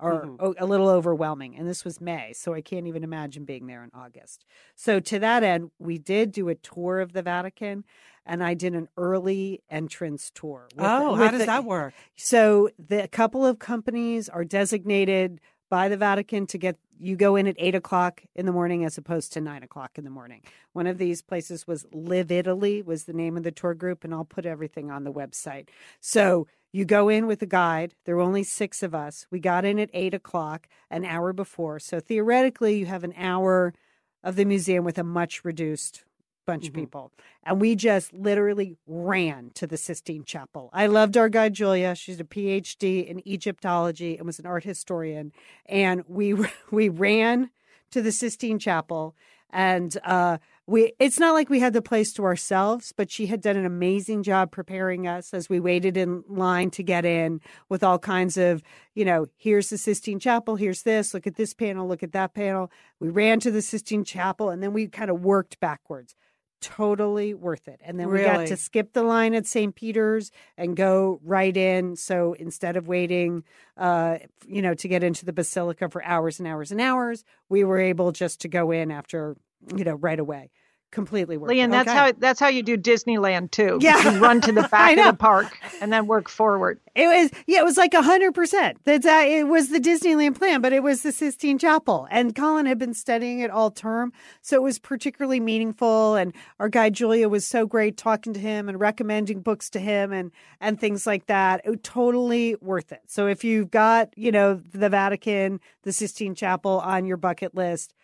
or 0.00 0.24
Mhm. 0.26 0.36
o- 0.40 0.54
a 0.58 0.66
little 0.66 0.88
overwhelming. 0.88 1.54
And 1.56 1.68
this 1.68 1.84
was 1.84 2.00
May, 2.00 2.32
so 2.32 2.54
I 2.54 2.60
can't 2.60 2.86
even 2.88 3.04
imagine 3.04 3.44
being 3.44 3.66
there 3.66 3.84
in 3.84 3.90
August. 3.94 4.44
So 4.74 4.98
to 4.98 5.18
that 5.20 5.44
end, 5.44 5.70
we 5.78 5.96
did 5.98 6.32
do 6.32 6.48
a 6.48 6.54
tour 6.56 6.98
of 6.98 7.12
the 7.12 7.22
Vatican, 7.22 7.84
and 8.26 8.42
I 8.42 8.54
did 8.54 8.74
an 8.74 8.88
early 8.96 9.62
entrance 9.70 10.30
tour. 10.34 10.66
oh, 10.76 11.14
how 11.14 11.30
does 11.30 11.40
the- 11.40 11.46
that 11.46 11.64
work? 11.64 11.94
so 12.16 12.68
the 12.78 13.04
a 13.04 13.08
couple 13.08 13.46
of 13.46 13.58
companies 13.60 14.28
are 14.28 14.44
designated 14.44 15.40
by 15.68 15.88
the 15.88 15.96
Vatican 15.96 16.46
to 16.48 16.58
get 16.58 16.78
you 17.02 17.16
go 17.16 17.34
in 17.34 17.48
at 17.48 17.56
eight 17.58 17.74
o'clock 17.74 18.22
in 18.36 18.46
the 18.46 18.52
morning 18.52 18.84
as 18.84 18.96
opposed 18.96 19.32
to 19.32 19.40
nine 19.40 19.64
o'clock 19.64 19.98
in 19.98 20.04
the 20.04 20.10
morning. 20.10 20.42
One 20.72 20.86
of 20.86 20.98
these 20.98 21.20
places 21.20 21.66
was 21.66 21.84
Livitaly 21.92 22.84
was 22.84 23.04
the 23.04 23.12
name 23.12 23.36
of 23.36 23.42
the 23.42 23.50
tour 23.50 23.74
group, 23.74 24.04
and 24.04 24.14
I'll 24.14 24.24
put 24.24 24.46
everything 24.46 24.90
on 24.90 25.02
the 25.02 25.12
website. 25.12 25.68
So 26.00 26.46
you 26.70 26.84
go 26.84 27.08
in 27.08 27.26
with 27.26 27.42
a 27.42 27.46
guide. 27.46 27.94
There 28.04 28.16
were 28.16 28.22
only 28.22 28.44
six 28.44 28.82
of 28.82 28.94
us. 28.94 29.26
We 29.30 29.40
got 29.40 29.64
in 29.64 29.80
at 29.80 29.90
eight 29.92 30.14
o'clock, 30.14 30.68
an 30.90 31.04
hour 31.04 31.32
before. 31.32 31.80
So 31.80 31.98
theoretically, 31.98 32.78
you 32.78 32.86
have 32.86 33.04
an 33.04 33.14
hour 33.16 33.74
of 34.22 34.36
the 34.36 34.44
museum 34.44 34.84
with 34.84 34.96
a 34.96 35.04
much 35.04 35.44
reduced 35.44 36.04
bunch 36.46 36.66
of 36.68 36.72
Mhm. 36.72 36.76
people. 36.76 37.12
And 37.44 37.60
we 37.60 37.74
just 37.76 38.12
literally 38.12 38.76
ran 38.86 39.50
to 39.54 39.66
the 39.66 39.76
Sistine 39.76 40.24
Chapel. 40.24 40.70
I 40.72 40.86
loved 40.86 41.16
our 41.16 41.28
guide, 41.28 41.54
Julia. 41.54 41.94
She's 41.94 42.20
a 42.20 42.24
PhD 42.24 43.06
in 43.06 43.26
Egyptology 43.26 44.16
and 44.16 44.26
was 44.26 44.38
an 44.38 44.46
art 44.46 44.64
historian. 44.64 45.32
And 45.66 46.04
we 46.08 46.34
we 46.70 46.88
ran 46.88 47.50
to 47.90 48.02
the 48.02 48.12
Sistine 48.12 48.58
Chapel. 48.58 49.14
And 49.54 49.98
uh, 50.04 50.38
we 50.66 50.94
it's 50.98 51.18
not 51.18 51.34
like 51.34 51.50
we 51.50 51.60
had 51.60 51.74
the 51.74 51.82
place 51.82 52.12
to 52.14 52.24
ourselves, 52.24 52.94
but 52.96 53.10
she 53.10 53.26
had 53.26 53.42
done 53.42 53.56
an 53.56 53.66
amazing 53.66 54.22
job 54.22 54.50
preparing 54.50 55.06
us 55.06 55.34
as 55.34 55.50
we 55.50 55.60
waited 55.60 55.96
in 55.98 56.24
line 56.26 56.70
to 56.70 56.82
get 56.82 57.04
in 57.04 57.40
with 57.68 57.82
all 57.84 57.98
kinds 57.98 58.38
of, 58.38 58.62
you 58.94 59.04
know, 59.04 59.26
here's 59.36 59.68
the 59.68 59.76
Sistine 59.76 60.18
Chapel, 60.18 60.56
here's 60.56 60.84
this, 60.84 61.12
look 61.12 61.26
at 61.26 61.34
this 61.34 61.52
panel, 61.52 61.86
look 61.86 62.02
at 62.02 62.12
that 62.12 62.32
panel. 62.32 62.70
We 62.98 63.10
ran 63.10 63.40
to 63.40 63.50
the 63.50 63.60
Sistine 63.60 64.04
Chapel 64.04 64.48
and 64.48 64.62
then 64.62 64.72
we 64.72 64.86
kind 64.86 65.10
of 65.10 65.20
worked 65.22 65.60
backwards 65.60 66.14
totally 66.62 67.34
worth 67.34 67.68
it. 67.68 67.80
And 67.84 68.00
then 68.00 68.10
we 68.10 68.22
got 68.22 68.46
to 68.46 68.56
skip 68.56 68.94
the 68.94 69.02
line 69.02 69.34
at 69.34 69.46
St. 69.46 69.74
Peter's 69.74 70.30
and 70.56 70.74
go 70.74 71.20
right 71.22 71.54
in. 71.54 71.96
So 71.96 72.34
instead 72.34 72.76
of 72.76 72.88
waiting, 72.88 73.44
uh, 73.76 74.18
you 74.46 74.62
know, 74.62 74.72
to 74.74 74.88
get 74.88 75.02
into 75.02 75.26
the 75.26 75.32
basilica 75.32 75.90
for 75.90 76.02
hours 76.02 76.38
and 76.38 76.48
hours 76.48 76.70
and 76.70 76.80
hours, 76.80 77.24
we 77.50 77.64
were 77.64 77.78
able 77.78 78.12
just 78.12 78.40
to 78.42 78.48
go 78.48 78.70
in 78.70 78.90
after, 78.90 79.36
you 79.76 79.84
know, 79.84 79.96
right 79.96 80.18
away. 80.18 80.50
Completely 80.92 81.38
worth 81.38 81.48
Lian, 81.48 81.70
that's 81.70 81.88
Okay. 81.88 81.98
how 81.98 82.12
that's 82.18 82.38
how 82.38 82.48
you 82.48 82.62
do 82.62 82.76
Disneyland 82.76 83.50
too. 83.50 83.78
Yeah. 83.82 84.12
you 84.12 84.20
run 84.20 84.40
to 84.42 84.52
the 84.52 84.62
back 84.70 84.96
of 84.98 85.06
the 85.06 85.14
park 85.14 85.58
and 85.80 85.90
then 85.92 86.06
work 86.06 86.28
forward. 86.28 86.78
It 86.94 87.06
was 87.06 87.30
yeah, 87.46 87.60
it 87.60 87.64
was 87.64 87.78
like 87.78 87.94
a 87.94 88.02
hundred 88.02 88.34
percent. 88.34 88.76
That's 88.84 89.06
uh, 89.06 89.24
it 89.26 89.48
was 89.48 89.70
the 89.70 89.80
Disneyland 89.80 90.36
plan, 90.38 90.60
but 90.60 90.74
it 90.74 90.82
was 90.82 91.00
the 91.02 91.10
Sistine 91.10 91.56
Chapel. 91.58 92.06
And 92.10 92.34
Colin 92.36 92.66
had 92.66 92.78
been 92.78 92.92
studying 92.92 93.40
it 93.40 93.50
all 93.50 93.70
term, 93.70 94.12
so 94.42 94.56
it 94.56 94.62
was 94.62 94.78
particularly 94.78 95.40
meaningful. 95.40 96.14
And 96.14 96.34
our 96.60 96.68
guide 96.68 96.92
Julia 96.92 97.26
was 97.28 97.46
so 97.46 97.64
great 97.66 97.96
talking 97.96 98.34
to 98.34 98.40
him 98.40 98.68
and 98.68 98.78
recommending 98.78 99.40
books 99.40 99.70
to 99.70 99.80
him 99.80 100.12
and 100.12 100.30
and 100.60 100.78
things 100.78 101.06
like 101.06 101.24
that. 101.26 101.62
It 101.64 101.82
totally 101.82 102.56
worth 102.60 102.92
it. 102.92 103.00
So 103.06 103.26
if 103.28 103.44
you've 103.44 103.70
got 103.70 104.10
you 104.14 104.30
know 104.30 104.60
the 104.74 104.90
Vatican, 104.90 105.58
the 105.84 105.92
Sistine 105.92 106.34
Chapel 106.34 106.80
on 106.80 107.06
your 107.06 107.16
bucket 107.16 107.54
list. 107.54 107.94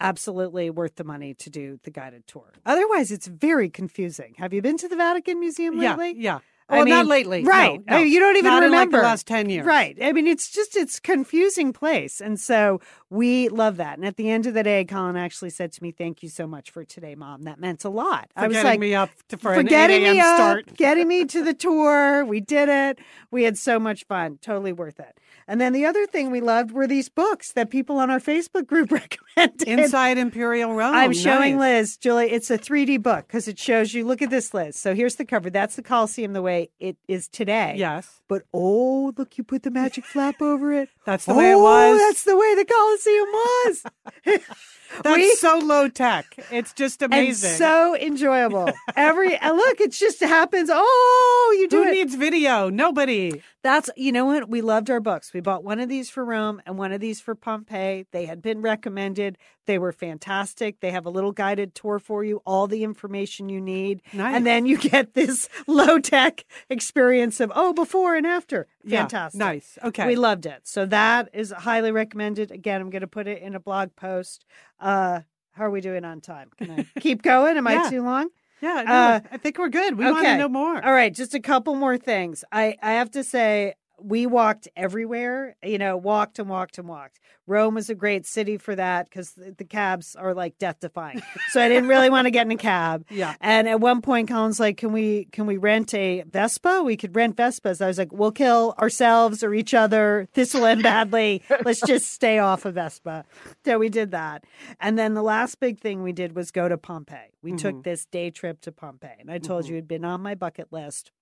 Absolutely 0.00 0.68
worth 0.70 0.96
the 0.96 1.04
money 1.04 1.32
to 1.34 1.48
do 1.48 1.78
the 1.82 1.90
guided 1.90 2.26
tour. 2.26 2.52
Otherwise, 2.66 3.10
it's 3.10 3.26
very 3.26 3.70
confusing. 3.70 4.34
Have 4.38 4.52
you 4.52 4.60
been 4.60 4.76
to 4.78 4.88
the 4.88 4.96
Vatican 4.96 5.40
Museum 5.40 5.78
lately? 5.78 6.14
yeah. 6.16 6.36
I 6.36 6.40
Well, 6.68 6.84
not 6.84 7.02
mean, 7.02 7.08
lately. 7.08 7.44
right. 7.44 7.80
no. 7.86 7.96
I 7.96 8.02
mean, 8.02 8.12
you 8.12 8.18
don't 8.18 8.36
even 8.36 8.50
Not 8.50 8.64
in, 8.64 8.70
like, 8.72 8.78
remember 8.86 8.98
the 8.98 9.04
last 9.04 9.26
10 9.28 9.50
years. 9.50 9.64
Right. 9.64 9.96
I 10.02 10.12
mean, 10.12 10.26
it's 10.26 10.50
just 10.50 10.76
it's 10.76 10.98
confusing 10.98 11.72
place, 11.72 12.20
and 12.20 12.40
so 12.40 12.80
we 13.08 13.48
love 13.48 13.76
that. 13.76 13.98
And 13.98 14.04
at 14.04 14.16
the 14.16 14.28
end 14.30 14.46
of 14.46 14.54
the 14.54 14.64
day, 14.64 14.84
Colin 14.84 15.16
actually 15.16 15.50
said 15.50 15.70
to 15.72 15.82
me, 15.82 15.92
"Thank 15.92 16.24
you 16.24 16.28
so 16.28 16.46
much 16.46 16.70
for 16.70 16.84
today, 16.84 17.14
Mom. 17.14 17.42
That 17.42 17.60
meant 17.60 17.84
a 17.84 17.88
lot." 17.88 18.30
For 18.34 18.40
I 18.40 18.48
was 18.48 18.56
getting 18.56 18.70
like, 18.70 18.80
me 18.80 18.94
up 18.96 19.10
to, 19.28 19.36
for, 19.36 19.54
for 19.54 19.60
an 19.60 19.66
8 19.66 19.70
getting 19.70 20.02
me 20.02 20.18
up, 20.18 20.36
start. 20.36 20.74
getting 20.76 21.06
me 21.06 21.24
to 21.26 21.44
the 21.44 21.54
tour. 21.66 22.24
We 22.24 22.40
did 22.40 22.68
it. 22.68 22.98
We 23.30 23.44
had 23.44 23.56
so 23.56 23.78
much 23.78 24.04
fun. 24.06 24.38
Totally 24.42 24.72
worth 24.72 24.98
it. 24.98 25.20
And 25.46 25.60
then 25.60 25.72
the 25.72 25.84
other 25.84 26.06
thing 26.06 26.32
we 26.32 26.40
loved 26.40 26.72
were 26.72 26.88
these 26.88 27.08
books 27.08 27.52
that 27.52 27.70
people 27.70 27.98
on 27.98 28.10
our 28.10 28.18
Facebook 28.18 28.66
group 28.66 28.90
recommended. 29.36 29.68
Inside 29.68 30.18
Imperial 30.18 30.74
Rome. 30.74 30.94
I'm 30.94 31.12
showing 31.12 31.58
Liz, 31.58 31.96
Julie. 31.96 32.32
It's 32.32 32.50
a 32.50 32.58
3D 32.58 33.00
book 33.00 33.28
because 33.28 33.46
it 33.46 33.56
shows 33.56 33.94
you. 33.94 34.04
Look 34.04 34.20
at 34.20 34.30
this, 34.30 34.52
Liz. 34.52 34.74
So 34.76 34.94
here's 34.96 35.14
the 35.14 35.24
cover. 35.24 35.48
That's 35.48 35.76
the 35.76 35.82
Coliseum 35.82 36.32
the 36.32 36.42
way 36.42 36.55
it 36.78 36.96
is 37.08 37.28
today. 37.28 37.74
Yes. 37.76 38.20
But 38.28 38.42
oh, 38.52 39.12
look, 39.16 39.38
you 39.38 39.44
put 39.44 39.62
the 39.62 39.70
magic 39.70 40.04
flap 40.04 40.40
over 40.40 40.72
it. 40.72 40.88
That's 41.06 41.24
the 41.26 41.34
way 41.34 41.50
it 41.50 41.54
Oh, 41.54 41.62
was. 41.62 41.98
That's 41.98 42.24
the 42.24 42.36
way 42.36 42.54
the 42.54 42.64
Coliseum 42.64 43.28
was. 43.32 43.84
That's 45.02 45.16
we- 45.16 45.34
so 45.36 45.58
low 45.58 45.88
tech. 45.88 46.36
It's 46.50 46.72
just 46.72 47.02
and 47.02 47.12
amazing. 47.12 47.56
so 47.56 47.96
enjoyable. 47.96 48.70
Every 48.96 49.36
and 49.36 49.56
look, 49.56 49.80
it 49.80 49.92
just 49.92 50.20
happens. 50.20 50.70
Oh, 50.72 51.56
you 51.58 51.68
do 51.68 51.82
Who 51.84 51.88
it. 51.90 51.92
needs 51.92 52.14
video? 52.14 52.68
Nobody. 52.70 53.42
That's 53.62 53.90
you 53.96 54.12
know 54.12 54.26
what 54.26 54.48
we 54.48 54.60
loved 54.60 54.90
our 54.90 55.00
books. 55.00 55.32
We 55.34 55.40
bought 55.40 55.64
one 55.64 55.80
of 55.80 55.88
these 55.88 56.08
for 56.10 56.24
Rome 56.24 56.62
and 56.66 56.78
one 56.78 56.92
of 56.92 57.00
these 57.00 57.20
for 57.20 57.34
Pompeii. 57.34 58.06
They 58.12 58.26
had 58.26 58.40
been 58.42 58.62
recommended. 58.62 59.38
They 59.66 59.78
were 59.78 59.90
fantastic. 59.92 60.78
They 60.80 60.92
have 60.92 61.06
a 61.06 61.10
little 61.10 61.32
guided 61.32 61.74
tour 61.74 61.98
for 61.98 62.22
you, 62.22 62.40
all 62.46 62.68
the 62.68 62.84
information 62.84 63.48
you 63.48 63.60
need, 63.60 64.00
Nice. 64.12 64.36
and 64.36 64.46
then 64.46 64.64
you 64.66 64.78
get 64.78 65.14
this 65.14 65.48
low 65.66 65.98
tech 65.98 66.44
experience 66.70 67.40
of 67.40 67.50
oh 67.54 67.72
before 67.72 68.14
and 68.14 68.26
after. 68.26 68.66
Yeah, 68.86 69.00
Fantastic. 69.02 69.38
nice. 69.38 69.78
Okay. 69.82 70.06
We 70.06 70.16
loved 70.16 70.46
it. 70.46 70.60
So 70.64 70.86
that 70.86 71.28
is 71.32 71.50
highly 71.50 71.90
recommended. 71.90 72.50
Again, 72.50 72.80
I'm 72.80 72.90
going 72.90 73.00
to 73.00 73.06
put 73.08 73.26
it 73.26 73.42
in 73.42 73.54
a 73.54 73.60
blog 73.60 73.94
post. 73.96 74.44
Uh, 74.78 75.20
how 75.52 75.64
are 75.64 75.70
we 75.70 75.80
doing 75.80 76.04
on 76.04 76.20
time? 76.20 76.50
Can 76.56 76.70
I 76.70 76.86
keep 77.00 77.22
going? 77.22 77.56
Am 77.56 77.66
I 77.66 77.88
too 77.90 78.02
long? 78.02 78.28
yeah, 78.60 78.82
no, 78.86 78.92
uh, 78.92 79.20
I 79.32 79.36
think 79.38 79.58
we're 79.58 79.68
good. 79.68 79.98
We 79.98 80.04
want 80.04 80.24
to 80.24 80.38
know 80.38 80.48
more. 80.48 80.82
All 80.84 80.92
right, 80.92 81.12
just 81.12 81.34
a 81.34 81.40
couple 81.40 81.74
more 81.74 81.98
things. 81.98 82.44
I 82.52 82.76
I 82.82 82.92
have 82.92 83.10
to 83.12 83.24
say 83.24 83.74
we 83.98 84.26
walked 84.26 84.68
everywhere, 84.76 85.56
you 85.62 85.78
know, 85.78 85.96
walked 85.96 86.38
and 86.38 86.48
walked 86.48 86.78
and 86.78 86.86
walked. 86.88 87.18
Rome 87.48 87.74
was 87.74 87.88
a 87.88 87.94
great 87.94 88.26
city 88.26 88.58
for 88.58 88.74
that 88.74 89.04
because 89.08 89.32
the, 89.32 89.52
the 89.56 89.64
cabs 89.64 90.16
are 90.16 90.34
like 90.34 90.58
death 90.58 90.80
defying. 90.80 91.22
so 91.50 91.62
I 91.62 91.68
didn't 91.68 91.88
really 91.88 92.10
want 92.10 92.26
to 92.26 92.30
get 92.32 92.44
in 92.46 92.50
a 92.52 92.56
cab. 92.56 93.04
Yeah. 93.10 93.34
And 93.40 93.68
at 93.68 93.80
one 93.80 94.02
point, 94.02 94.28
Colin's 94.28 94.58
like, 94.60 94.76
"Can 94.78 94.92
we 94.92 95.26
can 95.32 95.46
we 95.46 95.56
rent 95.56 95.94
a 95.94 96.22
Vespa? 96.30 96.82
We 96.84 96.96
could 96.96 97.14
rent 97.16 97.36
Vespas." 97.36 97.80
I 97.80 97.86
was 97.86 97.98
like, 97.98 98.12
"We'll 98.12 98.32
kill 98.32 98.74
ourselves 98.78 99.42
or 99.44 99.54
each 99.54 99.72
other. 99.74 100.28
This 100.34 100.52
will 100.52 100.66
end 100.66 100.82
badly. 100.82 101.42
Let's 101.64 101.80
just 101.86 102.10
stay 102.10 102.38
off 102.40 102.64
of 102.64 102.74
Vespa." 102.74 103.24
So 103.64 103.78
we 103.78 103.88
did 103.88 104.10
that. 104.10 104.44
And 104.80 104.98
then 104.98 105.14
the 105.14 105.22
last 105.22 105.60
big 105.60 105.80
thing 105.80 106.02
we 106.02 106.12
did 106.12 106.34
was 106.34 106.50
go 106.50 106.68
to 106.68 106.76
Pompeii. 106.76 107.30
We 107.42 107.52
took 107.52 107.76
Mhm. 107.76 107.84
this 107.84 108.04
day 108.06 108.30
trip 108.30 108.60
to 108.62 108.72
Pompeii, 108.72 109.16
and 109.20 109.30
I 109.30 109.38
told 109.38 109.64
Mhm. 109.64 109.68
you 109.68 109.74
it'd 109.76 109.88
been 109.88 110.04
on 110.04 110.20
my 110.20 110.34
bucket 110.34 110.72
list 110.72 111.12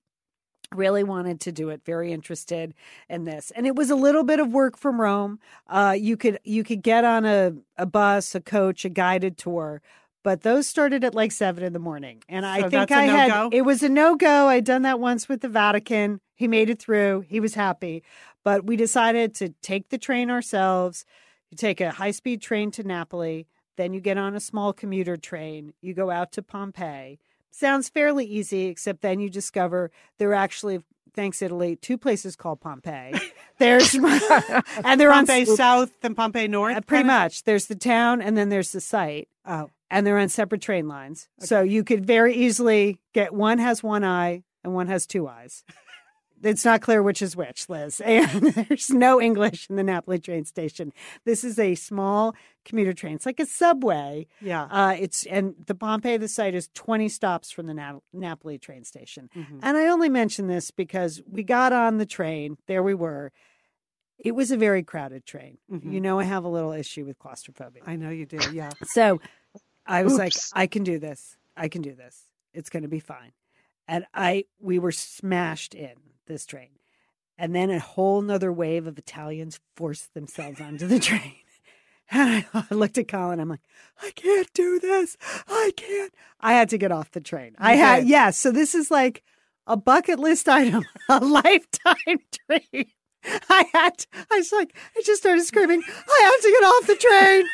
really 0.74 1.05
wanted 1.05 1.40
to 1.42 1.53
do 1.53 1.68
it 1.70 1.83
very 1.85 2.12
interested 2.12 2.74
in 3.09 3.24
this. 3.24 3.50
And 3.55 3.66
it 3.66 3.77
was 3.77 3.90
a 3.90 3.96
little 3.96 4.24
bit 4.24 4.40
of 4.40 4.53
work 4.53 4.77
from 4.77 5.00
rome. 5.00 5.38
Uh, 5.68 5.96
you 5.98 6.16
could 6.16 6.38
you 6.44 6.64
could 6.64 6.83
get 6.83 7.05
on 7.05 7.24
a, 7.24 7.53
a 7.77 7.87
bus 7.87 8.35
a 8.35 8.40
coach 8.40 8.85
a 8.85 8.88
guided 8.88 9.37
tour 9.38 9.83
but 10.22 10.40
those 10.40 10.66
started 10.66 11.05
at 11.05 11.14
like 11.14 11.31
seven 11.33 11.62
in 11.62 11.74
the 11.74 11.79
morning. 11.79 12.22
And 12.29 12.46
i 12.46 12.62
So 12.62 12.70
think 12.70 12.90
i 12.90 13.03
had 13.03 13.29
no-go? 13.29 13.48
it 13.53 13.62
was 13.62 13.83
a 13.83 13.88
no-go. 13.90 14.48
I'd 14.48 14.64
done 14.64 14.83
that 14.83 14.98
once 14.98 15.29
with 15.29 15.42
the 15.42 15.48
vatican. 15.50 16.20
He 16.35 16.48
made 16.48 16.70
it 16.70 16.81
through. 16.81 17.24
He 17.29 17.40
was 17.40 17.55
happy. 17.55 18.03
But 18.42 18.64
we 18.64 18.77
decided 18.77 19.35
to 19.37 19.50
take 19.62 19.90
the 19.90 19.98
train 19.98 20.31
ourselves. 20.31 21.05
You 21.50 21.57
take 21.57 21.81
a 21.81 21.92
high-speed 21.92 22.40
train 22.42 22.70
to 22.72 22.83
napoli. 22.83 23.46
Then 23.77 23.92
you 23.92 24.00
get 24.00 24.16
on 24.18 24.35
a 24.35 24.40
small 24.40 24.72
commuter 24.72 25.16
train. 25.16 25.74
You 25.83 25.94
go 25.94 26.11
out 26.11 26.33
to 26.33 26.42
pompeii 26.42 27.18
sounds 27.54 27.88
fairly 27.88 28.24
easy, 28.26 28.66
except 28.66 29.00
then 29.02 29.20
you 29.20 29.30
discover 29.30 29.90
there 30.18 30.30
are 30.30 30.34
actually, 30.34 30.82
thanks 31.14 31.40
Italy, 31.42 31.76
two 31.76 31.96
places 31.98 32.36
called 32.36 32.60
Pompeii. 32.60 33.14
There's 33.58 33.94
and 34.84 35.00
they're 35.00 35.12
on 35.12 35.26
Pompeii 35.26 35.44
South 35.46 35.92
and 36.02 36.16
Pompeii 36.16 36.48
North. 36.48 36.76
uh, 36.76 36.80
pretty 36.80 37.04
much. 37.04 37.44
There's 37.44 37.66
the 37.66 37.76
town 37.76 38.20
and 38.20 38.36
then 38.36 38.48
there's 38.48 38.72
the 38.72 38.80
site, 38.80 39.28
Oh, 39.46 39.70
and 39.90 40.04
they're 40.06 40.18
on 40.18 40.28
separate 40.28 40.60
train 40.60 40.88
lines. 40.88 41.28
So 41.38 41.62
you 41.62 41.84
could 41.84 42.04
very 42.04 42.34
easily 42.34 42.98
get 43.12 43.32
one 43.32 43.58
has 43.58 43.82
one 43.82 44.02
eye 44.04 44.42
and 44.64 44.74
one 44.74 44.88
has 44.88 45.06
two 45.06 45.28
eyes. 45.28 45.62
It's 46.44 46.64
not 46.64 46.83
clear 46.83 47.02
which 47.02 47.22
is 47.22 47.35
which, 47.37 47.68
Liz. 47.68 48.00
And 48.04 48.42
there's 48.52 48.90
no 48.90 49.20
English 49.20 49.68
in 49.70 49.76
the 49.76 49.83
Napoli 49.83 50.18
train 50.18 50.44
station. 50.44 50.92
This 51.24 51.42
is 51.44 51.59
a 51.59 51.74
small 51.74 52.35
commuter 52.64 52.92
train. 52.92 53.14
It's 53.16 53.26
like 53.26 53.40
a 53.40 53.46
subway. 53.46 54.26
yeah. 54.40 54.64
Uh, 54.70 54.94
it's 54.98 55.24
and 55.26 55.54
the 55.66 55.74
Pompeii, 55.74 56.16
the 56.18 56.28
site 56.28 56.54
is 56.54 56.68
20 56.74 57.09
stops 57.09 57.50
from 57.50 57.66
the 57.66 57.74
Na- 57.74 58.00
Napoli 58.12 58.59
train 58.59 58.85
station. 58.85 59.28
Mhm. 59.35 59.61
And 59.62 59.76
I 59.76 59.87
only 59.88 60.09
mention 60.09 60.46
this 60.46 60.70
because 60.70 61.22
we 61.30 61.42
got 61.42 61.72
on 61.72 61.98
the 61.98 62.07
train. 62.07 62.57
There 62.66 62.83
we 62.83 62.94
were. 62.94 63.33
It 64.18 64.33
was 64.33 64.50
a 64.50 64.57
very 64.57 64.83
crowded 64.83 65.26
train. 65.26 65.59
Mhm. 65.70 65.92
You 65.92 66.00
know, 66.00 66.18
I 66.20 66.24
have 66.24 66.44
a 66.44 66.48
little 66.48 66.72
issue 66.72 67.04
with 67.04 67.18
claustrophobia. 67.18 67.83
I 67.87 67.96
know 67.96 68.11
you 68.11 68.26
do. 68.26 68.38
Yeah. 68.52 68.70
So 68.87 69.20
I 69.87 70.02
was 70.02 70.16
like, 70.16 70.33
I 70.54 70.66
can 70.66 70.83
do 70.85 70.98
this. 70.98 71.37
I 71.57 71.68
can 71.68 71.83
do 71.83 71.94
this. 71.94 72.22
It's 72.54 72.70
going 72.70 72.85
to 72.85 72.88
be 72.88 73.00
fine. 73.00 73.33
And 73.87 74.07
I, 74.14 74.44
we 74.61 74.78
were 74.78 74.92
smashed 74.92 75.74
in 75.74 75.92
this 76.26 76.46
train. 76.46 76.70
And 77.37 77.54
then 77.54 77.70
a 77.70 77.78
whole 77.78 78.22
nother 78.22 78.52
wave 78.52 78.87
of 78.87 78.98
Italians 78.98 79.60
forced 79.74 80.14
themselves 80.14 80.60
onto 80.60 80.87
the 80.87 80.98
train. 81.00 81.34
And 82.10 82.44
I 82.52 82.74
looked 82.74 82.98
at 82.98 83.08
Colin. 83.08 83.40
I'm 83.40 83.48
like, 83.48 83.66
I 84.02 84.10
can't 84.14 84.52
do 84.52 84.78
this. 84.78 85.16
I 85.48 85.72
can't. 85.76 86.12
I 86.40 86.52
had 86.52 86.68
to 86.70 86.78
get 86.78 86.92
off 86.92 87.10
the 87.12 87.20
train. 87.20 87.54
I 87.58 87.74
had, 87.74 88.00
did? 88.00 88.08
yes. 88.08 88.37
so 88.38 88.52
this 88.52 88.74
is 88.74 88.90
like 88.90 89.22
a 89.66 89.76
bucket 89.76 90.18
list 90.18 90.48
item, 90.48 90.84
a 91.08 91.20
lifetime 91.20 91.96
dream. 92.48 92.87
I 93.48 93.64
had, 93.72 93.98
to, 93.98 94.06
I 94.30 94.37
was 94.37 94.52
like, 94.52 94.76
I 94.96 95.02
just 95.02 95.22
started 95.22 95.44
screaming, 95.44 95.82
I 95.88 96.20
have 96.24 96.42
to 96.42 96.50
get 96.50 96.66
off 96.66 96.87
the 96.87 96.96
train. 96.96 97.46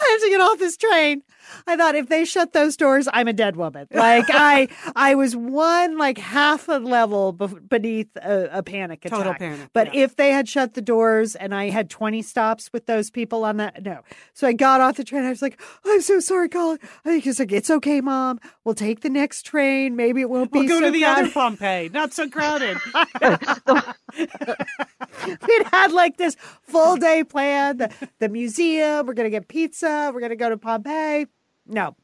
I 0.00 0.08
have 0.10 0.20
to 0.20 0.30
get 0.30 0.40
off 0.40 0.58
this 0.58 0.76
train. 0.76 1.22
I 1.66 1.76
thought 1.76 1.94
if 1.94 2.08
they 2.08 2.24
shut 2.24 2.52
those 2.52 2.76
doors, 2.76 3.08
I'm 3.12 3.28
a 3.28 3.32
dead 3.32 3.56
woman. 3.56 3.86
Like 3.92 4.26
I, 4.30 4.68
I 4.96 5.14
was 5.14 5.34
one 5.36 5.98
like 5.98 6.18
half 6.18 6.68
a 6.68 6.78
level 6.78 7.32
be- 7.32 7.46
beneath 7.46 8.16
a, 8.16 8.48
a 8.58 8.62
panic 8.62 9.04
attack. 9.04 9.18
Total 9.18 9.34
panic, 9.34 9.68
But 9.72 9.94
yeah. 9.94 10.04
if 10.04 10.16
they 10.16 10.30
had 10.32 10.48
shut 10.48 10.74
the 10.74 10.82
doors 10.82 11.34
and 11.36 11.54
I 11.54 11.70
had 11.70 11.90
20 11.90 12.22
stops 12.22 12.70
with 12.72 12.86
those 12.86 13.10
people 13.10 13.44
on 13.44 13.56
that, 13.58 13.82
no. 13.84 14.00
So 14.34 14.46
I 14.46 14.52
got 14.52 14.80
off 14.80 14.96
the 14.96 15.04
train. 15.04 15.24
I 15.24 15.30
was 15.30 15.42
like, 15.42 15.60
I'm 15.84 16.00
so 16.00 16.20
sorry, 16.20 16.48
Colin. 16.48 16.78
I 17.04 17.08
think 17.10 17.24
he's 17.24 17.38
like, 17.38 17.52
it's 17.52 17.70
okay, 17.70 18.00
mom. 18.00 18.40
We'll 18.64 18.74
take 18.74 19.00
the 19.00 19.10
next 19.10 19.42
train. 19.42 19.96
Maybe 19.96 20.20
it 20.20 20.30
won't 20.30 20.52
be. 20.52 20.60
We'll 20.60 20.68
go 20.68 20.80
so 20.80 20.86
to 20.86 20.90
the 20.90 21.00
crowded." 21.02 21.22
other 21.24 21.30
Pompeii. 21.32 21.88
Not 21.88 22.12
so 22.12 22.28
crowded. 22.28 22.76
We'd 25.48 25.66
had 25.70 25.92
like 25.92 26.16
this 26.16 26.36
full 26.62 26.96
day 26.96 27.24
plan. 27.24 27.78
The, 27.78 27.92
the 28.18 28.28
museum, 28.28 29.06
we're 29.06 29.14
going 29.14 29.26
to 29.26 29.30
get 29.30 29.48
pizza, 29.48 30.10
we're 30.12 30.20
going 30.20 30.30
to 30.30 30.36
go 30.36 30.48
to 30.48 30.56
Pompeii. 30.56 31.26
No. 31.66 31.96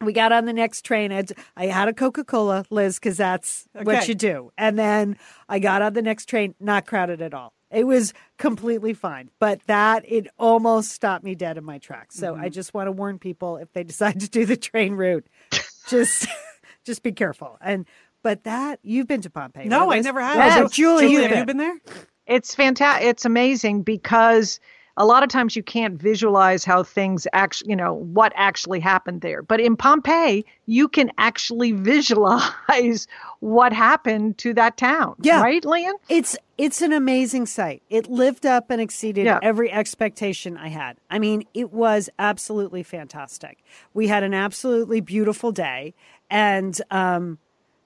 We 0.00 0.12
got 0.12 0.32
on 0.32 0.46
the 0.46 0.52
next 0.52 0.84
train. 0.84 1.12
I'd- 1.12 1.34
I 1.56 1.66
had 1.66 1.86
a 1.88 1.92
Coca 1.92 2.24
Cola, 2.24 2.64
Liz, 2.70 2.98
because 2.98 3.16
that's 3.16 3.68
what 3.82 4.08
you 4.08 4.14
do. 4.14 4.50
And 4.58 4.76
then 4.78 5.16
I 5.48 5.58
got 5.60 5.80
on 5.82 5.92
the 5.92 6.02
next 6.02 6.26
train, 6.26 6.54
not 6.58 6.86
crowded 6.86 7.22
at 7.22 7.32
all. 7.32 7.52
It 7.70 7.86
was 7.86 8.12
completely 8.36 8.94
fine. 8.94 9.30
But 9.38 9.60
that, 9.66 10.04
it 10.06 10.26
almost 10.38 10.90
stopped 10.90 11.24
me 11.24 11.34
dead 11.36 11.56
in 11.56 11.64
my 11.64 11.78
tracks. 11.78 12.16
So 12.16 12.34
Mm-hmm. 12.34 12.42
I 12.42 12.48
just 12.48 12.74
want 12.74 12.88
to 12.88 12.92
warn 12.92 13.18
people 13.20 13.56
if 13.58 13.72
they 13.72 13.84
decide 13.84 14.20
to 14.20 14.28
do 14.28 14.44
the 14.44 14.56
train 14.56 14.94
route, 14.94 15.26
just 15.88 16.26
just 16.84 17.02
be 17.04 17.12
careful. 17.12 17.56
And 17.60 17.86
but 18.22 18.44
that 18.44 18.78
you've 18.82 19.06
been 19.06 19.22
to 19.22 19.30
Pompeii. 19.30 19.66
no, 19.68 19.86
right, 19.88 19.98
I 19.98 20.00
never 20.00 20.20
have. 20.20 20.36
Yes. 20.36 20.58
Oh, 20.60 20.68
Julie, 20.68 21.02
Julie, 21.02 21.12
you've 21.12 21.22
have 21.22 21.30
been. 21.30 21.38
you 21.38 21.46
been 21.46 21.56
there? 21.86 22.04
It's 22.26 22.54
fantastic. 22.54 23.06
It's 23.08 23.24
amazing 23.24 23.82
because 23.82 24.58
a 24.96 25.06
lot 25.06 25.22
of 25.22 25.28
times 25.30 25.56
you 25.56 25.62
can't 25.62 25.94
visualize 26.00 26.64
how 26.64 26.82
things 26.82 27.26
actually, 27.32 27.70
you 27.70 27.76
know, 27.76 27.94
what 27.94 28.32
actually 28.36 28.78
happened 28.80 29.22
there. 29.22 29.42
But 29.42 29.58
in 29.60 29.76
Pompeii, 29.76 30.44
you 30.66 30.86
can 30.88 31.10
actually 31.18 31.72
visualize 32.32 33.06
what 33.40 33.72
happened 33.72 34.38
to 34.38 34.52
that 34.54 34.76
town. 34.76 35.14
Yeah. 35.22 35.40
Right, 35.42 35.64
Lian? 35.64 35.94
It's 36.08 36.36
it's 36.58 36.82
an 36.82 36.92
amazing 36.92 37.46
site. 37.46 37.82
It 37.90 38.08
lived 38.08 38.46
up 38.46 38.70
and 38.70 38.80
exceeded 38.80 39.24
Yeah. 39.24 39.40
every 39.42 39.72
expectation 39.72 40.56
I 40.56 40.68
had. 40.68 40.96
I 41.10 41.18
mean, 41.18 41.44
it 41.54 41.72
was 41.72 42.08
absolutely 42.18 42.82
fantastic. 42.82 43.58
We 43.94 44.06
had 44.08 44.22
an 44.22 44.34
absolutely 44.34 45.00
beautiful 45.00 45.52
day, 45.52 45.94
and 46.30 46.78
um, 46.90 47.38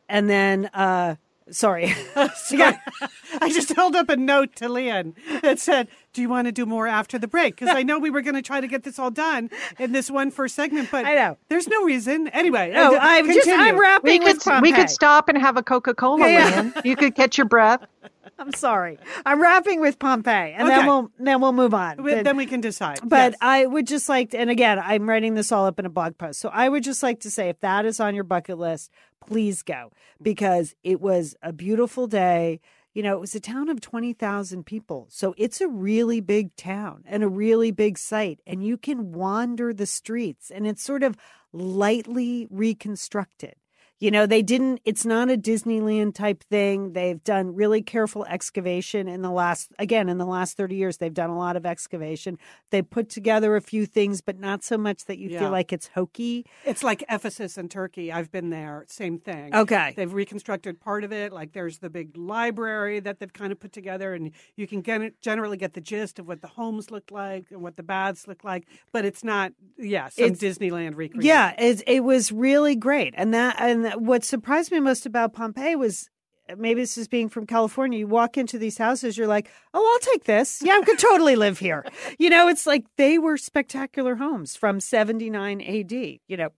and 0.09 0.29
then 0.29 0.67
uh, 0.75 1.17
sorry, 1.51 1.95
Yeah. 2.51 2.79
I 3.41 3.49
just 3.51 3.73
held 3.75 3.95
up 3.97 4.09
a 4.09 4.17
note 4.17 4.57
to 4.57 4.69
Lian 4.69 5.15
that 5.43 5.59
said, 5.59 5.89
Do 6.17 6.23
you 6.23 6.31
want 6.31 6.47
to 6.47 6.53
do 6.53 6.65
more 6.65 6.87
after 6.87 7.19
the 7.19 7.29
break? 7.29 7.57
Because 7.57 7.77
I 7.77 7.83
know 7.83 7.99
we 7.99 8.09
were 8.09 8.23
going 8.23 8.37
to 8.37 8.41
try 8.43 8.63
to 8.63 8.67
get 8.67 8.85
this 8.85 8.99
all 8.99 9.11
done 9.11 9.51
in 9.79 9.93
this 9.93 10.11
one 10.11 10.31
first 10.31 10.55
segment, 10.55 10.89
but 10.91 11.05
I 11.05 11.15
know. 11.15 11.37
there's 11.51 11.69
no 11.69 11.85
reason. 11.85 12.29
Anyway, 12.29 12.71
no, 12.73 12.95
uh, 12.95 12.99
I'm 13.03 13.27
just. 13.27 13.47
I'm 13.47 13.79
wrapping 13.79 14.23
We 14.23 14.25
with 14.33 14.41
could 14.43 14.63
we 14.63 14.73
could 14.73 14.89
stop 14.89 15.29
and 15.29 15.37
have 15.37 15.59
a 15.59 15.63
Coca 15.63 15.93
Cola, 15.93 16.27
Yeah. 16.27 16.63
Lian. 16.73 16.73
You 16.87 16.97
could 16.97 17.15
catch 17.15 17.37
your 17.37 17.45
breath. 17.47 17.85
I'm 18.39 18.55
sorry. 18.55 18.99
I'm 19.27 19.43
wrapping 19.43 19.81
with 19.81 19.99
Pompeii, 19.99 20.53
and 20.55 20.67
Okay. 20.69 20.77
then 20.77 20.87
we'll 20.87 21.11
then 21.19 21.41
we'll 21.43 21.53
move 21.53 21.75
on. 21.75 22.03
We- 22.03 22.15
Then 22.23 22.39
we 22.39 22.47
can 22.47 22.63
decide. 22.63 22.99
But 23.05 23.33
Yes. 23.33 23.39
I 23.43 23.67
would 23.67 23.87
just 23.87 24.09
like 24.09 24.31
to, 24.31 24.39
and 24.39 24.49
again, 24.49 24.79
I'm 24.79 25.07
writing 25.07 25.35
this 25.35 25.53
all 25.53 25.67
up 25.67 25.79
in 25.79 25.85
a 25.85 25.91
blog 25.91 26.17
post. 26.17 26.41
So 26.41 26.49
I 26.49 26.71
would 26.71 26.83
just 26.83 27.03
like 27.03 27.21
to 27.21 27.31
say 27.31 27.51
if 27.51 27.61
that 27.61 27.85
is 27.85 28.01
on 28.01 28.15
your 28.15 28.25
bucket 28.25 28.57
list, 28.57 28.91
please 29.27 29.63
go 29.63 29.93
because 30.23 30.75
it 30.83 30.99
was 30.99 31.35
a 31.43 31.53
beautiful 31.53 32.07
day. 32.07 32.61
You 32.97 33.03
know, 33.03 33.13
it 33.19 33.21
was 33.21 33.35
a 33.35 33.41
town 33.41 33.69
of 33.69 33.83
20,000 33.83 34.65
people. 34.65 35.07
So 35.11 35.35
it's 35.37 35.61
a 35.61 35.69
really 35.69 36.23
big 36.23 36.57
town 36.57 37.05
and 37.05 37.23
a 37.23 37.29
really 37.29 37.71
big 37.71 37.99
site. 37.99 38.41
And 38.47 38.65
you 38.65 38.79
can 38.79 39.13
wander 39.13 39.75
the 39.75 39.85
streets 39.85 40.51
and 40.51 40.67
it's 40.67 40.83
sort 40.83 41.03
of 41.03 41.15
lightly 41.53 42.47
reconstructed. 42.49 43.57
You 43.99 44.11
know, 44.11 44.27
they 44.27 44.43
didn't, 44.43 44.81
it's 44.85 45.07
not 45.07 45.31
a 45.31 45.39
Disneyland 45.39 46.15
type 46.15 46.45
thing. 46.45 46.93
They've 46.93 47.23
done 47.25 47.55
really 47.55 47.81
careful 47.81 48.27
excavation 48.27 49.09
in 49.09 49.23
the 49.23 49.31
last, 49.31 49.71
again, 49.79 50.11
in 50.11 50.19
the 50.19 50.27
last 50.27 50.57
30 50.59 50.77
years, 50.77 50.99
they've 50.99 51.15
done 51.15 51.31
a 51.31 51.39
lot 51.39 51.57
of 51.57 51.65
excavation. 51.65 52.37
They 52.71 52.83
put 52.83 53.09
together 53.09 53.57
a 53.57 53.63
few 53.63 53.87
things, 53.87 54.21
but 54.21 54.39
not 54.39 54.63
so 54.63 54.77
much 54.77 55.07
that 55.07 55.17
you 55.17 55.31
Yeah. 55.31 55.39
feel 55.41 55.51
like 55.51 55.73
it's 55.73 55.89
hokey. 55.95 56.45
It's 56.67 56.83
like 56.83 57.05
Ephesus 57.09 57.57
in 57.57 57.71
Turkey. 57.71 58.13
I've 58.13 58.31
been 58.31 58.51
there. 58.51 58.85
Same 58.87 59.19
thing. 59.19 59.55
Okay. 59.55 59.95
They've 59.97 60.13
reconstructed 60.13 60.79
part 60.79 61.03
of 61.03 61.11
it. 61.11 61.33
Like 61.33 61.53
there's 61.55 61.79
the 61.79 61.89
big 61.89 62.17
library 62.19 63.01
that 63.01 63.19
they've 63.19 63.33
kind 63.33 63.51
of 63.51 63.59
put 63.59 63.73
together, 63.73 64.13
and 64.13 64.31
you 64.57 64.67
can 64.67 64.83
get 64.83 65.21
generally 65.23 65.57
get 65.57 65.73
the 65.73 65.81
gist 65.81 66.19
of 66.19 66.29
what 66.29 66.43
the 66.43 66.49
homes 66.49 66.91
look 66.91 67.11
like 67.11 67.47
and 67.51 67.63
what 67.63 67.77
the 67.77 67.83
baths 67.83 68.29
look 68.29 68.45
like. 68.45 68.67
But 68.93 69.07
it's 69.07 69.25
not, 69.25 69.53
yeah, 69.79 70.09
some 70.11 70.27
It's- 70.27 70.41
Disneyland 70.41 70.97
recreation. 70.97 71.23
Yeah, 71.23 71.55
it, 71.59 71.83
it 71.87 72.05
was 72.05 72.31
really 72.31 72.77
great. 72.77 73.15
And 73.17 73.33
that, 73.33 73.57
and 73.59 73.86
what 73.95 74.25
surprised 74.25 74.73
me 74.73 74.81
most 74.81 75.07
about 75.07 75.33
Pompeii 75.33 75.77
was 75.77 76.11
maybe 76.57 76.81
this 76.81 76.97
is 76.97 77.09
being 77.09 77.29
from 77.29 77.47
California. 77.47 77.99
You 77.99 78.07
walk 78.07 78.39
into 78.39 78.59
these 78.59 78.79
houses, 78.79 79.17
you're 79.17 79.27
like, 79.27 79.51
oh, 79.75 79.93
I'll 79.93 80.13
take 80.13 80.25
this. 80.25 80.63
Yeah, 80.63 80.79
I 80.81 80.83
could 80.83 80.99
totally 80.99 81.37
live 81.37 81.59
here. 81.59 81.85
You 82.19 82.31
know, 82.31 82.49
it's 82.49 82.67
like 82.67 82.85
they 82.97 83.19
were 83.19 83.37
spectacular 83.37 84.17
homes 84.17 84.57
from 84.57 84.81
79 84.81 85.61
AD, 85.61 85.93
you 85.93 86.37
know. 86.37 86.49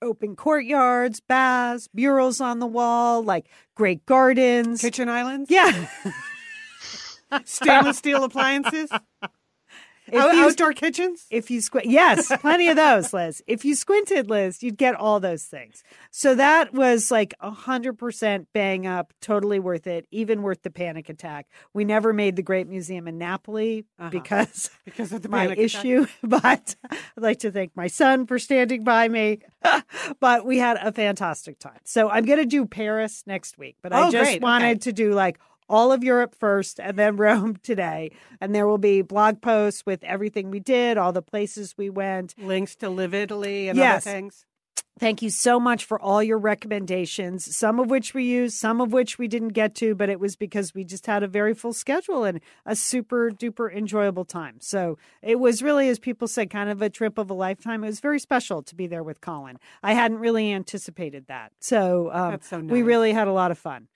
Open 0.00 0.36
courtyards, 0.36 1.20
baths, 1.20 1.88
murals 1.92 2.40
on 2.40 2.60
the 2.60 2.66
wall, 2.66 3.22
like 3.22 3.46
great 3.74 4.06
gardens. 4.06 4.80
Kitchen 4.80 5.08
islands. 5.08 5.50
Yeah. 5.50 5.88
Stainless 7.44 7.98
steel 7.98 8.24
appliances. 8.24 8.90
If 10.10 10.14
Out- 10.20 10.34
you- 10.34 10.44
outdoor 10.44 10.72
kitchens. 10.72 11.26
If 11.30 11.50
you 11.50 11.60
squint, 11.60 11.86
yes, 11.86 12.32
plenty 12.40 12.68
of 12.68 12.76
those, 12.76 13.12
Liz. 13.12 13.42
If 13.46 13.64
you 13.64 13.74
squinted, 13.74 14.28
Liz, 14.30 14.62
you'd 14.62 14.76
get 14.78 14.94
all 14.94 15.20
those 15.20 15.44
things. 15.44 15.82
So 16.10 16.34
that 16.34 16.72
was 16.72 17.10
like 17.10 17.34
a 17.40 17.50
hundred 17.50 17.98
percent 17.98 18.48
bang 18.54 18.86
up, 18.86 19.12
totally 19.20 19.58
worth 19.60 19.86
it, 19.86 20.06
even 20.10 20.42
worth 20.42 20.62
the 20.62 20.70
panic 20.70 21.08
attack. 21.08 21.46
We 21.74 21.84
never 21.84 22.12
made 22.12 22.36
the 22.36 22.42
Great 22.42 22.66
Museum 22.68 23.06
in 23.08 23.18
Napoli 23.18 23.84
Uh-huh. 23.98 24.10
because 24.10 24.70
Because 24.84 25.12
of 25.12 25.22
the 25.22 25.28
my 25.28 25.46
panic 25.48 25.58
attack. 25.58 25.84
issue, 25.84 26.06
but 26.22 26.76
I'd 26.90 27.00
like 27.16 27.38
to 27.40 27.50
thank 27.50 27.76
my 27.76 27.86
son 27.88 28.26
for 28.26 28.38
standing 28.38 28.84
by 28.84 29.08
me. 29.08 29.40
but 30.20 30.46
we 30.46 30.58
had 30.58 30.76
a 30.78 30.92
fantastic 30.92 31.58
time. 31.58 31.78
So 31.84 32.08
I'm 32.08 32.24
going 32.24 32.38
to 32.38 32.46
do 32.46 32.64
Paris 32.66 33.22
next 33.26 33.58
week, 33.58 33.76
but 33.82 33.92
I 33.92 34.06
Oh, 34.08 34.10
just 34.10 34.24
great. 34.30 34.42
wanted 34.42 34.66
Okay. 34.70 34.78
to 34.78 34.92
do 34.92 35.12
like 35.12 35.38
all 35.68 35.92
of 35.92 36.02
Europe 36.02 36.34
first 36.34 36.80
and 36.80 36.96
then 36.96 37.16
Rome 37.28 37.56
today. 37.62 38.10
And 38.40 38.54
there 38.54 38.66
will 38.66 38.78
be 38.78 39.02
blog 39.02 39.40
posts 39.40 39.84
with 39.84 40.02
everything 40.04 40.50
we 40.50 40.60
did, 40.60 40.96
all 40.98 41.12
the 41.12 41.22
places 41.22 41.74
we 41.76 41.90
went. 41.90 42.34
Links 42.38 42.74
to 42.76 42.86
Livitaly 42.86 43.68
and 43.68 43.76
Yes. 43.76 44.06
other 44.06 44.12
things. 44.14 44.44
Thank 44.98 45.22
you 45.22 45.30
so 45.30 45.60
much 45.60 45.84
for 45.84 46.00
all 46.00 46.24
your 46.24 46.38
recommendations, 46.38 47.56
some 47.56 47.78
of 47.78 47.88
which 47.88 48.14
we 48.14 48.24
used, 48.24 48.56
some 48.56 48.80
of 48.80 48.92
which 48.92 49.16
we 49.16 49.28
didn't 49.28 49.50
get 49.50 49.76
to, 49.76 49.94
but 49.94 50.08
it 50.08 50.18
was 50.18 50.34
because 50.34 50.74
we 50.74 50.82
just 50.82 51.06
had 51.06 51.22
a 51.22 51.28
very 51.28 51.54
full 51.54 51.72
schedule 51.72 52.24
and 52.24 52.40
a 52.66 52.74
super 52.74 53.30
duper 53.30 53.72
enjoyable 53.72 54.24
time. 54.24 54.56
So 54.60 54.98
it 55.22 55.38
was 55.38 55.62
really, 55.62 55.88
as 55.88 56.00
people 56.00 56.26
said, 56.26 56.50
kind 56.50 56.68
of 56.68 56.82
a 56.82 56.90
trip 56.90 57.16
of 57.16 57.30
a 57.30 57.34
lifetime. 57.34 57.84
It 57.84 57.88
was 57.88 58.00
very 58.00 58.18
special 58.18 58.60
to 58.62 58.74
be 58.74 58.88
there 58.88 59.04
with 59.04 59.20
Colin. 59.20 59.58
I 59.84 59.94
hadn't 59.94 60.18
really 60.18 60.52
anticipated 60.52 61.26
that. 61.28 61.52
So, 61.60 62.10
um, 62.12 62.40
so 62.42 62.58
we 62.58 62.82
really 62.82 63.12
had 63.12 63.28
a 63.28 63.32
lot 63.32 63.52
of 63.52 63.58
fun. 63.58 63.86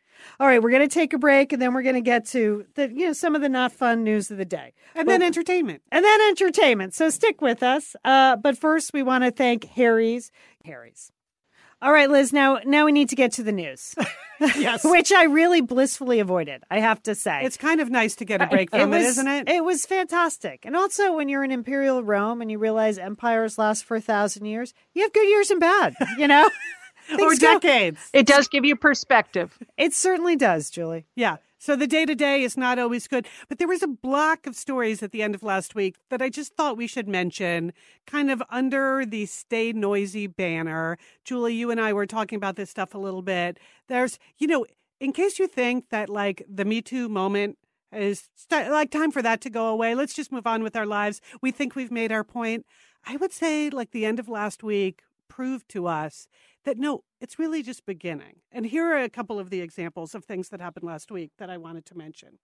All 0.40 0.46
right, 0.46 0.62
we're 0.62 0.70
going 0.70 0.88
to 0.88 0.92
take 0.94 1.12
a 1.12 1.18
break 1.18 1.52
and 1.52 1.60
then 1.60 1.74
we're 1.74 1.82
going 1.82 1.94
to 1.94 2.00
get 2.00 2.26
to 2.28 2.64
the 2.74 2.88
you 2.90 3.06
know 3.06 3.12
some 3.12 3.34
of 3.34 3.42
the 3.42 3.48
not 3.48 3.72
fun 3.72 4.04
news 4.04 4.30
of 4.30 4.38
the 4.38 4.44
day. 4.44 4.72
And 4.94 5.06
Well, 5.06 5.18
then 5.18 5.26
entertainment. 5.26 5.82
and 5.90 6.04
then 6.04 6.20
entertainment. 6.28 6.94
So 6.94 7.10
stick 7.10 7.40
with 7.40 7.62
us. 7.62 7.94
Uh, 8.04 8.36
but 8.36 8.58
first, 8.58 8.92
we 8.92 9.02
want 9.02 9.24
to 9.24 9.30
thank 9.30 9.64
Harry's. 9.70 10.30
Harry's. 10.64 11.10
All 11.80 11.92
right, 11.92 12.08
Liz. 12.08 12.32
Now, 12.32 12.60
now 12.64 12.84
we 12.84 12.92
need 12.92 13.08
to 13.08 13.16
get 13.16 13.32
to 13.32 13.42
the 13.42 13.50
news, 13.50 13.96
Yes. 14.40 14.84
which 14.84 15.10
I 15.10 15.24
really 15.24 15.60
blissfully 15.60 16.20
avoided. 16.20 16.62
I 16.70 16.78
have 16.78 17.02
to 17.02 17.14
say, 17.16 17.40
It's 17.44 17.56
kind 17.56 17.80
of 17.80 17.90
nice 17.90 18.14
to 18.16 18.24
get 18.24 18.40
a 18.40 18.46
break 18.46 18.70
from 18.70 18.92
it, 18.92 18.98
was, 18.98 19.06
isn't 19.06 19.26
it? 19.26 19.48
It 19.48 19.64
was 19.64 19.84
fantastic. 19.84 20.64
And 20.64 20.76
also, 20.76 21.16
when 21.16 21.28
you're 21.28 21.42
in 21.42 21.50
Imperial 21.50 22.04
Rome 22.04 22.40
and 22.40 22.52
you 22.52 22.58
realize 22.58 22.98
empires 22.98 23.58
last 23.58 23.84
for 23.84 23.96
a 23.96 24.00
thousand 24.00 24.44
years, 24.46 24.74
you 24.94 25.02
have 25.02 25.12
good 25.12 25.26
years 25.28 25.50
and 25.50 25.58
bad. 25.58 25.96
You 26.16 26.28
know, 26.28 26.48
or 27.14 27.30
Things 27.30 27.38
go- 27.38 27.58
decades. 27.58 28.10
It 28.12 28.26
does 28.26 28.48
give 28.48 28.64
you 28.64 28.76
perspective. 28.76 29.58
It 29.76 29.92
certainly 29.92 30.36
does, 30.36 30.70
Julie. 30.70 31.06
Yeah. 31.14 31.36
So 31.58 31.76
the 31.76 31.86
day 31.86 32.04
to 32.06 32.16
day 32.16 32.42
is 32.42 32.56
not 32.56 32.80
always 32.80 33.06
good. 33.06 33.26
But 33.48 33.58
there 33.58 33.68
was 33.68 33.84
a 33.84 33.86
block 33.88 34.46
of 34.48 34.56
stories 34.56 35.00
at 35.00 35.12
the 35.12 35.22
end 35.22 35.34
of 35.36 35.44
last 35.44 35.76
week 35.76 35.94
that 36.10 36.20
I 36.20 36.28
just 36.28 36.56
thought 36.56 36.76
we 36.76 36.88
should 36.88 37.06
mention, 37.06 37.72
kind 38.04 38.32
of 38.32 38.42
under 38.50 39.06
the 39.06 39.26
Stay 39.26 39.72
Noisy 39.72 40.26
banner. 40.26 40.98
Julie, 41.24 41.54
you 41.54 41.70
and 41.70 41.80
I 41.80 41.92
were 41.92 42.06
talking 42.06 42.36
about 42.36 42.56
this 42.56 42.70
stuff 42.70 42.94
a 42.94 42.98
little 42.98 43.22
bit. 43.22 43.60
There's, 43.86 44.18
you 44.38 44.48
know, 44.48 44.66
in 44.98 45.12
case 45.12 45.38
you 45.38 45.46
think 45.46 45.90
that 45.90 46.08
like 46.08 46.42
the 46.52 46.64
Me 46.64 46.82
Too 46.82 47.08
moment 47.08 47.58
is 47.92 48.28
st- 48.34 48.70
like 48.72 48.90
time 48.90 49.12
for 49.12 49.22
that 49.22 49.40
to 49.42 49.50
go 49.50 49.68
away, 49.68 49.94
let's 49.94 50.14
just 50.14 50.32
move 50.32 50.48
on 50.48 50.64
with 50.64 50.74
our 50.74 50.86
lives. 50.86 51.20
We 51.40 51.52
think 51.52 51.76
we've 51.76 51.92
made 51.92 52.10
our 52.10 52.24
point. 52.24 52.66
I 53.04 53.16
would 53.16 53.32
say, 53.32 53.70
like 53.70 53.92
the 53.92 54.04
end 54.04 54.18
of 54.18 54.28
last 54.28 54.64
week 54.64 55.02
proved 55.28 55.68
to 55.70 55.86
us 55.86 56.26
that 56.64 56.78
no, 56.78 57.04
it's 57.20 57.38
really 57.38 57.62
just 57.62 57.86
beginning. 57.86 58.36
And 58.50 58.66
here 58.66 58.86
are 58.86 59.02
a 59.02 59.08
couple 59.08 59.38
of 59.38 59.50
the 59.50 59.60
examples 59.60 60.14
of 60.14 60.24
things 60.24 60.48
that 60.50 60.60
happened 60.60 60.84
last 60.84 61.10
week 61.10 61.32
that 61.38 61.50
I 61.50 61.56
wanted 61.56 61.86
to 61.86 61.96
mention. 61.96 62.38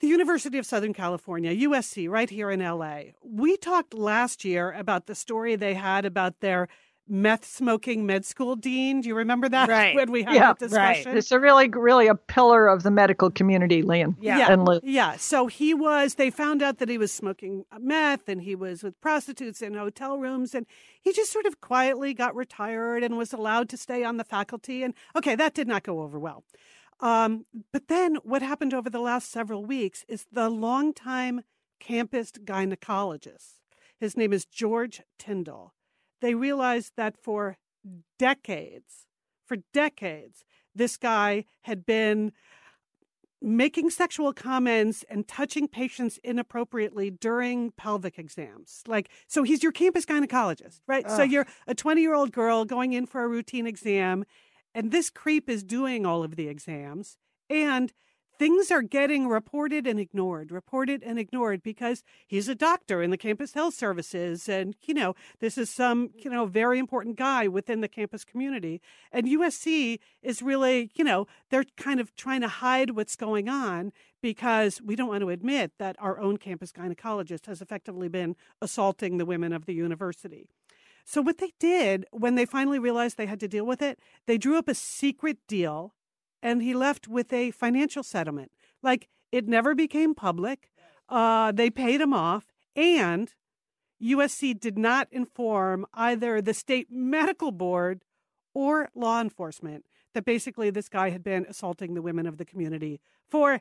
The 0.00 0.08
University 0.08 0.58
of 0.58 0.66
Southern 0.66 0.92
California, 0.92 1.68
USC, 1.68 2.08
right 2.10 2.28
here 2.28 2.50
in 2.50 2.60
LA. 2.60 3.12
We 3.24 3.56
talked 3.56 3.94
last 3.94 4.44
year 4.44 4.72
about 4.72 5.06
the 5.06 5.14
story 5.14 5.56
they 5.56 5.74
had 5.74 6.04
about 6.04 6.40
their 6.40 6.68
meth 7.08 7.44
smoking 7.44 8.06
med 8.06 8.24
school 8.24 8.56
dean. 8.56 9.00
Do 9.00 9.08
you 9.08 9.14
remember 9.14 9.48
that? 9.48 9.68
Right. 9.74 9.94
When 9.96 10.12
we 10.12 10.22
had 10.22 10.34
Yeah, 10.34 10.40
that 10.52 10.58
discussion. 10.58 11.16
It's 11.16 11.32
a 11.32 11.40
really, 11.40 11.68
really 11.68 12.06
a 12.06 12.14
pillar 12.14 12.68
of 12.68 12.82
the 12.82 12.90
medical 12.90 13.30
community, 13.30 13.82
Lian. 13.82 14.16
Yeah. 14.20 14.52
And 14.52 14.64
Liz. 14.64 14.80
Yeah. 14.82 15.16
So 15.16 15.46
he 15.46 15.74
was, 15.74 16.14
they 16.14 16.30
found 16.30 16.62
out 16.62 16.78
that 16.78 16.88
he 16.88 16.98
was 16.98 17.12
smoking 17.12 17.64
meth 17.78 18.28
and 18.28 18.42
he 18.42 18.54
was 18.54 18.82
with 18.82 19.00
prostitutes 19.00 19.62
in 19.62 19.74
hotel 19.74 20.18
rooms. 20.18 20.54
And 20.54 20.66
he 21.00 21.12
just 21.12 21.32
sort 21.32 21.46
of 21.46 21.60
quietly 21.60 22.14
got 22.14 22.34
retired 22.36 23.02
and 23.02 23.16
was 23.16 23.32
allowed 23.32 23.68
to 23.70 23.76
stay 23.76 24.04
on 24.04 24.16
the 24.16 24.24
faculty. 24.24 24.82
And 24.82 24.94
okay, 25.16 25.34
that 25.34 25.54
did 25.54 25.66
not 25.66 25.82
go 25.82 26.02
over 26.02 26.18
well. 26.18 26.44
Um, 27.00 27.46
but 27.72 27.88
then 27.88 28.16
what 28.22 28.42
happened 28.42 28.72
over 28.72 28.88
the 28.88 29.00
last 29.00 29.30
several 29.30 29.64
weeks 29.64 30.04
is 30.08 30.26
the 30.30 30.48
longtime 30.48 31.42
campus 31.80 32.30
gynecologist, 32.32 33.60
his 33.98 34.16
name 34.16 34.32
is 34.32 34.44
George 34.44 35.02
Tyndall. 35.18 35.74
They 36.24 36.34
realized 36.34 36.92
that 36.96 37.18
for 37.22 37.58
decades, 38.18 39.04
for 39.44 39.58
decades, 39.74 40.42
this 40.74 40.96
guy 40.96 41.44
had 41.64 41.84
been 41.84 42.32
making 43.42 43.90
sexual 43.90 44.32
comments 44.32 45.04
and 45.10 45.28
touching 45.28 45.68
patients 45.68 46.18
inappropriately 46.24 47.10
during 47.10 47.72
pelvic 47.72 48.18
exams. 48.18 48.82
Like, 48.86 49.10
so 49.28 49.42
he's 49.42 49.62
your 49.62 49.70
campus 49.70 50.06
gynecologist, 50.06 50.80
right? 50.86 51.10
So 51.10 51.22
you're 51.22 51.46
a 51.66 51.74
20 51.74 52.00
year 52.00 52.14
old 52.14 52.32
girl 52.32 52.64
going 52.64 52.94
in 52.94 53.04
for 53.04 53.22
a 53.22 53.28
routine 53.28 53.66
exam, 53.66 54.24
and 54.74 54.92
this 54.92 55.10
creep 55.10 55.50
is 55.50 55.62
doing 55.62 56.06
all 56.06 56.24
of 56.24 56.36
the 56.36 56.48
exams. 56.48 57.18
And 57.50 57.92
things 58.38 58.70
are 58.70 58.82
getting 58.82 59.28
reported 59.28 59.86
and 59.86 59.98
ignored, 59.98 60.50
reported 60.50 61.02
and 61.02 61.18
ignored 61.18 61.62
because 61.62 62.02
he's 62.26 62.48
a 62.48 62.54
doctor 62.54 63.02
in 63.02 63.10
the 63.10 63.16
campus 63.16 63.54
health 63.54 63.74
services. 63.74 64.48
And, 64.48 64.74
you 64.86 64.94
know, 64.94 65.14
this 65.40 65.56
is 65.58 65.70
some, 65.70 66.10
you 66.16 66.30
know, 66.30 66.46
very 66.46 66.78
important 66.78 67.16
guy 67.16 67.48
within 67.48 67.80
the 67.80 67.88
campus 67.88 68.24
community. 68.24 68.80
And 69.12 69.26
USC 69.26 69.98
is 70.22 70.42
really, 70.42 70.90
you 70.94 71.04
know, 71.04 71.26
they're 71.50 71.64
kind 71.76 72.00
of 72.00 72.14
trying 72.16 72.40
to 72.40 72.48
hide 72.48 72.90
what's 72.90 73.16
going 73.16 73.48
on 73.48 73.92
because 74.20 74.80
we 74.82 74.96
don't 74.96 75.08
want 75.08 75.20
to 75.20 75.30
admit 75.30 75.72
that 75.78 75.96
our 75.98 76.18
own 76.18 76.38
campus 76.38 76.72
gynecologist 76.72 77.46
has 77.46 77.60
effectively 77.60 78.08
been 78.08 78.36
assaulting 78.62 79.18
the 79.18 79.26
women 79.26 79.52
of 79.52 79.66
the 79.66 79.74
university. 79.74 80.48
So, 81.04 81.20
what 81.20 81.38
they 81.38 81.52
did 81.60 82.06
when 82.10 82.34
they 82.34 82.46
finally 82.46 82.78
realized 82.78 83.18
they 83.18 83.26
had 83.26 83.40
to 83.40 83.48
deal 83.48 83.66
with 83.66 83.82
it, 83.82 83.98
they 84.26 84.38
drew 84.38 84.56
up 84.56 84.68
a 84.68 84.74
secret 84.74 85.36
deal 85.46 85.92
and 86.44 86.62
he 86.62 86.74
left 86.74 87.08
with 87.08 87.32
a 87.32 87.50
financial 87.50 88.02
settlement. 88.02 88.52
Like 88.82 89.08
it 89.32 89.48
never 89.48 89.74
became 89.74 90.14
public. 90.14 90.70
Uh, 91.08 91.50
they 91.50 91.70
paid 91.70 92.00
him 92.00 92.12
off, 92.12 92.52
and 92.76 93.34
USC 94.00 94.58
did 94.60 94.78
not 94.78 95.08
inform 95.10 95.86
either 95.94 96.40
the 96.42 96.54
state 96.54 96.88
medical 96.90 97.50
board 97.50 98.02
or 98.54 98.90
law 98.94 99.20
enforcement 99.20 99.86
that 100.12 100.24
basically 100.24 100.70
this 100.70 100.88
guy 100.88 101.10
had 101.10 101.24
been 101.24 101.46
assaulting 101.48 101.94
the 101.94 102.02
women 102.02 102.26
of 102.26 102.36
the 102.36 102.44
community 102.44 103.00
for 103.28 103.60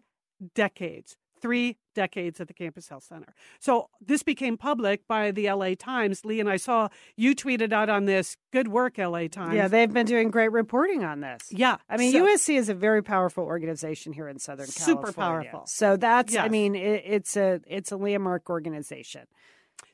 decades. 0.53 1.17
Three 1.43 1.77
decades 1.93 2.39
at 2.39 2.47
the 2.47 2.53
campus 2.53 2.87
health 2.87 3.03
center. 3.03 3.35
So 3.59 3.89
this 3.99 4.23
became 4.23 4.55
public 4.57 5.05
by 5.09 5.31
the 5.31 5.51
LA 5.51 5.75
Times. 5.77 6.23
Lee 6.23 6.39
and 6.39 6.49
I 6.49 6.55
saw 6.55 6.87
you 7.17 7.35
tweeted 7.35 7.73
out 7.73 7.89
on 7.89 8.05
this. 8.05 8.37
Good 8.53 8.69
work, 8.69 8.97
LA 8.97 9.27
Times. 9.27 9.53
Yeah, 9.55 9.67
they've 9.67 9.91
been 9.91 10.05
doing 10.05 10.31
great 10.31 10.53
reporting 10.53 11.03
on 11.03 11.19
this. 11.19 11.49
yeah. 11.51 11.77
I 11.89 11.97
mean, 11.97 12.13
so- 12.13 12.25
USC 12.25 12.57
is 12.57 12.69
a 12.69 12.73
very 12.73 13.03
powerful 13.03 13.43
organization 13.43 14.13
here 14.13 14.29
in 14.29 14.39
Southern 14.39 14.67
Super 14.67 15.11
California. 15.11 15.11
Super 15.11 15.21
powerful. 15.51 15.67
So 15.67 15.97
that's, 15.97 16.33
I 16.35 16.47
mean, 16.47 16.75
it, 16.75 17.03
it's 17.05 17.35
a 17.35 17.59
it's 17.67 17.91
a 17.91 17.97
landmark 17.97 18.49
organization. 18.49 19.27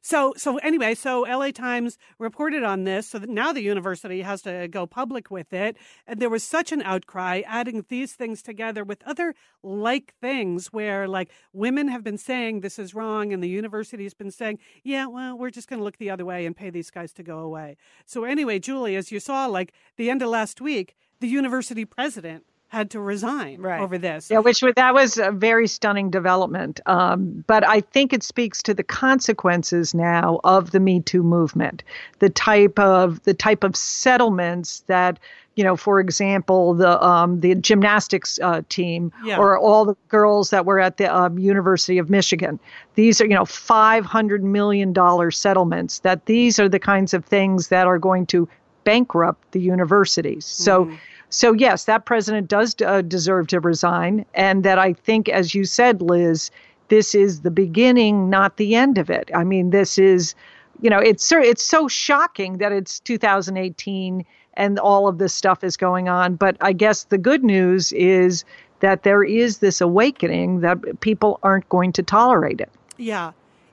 So 0.01 0.33
so 0.37 0.57
anyway, 0.57 0.95
so 0.95 1.21
LA 1.21 1.51
Times 1.51 1.97
reported 2.17 2.63
on 2.63 2.83
this, 2.83 3.07
so 3.09 3.19
that 3.19 3.29
now 3.29 3.53
the 3.53 3.61
university 3.61 4.21
has 4.21 4.41
to 4.43 4.67
go 4.67 4.85
public 4.85 5.29
with 5.29 5.53
it. 5.53 5.77
And 6.07 6.19
there 6.19 6.29
was 6.29 6.43
such 6.43 6.71
an 6.71 6.81
outcry, 6.81 7.41
adding 7.45 7.85
these 7.89 8.13
things 8.13 8.41
together 8.41 8.83
with 8.83 9.03
other 9.05 9.35
like 9.63 10.13
things 10.21 10.67
where 10.67 11.07
like 11.07 11.29
women 11.53 11.87
have 11.87 12.03
been 12.03 12.17
saying 12.17 12.61
this 12.61 12.79
is 12.79 12.93
wrong, 12.93 13.33
and 13.33 13.43
the 13.43 13.49
university's 13.49 14.13
been 14.13 14.31
saying, 14.31 14.59
yeah, 14.83 15.05
well, 15.05 15.37
we're 15.37 15.49
just 15.49 15.67
going 15.67 15.79
to 15.79 15.83
look 15.83 15.97
the 15.97 16.09
other 16.09 16.25
way 16.25 16.45
and 16.45 16.55
pay 16.55 16.69
these 16.69 16.91
guys 16.91 17.11
to 17.13 17.23
go 17.23 17.39
away. 17.39 17.77
So 18.05 18.23
anyway, 18.23 18.59
Julie, 18.59 18.95
as 18.95 19.11
you 19.11 19.19
saw, 19.19 19.45
like 19.47 19.73
the 19.97 20.09
end 20.09 20.21
of 20.21 20.29
last 20.29 20.61
week, 20.61 20.95
the 21.19 21.27
university 21.27 21.85
president 21.85 22.45
had 22.69 22.89
to 22.91 22.99
resign 22.99 23.59
Right. 23.61 23.81
over 23.81 23.97
this. 23.97 24.29
Yeah, 24.31 24.39
which 24.39 24.61
was, 24.61 24.73
that 24.75 24.93
was 24.93 25.17
a 25.17 25.31
very 25.31 25.67
stunning 25.67 26.09
development. 26.09 26.79
Um, 26.85 27.43
but 27.47 27.67
I 27.67 27.81
think 27.81 28.13
it 28.13 28.23
speaks 28.23 28.61
to 28.63 28.73
the 28.73 28.83
consequences 28.83 29.93
now 29.93 30.39
of 30.43 30.71
the 30.71 30.79
Me 30.79 31.01
Too 31.01 31.23
movement, 31.23 31.83
the 32.19 32.29
type 32.29 32.77
of 32.79 33.21
the 33.23 33.33
type 33.33 33.63
of 33.63 33.75
settlements 33.75 34.81
that 34.87 35.19
you 35.55 35.63
know, 35.65 35.75
for 35.75 35.99
example, 35.99 36.73
the 36.73 37.03
um, 37.05 37.41
the 37.41 37.53
gymnastics 37.55 38.39
uh, 38.41 38.61
team 38.69 39.11
Yeah. 39.25 39.37
or 39.39 39.57
all 39.57 39.83
the 39.83 39.95
girls 40.07 40.51
that 40.51 40.65
were 40.65 40.79
at 40.79 40.95
the 40.97 41.13
um, 41.13 41.37
University 41.37 41.97
of 41.97 42.09
Michigan. 42.09 42.59
These 42.95 43.19
are 43.19 43.25
you 43.25 43.33
know 43.35 43.43
five 43.45 44.05
hundred 44.05 44.41
million 44.43 44.93
dollar 44.93 45.31
settlements. 45.31 45.99
That 45.99 46.27
these 46.27 46.59
are 46.59 46.69
the 46.69 46.79
kinds 46.79 47.13
of 47.13 47.25
things 47.25 47.67
that 47.69 47.87
are 47.87 47.99
going 47.99 48.25
to 48.27 48.47
bankrupt 48.83 49.51
the 49.51 49.59
universities. 49.59 50.45
So. 50.45 50.91
So 51.29 51.53
yes, 51.53 51.85
that 51.85 52.05
president 52.05 52.47
does 52.47 52.75
uh, 52.83 53.01
deserve 53.01 53.47
to 53.47 53.59
resign, 53.59 54.25
and 54.33 54.63
that 54.63 54.79
I 54.79 54.93
think, 54.93 55.29
as 55.29 55.53
you 55.53 55.65
said, 55.65 56.01
Liz, 56.01 56.49
this 56.87 57.13
is 57.13 57.41
the 57.41 57.51
beginning, 57.51 58.29
not 58.29 58.57
the 58.57 58.75
end 58.75 58.97
of 58.97 59.09
it. 59.09 59.29
I 59.35 59.43
mean, 59.43 59.69
this 59.69 59.97
is, 59.97 60.33
you 60.81 60.89
know, 60.89 60.99
it's 60.99 61.31
it's 61.31 61.63
so 61.63 61.87
shocking 61.87 62.57
that 62.57 62.71
it's 62.71 62.99
2018 63.01 64.25
and 64.55 64.77
all 64.79 65.07
of 65.07 65.19
this 65.19 65.33
stuff 65.33 65.63
is 65.63 65.77
going 65.77 66.09
on. 66.09 66.35
But 66.35 66.57
I 66.61 66.73
guess 66.73 67.05
the 67.05 67.17
good 67.17 67.43
news 67.43 67.91
is 67.93 68.43
that 68.81 69.03
there 69.03 69.23
is 69.23 69.59
this 69.59 69.81
awakening 69.81 70.61
that 70.61 70.99
people 70.99 71.39
aren't 71.43 71.67
going 71.69 71.93
to 71.93 72.03
tolerate 72.03 72.59
it. 72.59 72.69
Yeah. 72.97 73.31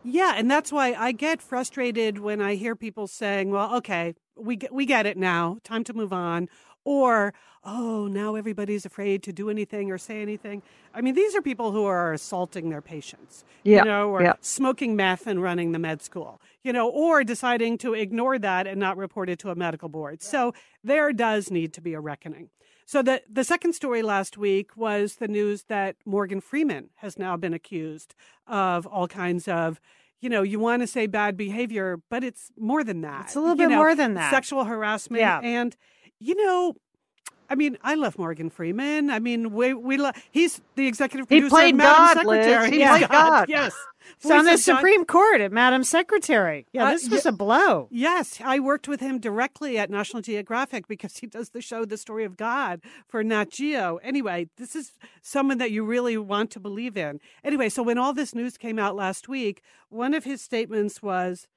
Yeah, 0.08 0.34
and 0.36 0.48
that's 0.48 0.70
why 0.70 0.94
I 0.94 1.10
get 1.10 1.42
frustrated 1.42 2.18
when 2.18 2.40
I 2.40 2.54
hear 2.54 2.76
people 2.76 3.08
saying, 3.08 3.50
"Well, 3.50 3.74
okay, 3.78 4.14
we 4.36 4.54
get, 4.54 4.72
we 4.72 4.86
get 4.86 5.04
it 5.04 5.16
now. 5.16 5.58
Time 5.64 5.82
to 5.82 5.94
move 5.94 6.12
on." 6.12 6.48
Or, 6.86 7.34
"Oh, 7.64 8.06
now 8.06 8.36
everybody's 8.36 8.86
afraid 8.86 9.24
to 9.24 9.32
do 9.32 9.50
anything 9.50 9.90
or 9.90 9.98
say 9.98 10.22
anything." 10.22 10.62
I 10.94 11.00
mean, 11.00 11.14
these 11.14 11.34
are 11.34 11.42
people 11.42 11.72
who 11.72 11.84
are 11.84 12.12
assaulting 12.12 12.70
their 12.70 12.80
patients, 12.80 13.44
Yeah, 13.64 13.78
you 13.80 13.84
know, 13.86 14.08
or 14.10 14.22
yeah. 14.22 14.34
smoking 14.40 14.94
meth 14.94 15.26
and 15.26 15.42
running 15.42 15.72
the 15.72 15.80
med 15.80 16.00
school, 16.00 16.40
you 16.62 16.72
know, 16.72 16.88
or 16.88 17.24
deciding 17.24 17.76
to 17.78 17.92
ignore 17.92 18.38
that 18.38 18.68
and 18.68 18.78
not 18.78 18.96
report 18.96 19.28
it 19.28 19.40
to 19.40 19.50
a 19.50 19.56
medical 19.56 19.88
board. 19.88 20.22
So 20.22 20.54
there 20.84 21.12
does 21.12 21.50
need 21.50 21.72
to 21.74 21.80
be 21.80 21.92
a 21.92 22.00
reckoning. 22.00 22.50
So 22.86 23.02
the 23.02 23.20
the 23.28 23.42
second 23.42 23.72
story 23.72 24.00
last 24.02 24.38
week 24.38 24.76
was 24.76 25.16
the 25.16 25.26
news 25.26 25.64
that 25.64 25.96
Morgan 26.04 26.40
Freeman 26.40 26.90
has 26.96 27.18
now 27.18 27.36
been 27.36 27.52
accused 27.52 28.14
of 28.46 28.86
all 28.86 29.08
kinds 29.08 29.48
of 29.48 29.80
you 30.18 30.30
know, 30.30 30.42
you 30.42 30.58
want 30.58 30.80
to 30.82 30.86
say 30.86 31.06
bad 31.06 31.36
behavior, 31.36 32.00
but 32.08 32.24
it's 32.24 32.50
more 32.56 32.82
than 32.82 33.02
that. 33.02 33.26
It's 33.26 33.36
a 33.36 33.40
little 33.40 33.54
You 33.54 33.64
bit 33.64 33.70
know, 33.70 33.76
more 33.76 33.94
than 33.94 34.14
that. 34.14 34.30
Sexual 34.30 34.64
harassment. 34.64 35.20
Yeah. 35.20 35.40
And, 35.40 35.76
you 36.20 36.34
know, 36.44 36.74
I 37.48 37.54
mean, 37.54 37.78
I 37.82 37.94
love 37.94 38.18
Morgan 38.18 38.50
Freeman. 38.50 39.08
I 39.10 39.18
mean, 39.20 39.52
we 39.52 39.72
we 39.72 39.96
love. 39.98 40.16
He's 40.32 40.60
the 40.74 40.86
executive 40.88 41.28
He 41.28 41.36
producer. 41.36 41.50
played 41.54 41.74
of 41.74 41.78
Madam 41.78 42.14
God, 42.22 42.26
Liz. 42.26 42.44
Secretary. 42.44 42.70
He 42.70 42.78
He's 42.80 42.88
played 42.88 43.08
God. 43.08 43.48
Yes. 43.48 43.74
It's 44.18 44.30
on 44.30 44.44
the 44.44 44.52
of 44.52 44.56
God. 44.56 44.60
Supreme 44.60 45.04
Court 45.04 45.40
at 45.40 45.52
Madam 45.52 45.82
Secretary. 45.84 46.66
Yeah, 46.72 46.86
Uh, 46.86 46.90
this 46.92 47.08
was 47.08 47.24
yeah. 47.24 47.28
a 47.28 47.32
blow. 47.32 47.88
Yes, 47.90 48.40
I 48.44 48.58
worked 48.60 48.86
with 48.88 49.00
him 49.00 49.18
directly 49.18 49.78
at 49.78 49.90
National 49.90 50.22
Geographic 50.22 50.86
because 50.88 51.18
he 51.18 51.26
does 51.26 51.50
the 51.50 51.60
show 51.60 51.84
The 51.84 51.96
Story 51.96 52.24
of 52.24 52.36
God 52.36 52.80
for 53.08 53.22
Nat 53.24 53.50
Geo. 53.50 53.98
Anyway, 54.02 54.48
this 54.58 54.74
is 54.76 54.92
someone 55.22 55.58
that 55.58 55.72
you 55.72 55.84
really 55.84 56.16
want 56.16 56.50
to 56.52 56.60
believe 56.60 56.96
in. 56.96 57.20
Anyway, 57.44 57.68
so 57.68 57.82
when 57.82 57.98
all 57.98 58.12
this 58.12 58.32
news 58.34 58.56
came 58.56 58.78
out 58.78 58.94
last 58.96 59.28
week, 59.28 59.60
one 59.88 60.14
of 60.14 60.22
his 60.24 60.40
statements 60.40 61.02
was, 61.02 61.48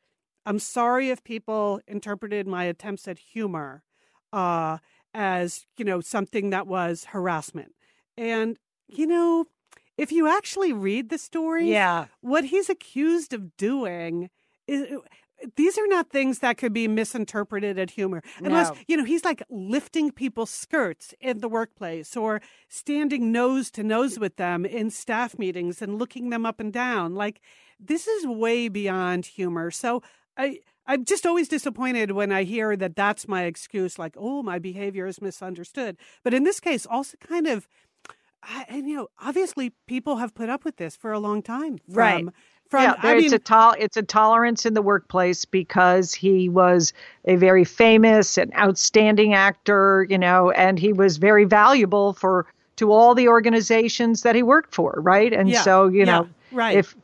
I'm 0.45 0.60
sorry 0.60 1.10
if 1.12 1.24
people 1.24 1.82
interpreted 1.88 2.48
my 2.48 2.63
attempts 2.63 3.08
at 3.08 3.19
humor 3.19 3.84
uh, 4.34 4.78
as, 5.13 5.65
you 5.78 5.86
know, 5.86 6.02
something 6.02 6.50
that 6.52 6.68
was 6.68 7.06
harassment. 7.06 7.74
And, 8.18 8.58
you 8.88 9.08
know, 9.08 9.46
if 9.98 10.12
you 10.12 10.28
actually 10.28 10.74
read 10.74 11.10
the 11.10 11.18
story, 11.18 11.70
Yeah. 11.70 12.06
what 12.22 12.46
he's 12.46 12.70
accused 12.70 13.34
of 13.34 13.56
doing 13.58 14.30
is 14.68 14.88
these 15.56 15.78
are 15.78 15.88
not 15.88 16.10
things 16.10 16.39
that 16.39 16.58
could 16.58 16.74
be 16.74 16.88
misinterpreted 16.88 17.80
as 17.80 17.92
humor. 17.92 18.22
Unless, 18.39 18.72
No. 18.72 18.78
you 18.89 18.98
know, 18.98 19.06
he's 19.06 19.24
like 19.24 19.42
lifting 19.50 20.12
people's 20.12 20.50
skirts 20.50 21.14
in 21.22 21.39
the 21.39 21.47
workplace 21.47 22.18
or 22.18 22.41
standing 22.68 23.32
nose 23.32 23.72
to 23.72 23.84
nose 23.84 24.20
with 24.20 24.36
them 24.36 24.66
in 24.66 24.89
staff 24.89 25.39
meetings 25.39 25.82
and 25.82 25.97
looking 25.97 26.30
them 26.30 26.45
up 26.45 26.60
and 26.60 26.74
down. 26.74 27.16
Like, 27.16 27.39
this 27.80 28.06
is 28.06 28.28
way 28.28 28.68
beyond 28.68 29.26
humor. 29.26 29.72
So 29.72 30.03
I. 30.38 30.60
I'm 30.90 31.06
just 31.06 31.26
always 31.26 31.48
disappointed 31.48 32.12
when 32.12 32.32
I 32.32 32.44
hear 32.44 32.76
that 32.76 32.96
that's 32.96 33.28
my 33.28 33.44
excuse, 33.44 34.00
like, 34.00 34.16
oh, 34.18 34.42
my 34.42 34.58
behavior 34.58 35.06
is 35.06 35.22
misunderstood. 35.22 35.98
But 36.24 36.34
in 36.34 36.44
this 36.44 36.60
case, 36.60 36.88
also 36.90 37.16
kind 37.18 37.46
of, 37.46 37.68
I, 38.42 38.66
and 38.68 38.90
you 38.90 38.96
know, 38.96 39.08
obviously 39.22 39.72
people 39.88 40.18
have 40.18 40.34
put 40.34 40.50
up 40.50 40.66
with 40.66 40.78
this 40.78 40.96
for 40.96 41.12
a 41.12 41.20
long 41.20 41.44
time. 41.44 41.78
From, 41.78 41.96
Right. 41.96 42.26
From, 42.70 42.84
yeah, 42.84 42.96
I 42.98 43.02
there- 43.02 43.18
it's 43.18 43.24
mean, 43.26 43.34
a 43.36 43.40
tol- 43.40 43.76
it's 43.80 43.98
a 43.98 44.02
tolerance 44.04 44.66
in 44.66 44.74
the 44.74 44.82
workplace 44.82 45.46
because 45.46 46.14
he 46.14 46.50
was 46.50 46.92
a 47.26 47.36
very 47.36 47.64
famous 47.66 48.38
and 48.38 48.52
outstanding 48.56 49.34
actor, 49.34 50.08
you 50.10 50.18
know, 50.18 50.52
and 50.52 50.80
he 50.80 50.92
was 50.94 51.18
very 51.18 51.46
valuable 51.46 52.14
for 52.14 52.46
to 52.78 52.92
all 52.92 53.14
the 53.14 53.28
organizations 53.28 54.22
that 54.24 54.36
he 54.36 54.42
worked 54.44 54.74
for, 54.74 54.96
right? 54.98 55.34
And 55.34 55.50
Yeah, 55.50 55.62
so, 55.64 55.88
you 55.88 56.00
yeah, 56.00 56.06
know, 56.06 56.30
right. 56.52 56.78
if 56.78 56.96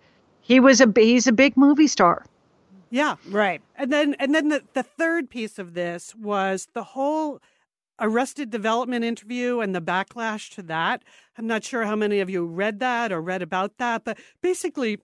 he 0.42 0.60
was 0.60 0.82
a 0.82 0.92
he's 0.96 1.28
a 1.28 1.32
big 1.34 1.56
movie 1.58 1.88
star. 1.88 2.26
Yeah. 2.90 3.16
Right. 3.30 3.62
And 3.76 3.92
then 3.92 4.16
and 4.20 4.34
then 4.34 4.50
the, 4.50 4.64
the 4.74 4.84
third 4.84 5.30
piece 5.30 5.60
of 5.60 5.74
this 5.74 6.16
was 6.16 6.68
the 6.74 6.84
whole 6.84 7.40
arrested 8.00 8.50
development 8.50 9.06
interview 9.06 9.60
and 9.60 9.74
the 9.74 9.82
backlash 9.82 10.54
to 10.56 10.62
that. 10.64 11.04
I'm 11.38 11.48
not 11.48 11.64
sure 11.64 11.86
how 11.86 11.96
many 11.96 12.20
of 12.20 12.30
you 12.30 12.46
read 12.46 12.80
that 12.80 13.12
or 13.12 13.22
read 13.22 13.42
about 13.42 13.78
that, 13.78 14.04
but 14.04 14.18
basically 14.42 15.00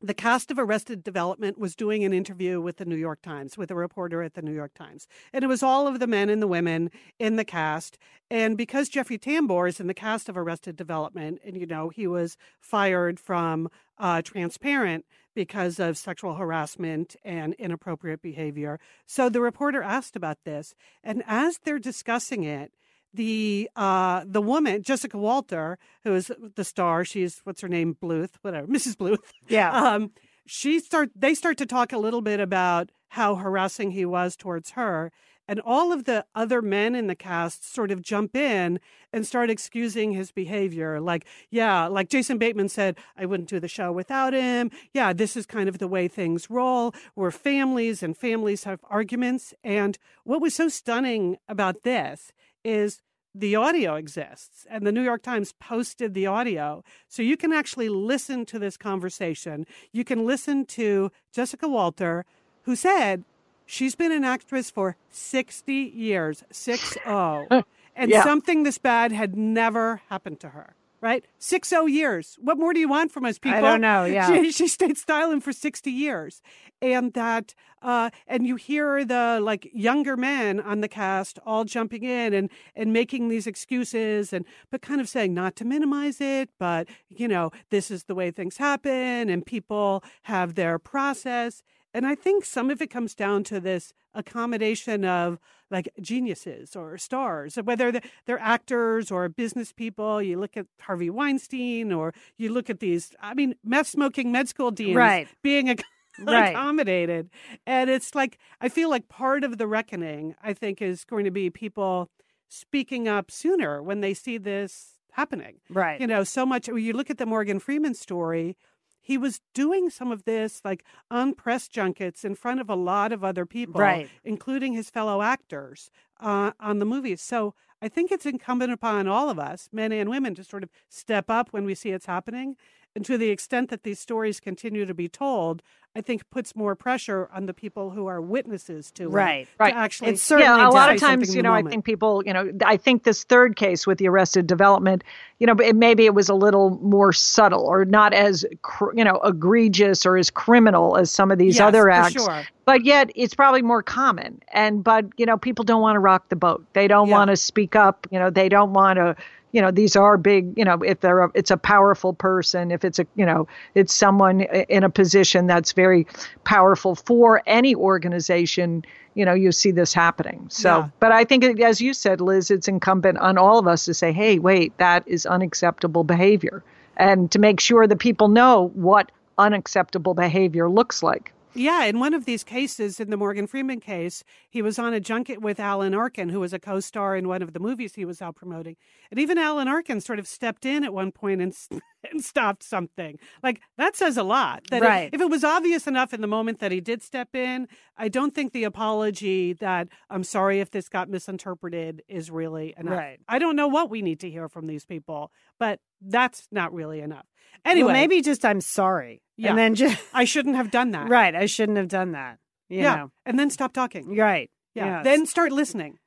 the 0.00 0.14
cast 0.14 0.50
of 0.50 0.58
Arrested 0.58 1.02
Development 1.02 1.58
was 1.58 1.74
doing 1.74 2.04
an 2.04 2.12
interview 2.12 2.60
with 2.60 2.76
the 2.76 2.84
New 2.84 2.96
York 2.96 3.20
Times, 3.22 3.58
with 3.58 3.70
a 3.70 3.74
reporter 3.74 4.22
at 4.22 4.34
the 4.34 4.42
New 4.42 4.52
York 4.52 4.72
Times. 4.74 5.06
And 5.32 5.44
it 5.44 5.48
was 5.48 5.62
all 5.62 5.86
of 5.86 5.98
the 5.98 6.06
men 6.06 6.30
and 6.30 6.40
the 6.40 6.46
women 6.46 6.90
in 7.18 7.36
the 7.36 7.44
cast. 7.44 7.98
And 8.30 8.56
because 8.56 8.88
Jeffrey 8.88 9.18
Tambor 9.18 9.68
is 9.68 9.80
in 9.80 9.88
the 9.88 9.94
cast 9.94 10.28
of 10.28 10.36
Arrested 10.36 10.76
Development, 10.76 11.40
and 11.44 11.56
you 11.56 11.66
know, 11.66 11.88
he 11.88 12.06
was 12.06 12.36
fired 12.60 13.20
from 13.20 13.68
uh, 13.98 14.22
Transparent 14.22 15.04
because 15.34 15.78
of 15.78 15.96
sexual 15.96 16.34
harassment 16.34 17.16
and 17.24 17.54
inappropriate 17.54 18.22
behavior. 18.22 18.78
So 19.06 19.28
the 19.28 19.40
reporter 19.40 19.82
asked 19.82 20.16
about 20.16 20.38
this. 20.44 20.74
And 21.02 21.22
as 21.26 21.58
they're 21.64 21.78
discussing 21.78 22.44
it, 22.44 22.72
the 23.12 23.68
uh 23.74 24.22
the 24.24 24.40
woman 24.40 24.82
Jessica 24.82 25.18
Walter, 25.18 25.78
who 26.04 26.14
is 26.14 26.30
the 26.54 26.64
star, 26.64 27.04
she's 27.04 27.40
what's 27.44 27.60
her 27.60 27.68
name, 27.68 27.96
Bluth, 28.00 28.30
whatever, 28.42 28.66
Mrs. 28.68 28.96
Bluth. 28.96 29.18
Yeah. 29.48 29.72
Um, 29.72 30.12
she 30.46 30.80
start 30.80 31.10
they 31.14 31.34
start 31.34 31.58
to 31.58 31.66
talk 31.66 31.92
a 31.92 31.98
little 31.98 32.22
bit 32.22 32.40
about 32.40 32.90
how 33.08 33.34
harassing 33.34 33.90
he 33.90 34.04
was 34.04 34.36
towards 34.36 34.70
her, 34.70 35.10
and 35.50 35.60
all 35.64 35.92
of 35.92 36.04
the 36.04 36.24
other 36.32 36.62
men 36.62 36.94
in 36.94 37.08
the 37.08 37.16
cast 37.16 37.74
sort 37.74 37.90
of 37.90 38.02
jump 38.02 38.36
in 38.36 38.78
and 39.12 39.26
start 39.26 39.50
excusing 39.50 40.12
his 40.12 40.30
behavior. 40.30 41.00
Like, 41.00 41.26
yeah, 41.50 41.88
like 41.88 42.08
Jason 42.08 42.38
Bateman 42.38 42.68
said, 42.68 42.96
I 43.16 43.26
wouldn't 43.26 43.48
do 43.48 43.58
the 43.58 43.66
show 43.66 43.90
without 43.90 44.32
him. 44.32 44.70
Yeah, 44.94 45.12
this 45.12 45.36
is 45.36 45.46
kind 45.46 45.68
of 45.68 45.78
the 45.78 45.88
way 45.88 46.06
things 46.06 46.48
roll. 46.50 46.94
We're 47.16 47.32
families, 47.32 48.00
and 48.00 48.16
families 48.16 48.62
have 48.62 48.78
arguments. 48.88 49.52
And 49.64 49.98
what 50.22 50.40
was 50.40 50.54
so 50.54 50.68
stunning 50.68 51.36
about 51.48 51.82
this 51.82 52.30
is 52.62 53.02
the 53.34 53.56
audio 53.56 53.96
exists 53.96 54.68
and 54.70 54.86
the 54.86 54.92
New 54.92 55.02
York 55.02 55.22
Times 55.24 55.52
posted 55.58 56.14
the 56.14 56.28
audio 56.28 56.84
so 57.08 57.22
you 57.22 57.36
can 57.36 57.52
actually 57.52 57.88
listen 57.88 58.46
to 58.46 58.60
this 58.60 58.76
conversation. 58.76 59.66
You 59.92 60.04
can 60.04 60.24
listen 60.24 60.64
to 60.66 61.10
Jessica 61.32 61.66
Walter 61.68 62.24
who 62.62 62.76
said 62.76 63.24
she's 63.70 63.94
been 63.94 64.12
an 64.12 64.24
actress 64.24 64.70
for 64.70 64.96
60 65.10 65.72
years, 65.72 66.42
60 66.50 67.00
and 67.96 68.10
Yeah. 68.10 68.24
something 68.24 68.64
this 68.64 68.78
bad 68.78 69.12
had 69.12 69.36
never 69.36 70.02
happened 70.08 70.40
to 70.40 70.50
her. 70.50 70.74
Right? 71.02 71.24
60 71.38 71.90
years. 71.90 72.36
What 72.42 72.58
more 72.58 72.74
do 72.74 72.80
you 72.80 72.88
want 72.88 73.10
from 73.10 73.24
us 73.24 73.38
people? 73.38 73.56
I 73.56 73.62
don't 73.62 73.80
know, 73.80 74.04
yeah. 74.16 74.26
She, 74.28 74.52
she 74.52 74.68
stayed 74.68 74.98
styling 74.98 75.40
for 75.40 75.50
60 75.50 75.90
years. 75.90 76.42
And 76.82 77.14
that 77.14 77.54
uh 77.82 78.10
and 78.26 78.46
you 78.46 78.56
hear 78.56 79.02
the 79.06 79.38
like 79.42 79.70
younger 79.72 80.14
men 80.14 80.60
on 80.60 80.82
the 80.82 80.88
cast 80.88 81.38
all 81.46 81.64
jumping 81.64 82.02
in 82.04 82.34
and 82.34 82.50
and 82.76 82.92
making 82.92 83.28
these 83.28 83.46
excuses 83.46 84.34
and 84.34 84.44
but 84.70 84.82
kind 84.82 85.00
of 85.00 85.08
saying 85.08 85.32
not 85.32 85.56
to 85.56 85.64
minimize 85.64 86.20
it, 86.20 86.50
but 86.58 86.86
you 87.08 87.26
know, 87.28 87.50
this 87.70 87.90
is 87.90 88.04
the 88.04 88.14
way 88.14 88.30
things 88.30 88.58
happen 88.58 89.30
and 89.30 89.46
people 89.46 90.04
have 90.24 90.54
their 90.54 90.78
process. 90.78 91.62
And 91.92 92.06
I 92.06 92.14
think 92.14 92.44
some 92.44 92.70
of 92.70 92.80
it 92.80 92.88
comes 92.90 93.14
down 93.14 93.44
to 93.44 93.60
this 93.60 93.92
accommodation 94.14 95.04
of 95.04 95.38
like 95.70 95.88
geniuses 96.00 96.74
or 96.76 96.96
stars, 96.98 97.58
uh, 97.58 97.62
whether 97.62 97.90
they're, 97.92 98.02
they're 98.26 98.38
actors 98.38 99.10
or 99.10 99.28
business 99.28 99.72
people. 99.72 100.22
You 100.22 100.38
look 100.38 100.56
at 100.56 100.66
Harvey 100.80 101.10
Weinstein 101.10 101.92
or 101.92 102.12
you 102.36 102.52
look 102.52 102.70
at 102.70 102.80
these, 102.80 103.12
I 103.20 103.34
mean, 103.34 103.54
meth 103.64 103.88
smoking 103.88 104.30
med 104.32 104.48
school 104.48 104.70
deans 104.70 104.96
Right. 104.96 105.28
being 105.42 105.68
ac- 105.68 105.84
Right. 106.18 106.50
accommodated. 106.50 107.30
And 107.66 107.88
it's 107.90 108.14
like, 108.14 108.38
I 108.60 108.68
feel 108.68 108.90
like 108.90 109.08
part 109.08 109.42
of 109.44 109.58
the 109.58 109.66
reckoning, 109.66 110.34
I 110.42 110.52
think, 110.52 110.80
is 110.82 111.04
going 111.04 111.24
to 111.24 111.30
be 111.30 111.50
people 111.50 112.08
speaking 112.48 113.06
up 113.08 113.30
sooner 113.30 113.82
when 113.82 114.00
they 114.00 114.12
see 114.14 114.36
this 114.36 114.96
happening 115.12 115.56
Right. 115.68 116.00
you 116.00 116.06
know 116.06 116.22
so 116.22 116.46
much 116.46 116.68
when 116.68 116.82
you 116.82 116.92
look 116.92 117.10
at 117.10 117.18
the 117.18 117.26
morgan 117.26 117.58
freeman 117.58 117.94
story 117.94 118.56
he 119.00 119.16
was 119.18 119.40
doing 119.54 119.90
some 119.90 120.12
of 120.12 120.24
this 120.24 120.60
like 120.64 120.84
on 121.10 121.34
press 121.34 121.68
junkets 121.68 122.24
in 122.24 122.34
front 122.34 122.60
of 122.60 122.68
a 122.68 122.74
lot 122.74 123.12
of 123.12 123.24
other 123.24 123.46
people 123.46 123.80
Right. 123.80 124.08
including 124.24 124.72
his 124.74 124.90
fellow 124.90 125.22
actors 125.22 125.90
uh, 126.20 126.52
on 126.60 126.78
the 126.78 126.84
movies 126.84 127.20
so 127.22 127.54
i 127.82 127.88
think 127.88 128.12
it's 128.12 128.26
incumbent 128.26 128.72
upon 128.72 129.08
all 129.08 129.30
of 129.30 129.38
us 129.38 129.68
men 129.72 129.90
and 129.92 130.10
women 130.10 130.34
to 130.34 130.44
sort 130.44 130.62
of 130.62 130.70
step 130.88 131.30
up 131.30 131.48
when 131.50 131.64
we 131.64 131.74
see 131.74 131.90
it's 131.90 132.06
happening 132.06 132.56
and 132.96 133.04
to 133.04 133.16
the 133.16 133.30
extent 133.30 133.70
that 133.70 133.82
these 133.82 134.00
stories 134.00 134.40
continue 134.40 134.84
to 134.84 134.94
be 134.94 135.08
told 135.08 135.62
i 135.96 136.00
think 136.00 136.28
puts 136.30 136.54
more 136.56 136.74
pressure 136.76 137.28
on 137.34 137.46
the 137.46 137.54
people 137.54 137.90
who 137.90 138.06
are 138.06 138.20
witnesses 138.20 138.90
to 138.92 139.04
it 139.04 139.08
Right. 139.08 139.46
to 139.46 139.50
Right. 139.58 139.74
actually 139.74 140.10
It's 140.10 140.22
certainly 140.22 140.60
yeah, 140.60 140.68
a 140.68 140.70
lot 140.70 140.92
of 140.92 141.00
times, 141.00 141.34
you 141.34 141.42
know, 141.42 141.52
I 141.52 141.62
think 141.62 141.84
people, 141.84 142.22
you 142.24 142.32
know, 142.32 142.50
I 142.64 142.76
think 142.76 143.02
this 143.04 143.24
third 143.24 143.56
case 143.56 143.86
with 143.86 143.98
the 143.98 144.08
arrested 144.08 144.46
development, 144.46 145.02
you 145.40 145.46
know, 145.46 145.54
it, 145.54 145.74
maybe 145.76 146.06
it 146.06 146.14
was 146.14 146.28
a 146.28 146.34
little 146.34 146.78
more 146.82 147.12
subtle 147.12 147.64
or 147.66 147.84
not 147.84 148.12
as, 148.12 148.44
cr- 148.62 148.92
you 148.96 149.04
know, 149.04 149.20
egregious 149.24 150.06
or 150.06 150.16
as 150.16 150.30
criminal 150.30 150.96
as 150.96 151.10
some 151.10 151.30
of 151.30 151.38
these 151.38 151.56
Yes, 151.56 151.62
other 151.68 151.90
acts. 151.90 152.12
sure. 152.24 152.42
But 152.64 152.84
yet, 152.84 153.10
it's 153.16 153.34
probably 153.34 153.62
more 153.62 153.82
common. 153.82 154.40
And 154.52 154.84
but 154.84 155.06
you 155.16 155.26
know, 155.26 155.36
people 155.36 155.64
don't 155.64 155.82
want 155.82 155.96
to 155.96 156.00
rock 156.00 156.28
the 156.28 156.36
boat. 156.36 156.64
They 156.72 156.86
don't 156.86 157.08
Yeah. 157.08 157.16
want 157.18 157.30
to 157.30 157.36
speak 157.36 157.74
up. 157.74 158.06
You 158.12 158.18
know, 158.20 158.30
they 158.30 158.48
don't 158.48 158.72
want 158.72 158.96
to. 158.98 159.16
You 159.52 159.60
know, 159.60 159.70
these 159.70 159.96
are 159.96 160.16
big. 160.16 160.56
You 160.56 160.64
know, 160.64 160.74
if 160.82 161.00
they're 161.00 161.24
a, 161.24 161.30
it's 161.34 161.50
a 161.50 161.56
powerful 161.56 162.12
person, 162.12 162.70
if 162.70 162.84
it's 162.84 162.98
a 162.98 163.06
you 163.16 163.26
know, 163.26 163.48
it's 163.74 163.92
someone 163.94 164.42
in 164.42 164.84
a 164.84 164.90
position 164.90 165.46
that's 165.46 165.72
very 165.72 166.06
powerful 166.44 166.94
for 166.94 167.42
any 167.46 167.74
organization. 167.74 168.84
You 169.14 169.24
know, 169.24 169.34
you 169.34 169.50
see 169.50 169.72
this 169.72 169.92
happening. 169.92 170.46
So, 170.50 170.68
Yeah. 170.78 170.88
but 171.00 171.10
I 171.10 171.24
think, 171.24 171.42
it- 171.42 171.60
as 171.60 171.80
you 171.80 171.92
said, 171.94 172.20
Liz, 172.20 172.50
it's 172.50 172.68
incumbent 172.68 173.18
on 173.18 173.38
all 173.38 173.58
of 173.58 173.66
us 173.66 173.84
to 173.86 173.94
say, 173.94 174.12
hey, 174.12 174.38
wait, 174.38 174.72
that 174.78 175.02
is 175.06 175.26
unacceptable 175.26 176.04
behavior, 176.04 176.62
and 176.96 177.28
to 177.32 177.40
make 177.40 177.58
sure 177.58 177.88
that 177.88 177.98
people 177.98 178.28
know 178.28 178.70
what 178.74 179.10
unacceptable 179.36 180.14
behavior 180.14 180.68
looks 180.68 181.02
like. 181.02 181.32
Yeah, 181.54 181.84
in 181.84 181.98
one 181.98 182.14
of 182.14 182.26
these 182.26 182.44
cases, 182.44 183.00
in 183.00 183.10
the 183.10 183.16
Morgan 183.16 183.46
Freeman 183.48 183.80
case, 183.80 184.22
he 184.48 184.62
was 184.62 184.78
on 184.78 184.94
a 184.94 185.00
junket 185.00 185.40
with 185.40 185.58
Alan 185.58 185.94
Arkin, 185.94 186.28
who 186.28 186.40
was 186.40 186.52
a 186.52 186.58
co 186.60 186.78
star 186.80 187.16
in 187.16 187.26
one 187.26 187.42
of 187.42 187.52
the 187.52 187.58
movies 187.60 187.94
he 187.96 188.04
was 188.04 188.22
out 188.22 188.36
promoting. 188.36 188.76
And 189.10 189.18
even 189.18 189.36
Alan 189.36 189.66
Arkin 189.66 190.00
sort 190.00 190.18
of 190.20 190.28
stepped 190.28 190.64
in 190.64 190.84
at 190.84 190.94
one 190.94 191.10
point 191.10 191.40
and, 191.42 191.52
and 192.10 192.24
stopped 192.24 192.62
something. 192.62 193.18
Like, 193.42 193.60
that 193.78 193.96
says 193.96 194.16
a 194.16 194.22
lot. 194.22 194.62
That 194.70 194.76
if- 194.76 195.14
if 195.14 195.20
it 195.20 195.28
was 195.30 195.42
obvious 195.42 195.86
enough 195.88 196.14
in 196.14 196.20
the 196.20 196.26
moment 196.28 196.60
that 196.60 196.70
he 196.70 196.80
did 196.80 197.02
step 197.02 197.34
in, 197.34 197.66
I 197.96 198.08
don't 198.08 198.34
think 198.34 198.52
the 198.52 198.64
apology 198.64 199.52
that 199.54 199.88
I'm 200.08 200.24
sorry 200.24 200.60
if 200.60 200.70
this 200.70 200.88
got 200.88 201.08
misinterpreted 201.08 202.02
is 202.08 202.30
really 202.30 202.74
enough. 202.78 202.96
Right. 202.96 203.18
I 203.28 203.38
don't 203.40 203.56
know 203.56 203.68
what 203.68 203.90
we 203.90 204.02
need 204.02 204.20
to 204.20 204.30
hear 204.30 204.48
from 204.48 204.66
these 204.68 204.84
people, 204.84 205.32
but 205.58 205.80
that's 206.00 206.46
not 206.52 206.72
really 206.72 207.00
enough. 207.00 207.26
Anyway, 207.64 207.86
Well, 207.86 207.94
maybe 207.94 208.22
just 208.22 208.44
I'm 208.44 208.60
sorry. 208.60 209.22
Yeah. 209.36 209.50
And 209.50 209.58
then 209.58 209.74
just 209.74 210.02
I 210.12 210.24
shouldn't 210.24 210.56
have 210.56 210.70
done 210.70 210.90
that. 210.92 211.08
right. 211.18 211.34
I 211.34 211.46
shouldn't 211.46 211.78
have 211.78 211.88
done 211.88 212.12
that. 212.12 212.38
You 212.68 212.80
yeah. 212.82 212.96
know. 212.96 213.12
And 213.26 213.38
then 213.38 213.50
stop 213.50 213.72
talking. 213.72 214.16
Right. 214.16 214.50
Yeah. 214.74 214.96
Yes. 214.98 215.04
Then 215.04 215.26
start 215.26 215.50
listening. 215.52 215.98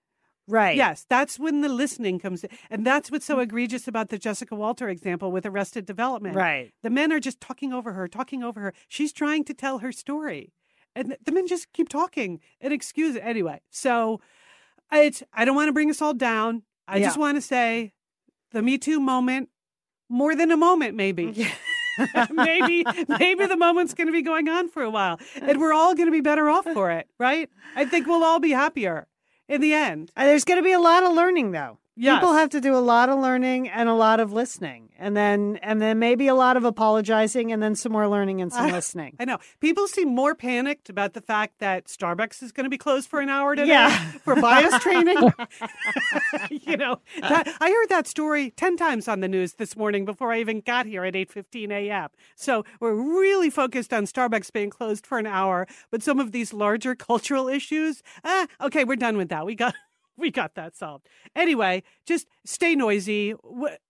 right. 0.48 0.76
Yes, 0.76 1.06
that's 1.10 1.38
when 1.40 1.62
the 1.62 1.70
listening 1.70 2.20
comes 2.20 2.44
in. 2.44 2.50
And 2.70 2.86
that's 2.86 3.12
what's 3.12 3.26
so 3.26 3.40
egregious 3.40 3.88
about 3.88 4.10
the 4.10 4.18
Jessica 4.18 4.56
Walter 4.56 4.90
example 4.90 5.32
with 5.32 5.46
Arrested 5.46 5.86
Development. 5.86 6.36
Right. 6.36 6.72
The 6.84 6.90
men 6.90 7.12
are 7.12 7.20
just 7.20 7.40
talking 7.42 7.74
over 7.74 7.94
her, 7.94 8.08
talking 8.08 8.44
over 8.44 8.60
her. 8.62 8.74
She's 8.88 9.14
trying 9.14 9.44
to 9.46 9.54
tell 9.54 9.80
her 9.80 9.92
story. 9.92 10.54
And 10.96 11.18
the 11.24 11.32
men 11.32 11.48
just 11.48 11.72
keep 11.74 11.90
talking 11.90 12.40
and 12.62 12.72
excuse 12.72 13.16
it. 13.16 13.24
Anyway, 13.26 13.62
so 13.70 14.22
it's, 14.92 15.24
I 15.34 15.44
don't 15.44 15.56
want 15.56 15.70
to 15.70 15.74
bring 15.74 15.90
us 15.90 16.02
all 16.02 16.14
down. 16.14 16.64
I 16.88 17.00
just 17.00 17.18
want 17.18 17.36
to 17.38 17.42
say 17.42 17.94
the 18.52 18.62
Me 18.62 18.78
Too 18.78 19.00
moment, 19.00 19.50
more 20.10 20.36
than 20.36 20.52
a 20.52 20.58
moment, 20.58 20.96
maybe. 20.96 21.48
maybe 22.32 22.84
maybe 23.08 23.46
the 23.46 23.58
moment's 23.58 23.94
going 23.94 24.08
to 24.08 24.14
be 24.14 24.22
going 24.22 24.50
on 24.50 24.68
for 24.70 24.82
a 24.84 24.90
while, 24.90 25.20
and 25.42 25.60
we're 25.60 25.74
all 25.74 25.94
going 25.94 26.08
to 26.08 26.12
be 26.12 26.22
better 26.22 26.50
off 26.50 26.66
for 26.66 26.90
it, 26.92 27.08
right? 27.20 27.50
I 27.76 27.86
think 27.86 28.08
we'll 28.08 28.24
all 28.24 28.40
be 28.40 28.52
happier 28.52 29.08
in 29.48 29.62
the 29.62 29.74
end. 29.74 30.12
Uh, 30.16 30.26
There's 30.26 30.46
going 30.46 30.58
to 30.60 30.64
be 30.64 30.72
a 30.72 30.80
lot 30.80 31.04
of 31.04 31.14
learning, 31.14 31.52
though. 31.52 31.80
Yes. 31.96 32.16
People 32.20 32.34
have 32.34 32.50
to 32.50 32.60
do 32.62 32.76
a 32.76 32.80
lot 32.82 33.10
of 33.10 33.20
learning 33.20 33.70
and 33.70 33.88
a 33.88 33.94
lot 33.94 34.20
of 34.20 34.34
listening, 34.34 34.90
and 34.98 35.16
then 35.16 35.60
and 35.62 35.80
then 35.80 36.00
maybe 36.00 36.28
a 36.28 36.34
lot 36.34 36.58
of 36.58 36.64
apologizing, 36.64 37.52
and 37.52 37.62
then 37.62 37.76
some 37.76 37.92
more 37.92 38.08
learning 38.08 38.42
and 38.42 38.52
some 38.52 38.72
listening. 38.72 39.16
I 39.20 39.26
know 39.26 39.38
people 39.60 39.88
seem 39.88 40.08
more 40.10 40.34
panicked 40.34 40.90
about 40.90 41.14
the 41.14 41.22
fact 41.22 41.60
that 41.60 41.86
Starbucks 41.86 42.42
is 42.42 42.52
going 42.52 42.64
to 42.64 42.70
be 42.70 42.80
closed 42.80 43.08
for 43.08 43.20
an 43.20 43.30
hour 43.30 43.56
today 43.56 43.70
Yeah. 43.70 43.96
for 44.24 44.36
bias 44.36 44.82
training. 44.82 45.18
you 46.50 46.78
know, 46.78 47.00
that, 47.22 47.48
I 47.62 47.70
heard 47.70 47.90
that 47.90 48.08
story 48.08 48.50
ten 48.52 48.76
times 48.76 49.08
on 49.08 49.20
the 49.20 49.28
news 49.28 49.54
this 49.54 49.76
morning 49.78 50.04
before 50.04 50.32
I 50.32 50.40
even 50.40 50.62
got 50.62 50.88
here 50.88 51.04
at 51.04 51.16
eight 51.16 51.32
fifteen 51.32 51.72
a.m. 51.72 52.10
So 52.36 52.66
we're 52.80 52.96
really 52.96 53.52
focused 53.52 53.94
on 53.94 54.06
Starbucks 54.06 54.52
being 54.52 54.72
closed 54.72 55.06
for 55.06 55.20
an 55.20 55.28
hour, 55.28 55.68
but 55.92 56.02
some 56.02 56.20
of 56.20 56.32
these 56.32 56.54
larger 56.54 56.96
cultural 56.96 57.48
issues, 57.48 58.02
ah, 58.24 58.48
okay, 58.62 58.84
we're 58.84 58.96
done 58.96 59.16
with 59.18 59.30
that. 59.30 59.46
We 59.46 59.54
got. 59.54 59.76
We 60.18 60.32
got 60.32 60.56
that 60.56 60.76
solved. 60.76 61.08
Anyway, 61.36 61.84
just 62.06 62.28
stay 62.46 62.76
noisy 62.76 63.34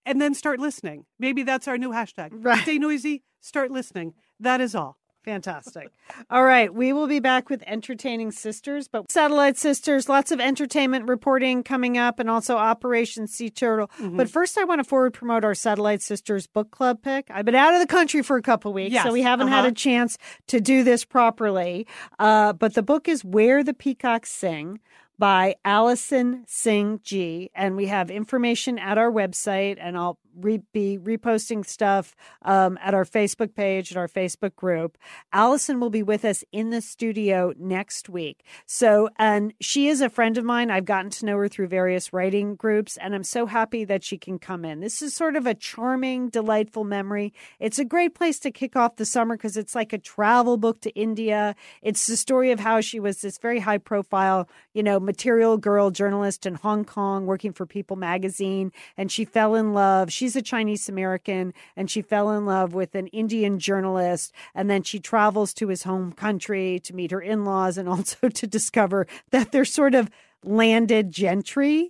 and 0.06 0.22
then 0.22 0.34
start 0.34 0.60
listening. 0.60 1.06
Maybe 1.20 1.44
that's 1.44 1.68
our 1.68 1.78
new 1.78 1.92
hashtag. 1.92 2.30
Right. 2.32 2.62
Stay 2.64 2.78
noisy, 2.78 3.24
start 3.42 3.72
listening. 3.72 4.14
That 4.40 4.62
is 4.62 4.76
all. 4.76 4.98
Fantastic. 5.24 5.90
All 6.30 6.44
right. 6.44 6.74
We 6.74 6.92
will 6.92 7.08
be 7.08 7.20
back 7.22 7.50
with 7.50 7.64
Entertaining 7.66 8.32
Sisters, 8.32 8.90
but 8.90 9.10
Satellite 9.10 9.58
Sisters, 9.58 10.10
lots 10.10 10.32
of 10.32 10.42
entertainment 10.42 11.08
reporting 11.08 11.64
coming 11.64 11.98
up 11.98 12.20
and 12.20 12.30
also 12.30 12.58
Operation 12.58 13.28
Sea 13.28 13.50
Turtle. 13.50 13.88
Mm-hmm. 14.00 14.18
But 14.18 14.30
first, 14.30 14.58
I 14.58 14.66
want 14.66 14.80
to 14.80 14.84
forward 14.84 15.14
promote 15.14 15.46
our 15.46 15.56
Satellite 15.56 16.02
Sisters 16.02 16.46
book 16.46 16.72
club 16.72 17.02
pick. 17.02 17.28
I've 17.32 17.46
been 17.46 17.56
out 17.56 17.74
of 17.74 17.80
the 17.80 17.88
country 17.88 18.22
for 18.22 18.36
a 18.36 18.42
couple 18.42 18.74
weeks, 18.74 18.92
Yes, 18.92 19.06
so 19.06 19.14
we 19.14 19.22
haven't 19.22 19.48
had 19.48 19.60
uh-huh. 19.60 19.70
a 19.70 19.74
chance 19.74 20.18
to 20.48 20.60
do 20.60 20.84
this 20.84 21.06
properly. 21.06 21.88
Uh, 22.20 22.52
but 22.52 22.74
the 22.74 22.84
book 22.84 23.08
is 23.08 23.24
Where 23.24 23.64
the 23.64 23.74
Peacocks 23.74 24.30
Sing 24.30 24.82
by 25.18 25.56
Alison 25.64 26.44
Singh 26.48 27.00
Gee. 27.04 27.52
And 27.56 27.76
we 27.76 27.88
have 27.88 28.10
information 28.10 28.80
at 28.80 28.98
our 28.98 29.12
website, 29.12 29.78
and 29.80 29.98
I'll 29.98 30.18
re- 30.36 30.62
be 30.74 30.98
reposting 30.98 31.66
stuff 31.66 32.16
um, 32.44 32.78
at 32.82 32.94
our 32.94 33.06
Facebook 33.06 33.56
page 33.56 33.92
and 33.92 33.98
our 33.98 34.08
Facebook 34.08 34.56
group. 34.56 34.98
Alison 35.32 35.80
will 35.80 35.90
be 35.90 36.04
with 36.04 36.26
us 36.26 36.44
in 36.52 36.70
the 36.70 36.82
studio 36.82 37.54
next 37.58 38.10
week. 38.10 38.44
So, 38.66 39.10
and 39.18 39.54
she 39.62 39.88
is 39.88 40.02
a 40.02 40.10
friend 40.10 40.38
of 40.38 40.46
mine. 40.46 40.72
I've 40.72 40.86
gotten 40.86 41.12
to 41.12 41.26
know 41.26 41.38
her 41.38 41.48
through 41.48 41.68
various 41.68 42.14
writing 42.14 42.56
groups, 42.56 42.98
and 42.98 43.14
I'm 43.16 43.24
so 43.24 43.46
happy 43.46 43.84
that 43.86 44.04
she 44.04 44.18
can 44.18 44.40
come 44.40 44.66
in. 44.66 44.80
This 44.80 45.02
is 45.02 45.14
sort 45.14 45.36
of 45.36 45.46
a 45.46 45.54
charming, 45.54 46.30
delightful 46.30 46.84
memory. 46.84 47.34
It's 47.60 47.80
a 47.80 47.86
great 47.86 48.16
place 48.16 48.40
to 48.40 48.52
kick 48.52 48.76
off 48.76 48.96
the 48.96 49.06
summer 49.06 49.36
because 49.36 49.58
it's 49.58 49.76
like 49.76 49.94
a 49.94 49.98
travel 49.98 50.58
book 50.58 50.82
to 50.82 50.92
India. 50.92 51.56
It's 51.82 52.08
the 52.08 52.18
story 52.18 52.52
of 52.52 52.60
how 52.60 52.82
she 52.82 53.00
was 53.00 53.22
this 53.22 53.38
very 53.38 53.60
high 53.60 53.78
profile, 53.78 54.48
you 54.74 54.84
know, 54.84 55.00
material 55.00 55.58
girl 55.58 55.92
journalist 55.92 56.46
in 56.46 56.56
Hong 56.56 56.86
Kong 56.86 57.26
working 57.26 57.54
for 57.54 57.66
People 57.66 57.96
magazine, 57.96 58.72
and 58.98 59.12
she 59.12 59.26
fell 59.26 59.56
in 59.56 59.74
love. 59.74 60.12
She's 60.24 60.38
a 60.38 60.42
Chinese 60.42 60.88
American, 60.88 61.54
and 61.76 61.92
she 61.92 62.02
fell 62.02 62.32
in 62.32 62.46
love 62.46 62.74
with 62.74 62.96
an 62.96 63.08
Indian 63.08 63.60
journalist, 63.60 64.32
and 64.56 64.70
then 64.70 64.82
she 64.82 64.98
travels 64.98 65.54
to 65.56 65.68
his 65.68 65.84
home 65.84 66.14
country 66.14 66.80
to 66.86 66.96
meet 66.96 67.12
her 67.12 67.20
in 67.20 67.44
laws 67.44 67.78
and 67.78 67.90
also 67.94 68.30
to 68.30 68.48
discover 68.48 69.06
that 69.32 69.52
they're 69.52 69.66
sort 69.66 69.94
of 69.94 70.10
landed 70.44 71.12
gentry. 71.12 71.90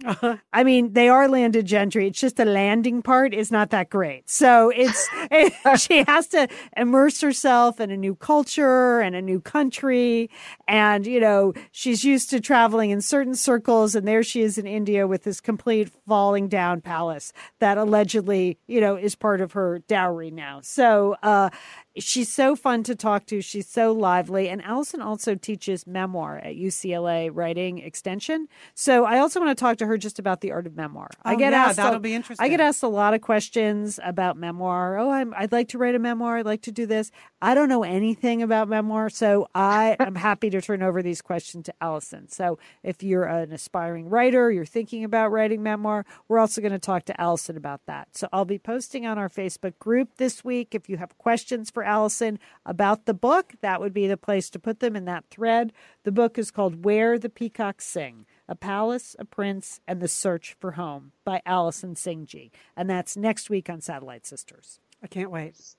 I 0.54 0.64
mean, 0.64 0.94
they 0.94 1.10
are 1.10 1.28
landed 1.28 1.66
gentry. 1.66 2.08
It's 2.08 2.20
just 2.20 2.38
the 2.38 2.46
landing 2.46 3.02
part 3.02 3.34
is 3.34 3.52
not 3.52 3.70
that 3.72 3.90
great. 3.90 4.30
So 4.30 4.70
it's 4.70 5.08
it, 5.32 5.80
she 5.80 6.04
has 6.04 6.28
to 6.28 6.48
immerse 6.78 7.22
herself 7.22 7.80
in 7.80 7.92
a 7.92 7.98
new 7.98 8.16
culture 8.16 9.00
and 9.00 9.16
a 9.16 9.22
new 9.22 9.40
country, 9.40 10.30
and 10.68 11.06
you 11.06 11.20
know 11.20 11.54
she's 11.72 12.04
used 12.04 12.30
to 12.32 12.40
traveling 12.40 12.90
in 12.90 13.02
certain 13.02 13.36
circles, 13.36 13.96
and 13.96 14.08
there 14.08 14.24
she 14.24 14.42
is 14.42 14.58
in 14.58 14.68
India 14.68 15.08
with 15.08 15.24
this 15.24 15.42
complete 15.42 15.90
falling 16.08 16.48
down 16.48 16.82
palace 16.82 17.34
that 17.60 17.78
allegedly 17.78 18.58
you 18.68 18.82
know 18.82 18.96
is 18.96 19.16
part 19.16 19.42
of 19.42 19.54
her 19.54 19.80
dowry 19.88 20.32
now. 20.32 20.60
So. 20.62 21.16
uh 21.24 21.50
She's 21.98 22.32
so 22.34 22.56
fun 22.56 22.82
to 22.84 22.96
talk 22.96 23.28
to. 23.28 23.42
She's 23.42 23.68
so 23.68 23.92
lively. 23.92 24.50
And 24.50 24.64
Alison 24.64 25.02
also 25.02 25.36
teaches 25.36 25.86
memoir 25.86 26.38
at 26.40 26.56
UCLA 26.56 27.30
Writing 27.32 27.78
Extension. 27.80 28.48
So 28.74 29.06
I 29.06 29.20
also 29.20 29.40
want 29.40 29.56
to 29.56 29.62
talk 29.62 29.78
to 29.78 29.86
her 29.86 29.98
just 29.98 30.18
about 30.18 30.42
the 30.42 30.52
art 30.52 30.66
of 30.66 30.76
memoir. 30.76 31.10
I 31.24 31.36
Oh, 31.36 31.38
get 31.38 31.52
yeah, 31.54 31.66
asked 31.66 31.78
that'll 31.78 31.98
a, 31.98 32.00
be 32.00 32.20
I 32.40 32.50
get 32.50 32.60
asked 32.60 32.82
a 32.82 32.88
lot 32.88 33.14
of 33.14 33.22
questions 33.22 34.00
about 34.04 34.38
memoir. 34.38 34.98
Oh, 34.98 35.12
I'm, 35.12 35.34
I'd 35.38 35.52
like 35.52 35.68
to 35.70 35.78
write 35.78 35.94
a 35.94 36.00
memoir. 36.00 36.38
I'd 36.38 36.46
like 36.46 36.64
to 36.64 36.72
do 36.72 36.86
this. 36.88 37.12
I 37.42 37.54
don't 37.54 37.70
know 37.70 37.84
anything 37.84 38.42
about 38.42 38.70
memoir, 38.70 39.10
so 39.10 39.48
I 39.54 39.96
am 40.00 40.16
happy 40.16 40.50
to 40.50 40.62
turn 40.62 40.82
over 40.82 41.04
these 41.04 41.22
questions 41.22 41.66
to 41.66 41.74
Alison. 41.80 42.28
So 42.30 42.58
if 42.82 43.04
you're 43.04 43.26
an 43.26 43.52
aspiring 43.52 44.10
writer, 44.10 44.52
you're 44.52 44.66
thinking 44.66 45.04
about 45.04 45.32
writing 45.32 45.62
memoir, 45.62 46.06
we're 46.28 46.40
also 46.40 46.62
going 46.62 46.72
to 46.74 46.80
talk 46.80 47.06
to 47.06 47.22
Alison 47.22 47.56
about 47.56 47.82
that. 47.86 48.18
So 48.18 48.28
I'll 48.34 48.46
be 48.46 48.58
posting 48.58 49.06
on 49.06 49.18
our 49.20 49.30
Facebook 49.30 49.78
group 49.78 50.16
this 50.18 50.44
week. 50.44 50.74
If 50.74 50.90
you 50.90 50.98
have 50.98 51.18
questions 51.18 51.70
for 51.70 51.83
Alison 51.84 52.40
about 52.66 53.06
the 53.06 53.14
book, 53.14 53.54
that 53.62 53.80
would 53.80 53.94
be 53.94 54.08
the 54.08 54.18
place 54.18 54.50
to 54.52 54.60
put 54.60 54.80
them 54.80 54.96
in 54.96 55.06
that 55.06 55.26
thread. 55.30 55.74
The 56.04 56.12
book 56.12 56.38
is 56.38 56.52
called 56.52 56.84
Where 56.84 57.20
the 57.20 57.30
Peacocks 57.30 57.86
Sing 57.86 58.26
A 58.48 58.56
Palace, 58.56 59.16
a 59.20 59.26
Prince, 59.26 59.82
and 59.88 60.02
the 60.02 60.08
Search 60.08 60.56
for 60.60 60.72
Home 60.72 61.12
by 61.24 61.42
Alison 61.46 61.96
Singh 61.96 62.26
Gee. 62.26 62.52
And 62.76 62.90
that's 62.90 63.18
next 63.18 63.50
week 63.50 63.70
on 63.70 63.82
Satellite 63.82 64.26
Sisters. 64.26 64.80
I 65.04 65.08
can't 65.08 65.32
wait. 65.32 65.76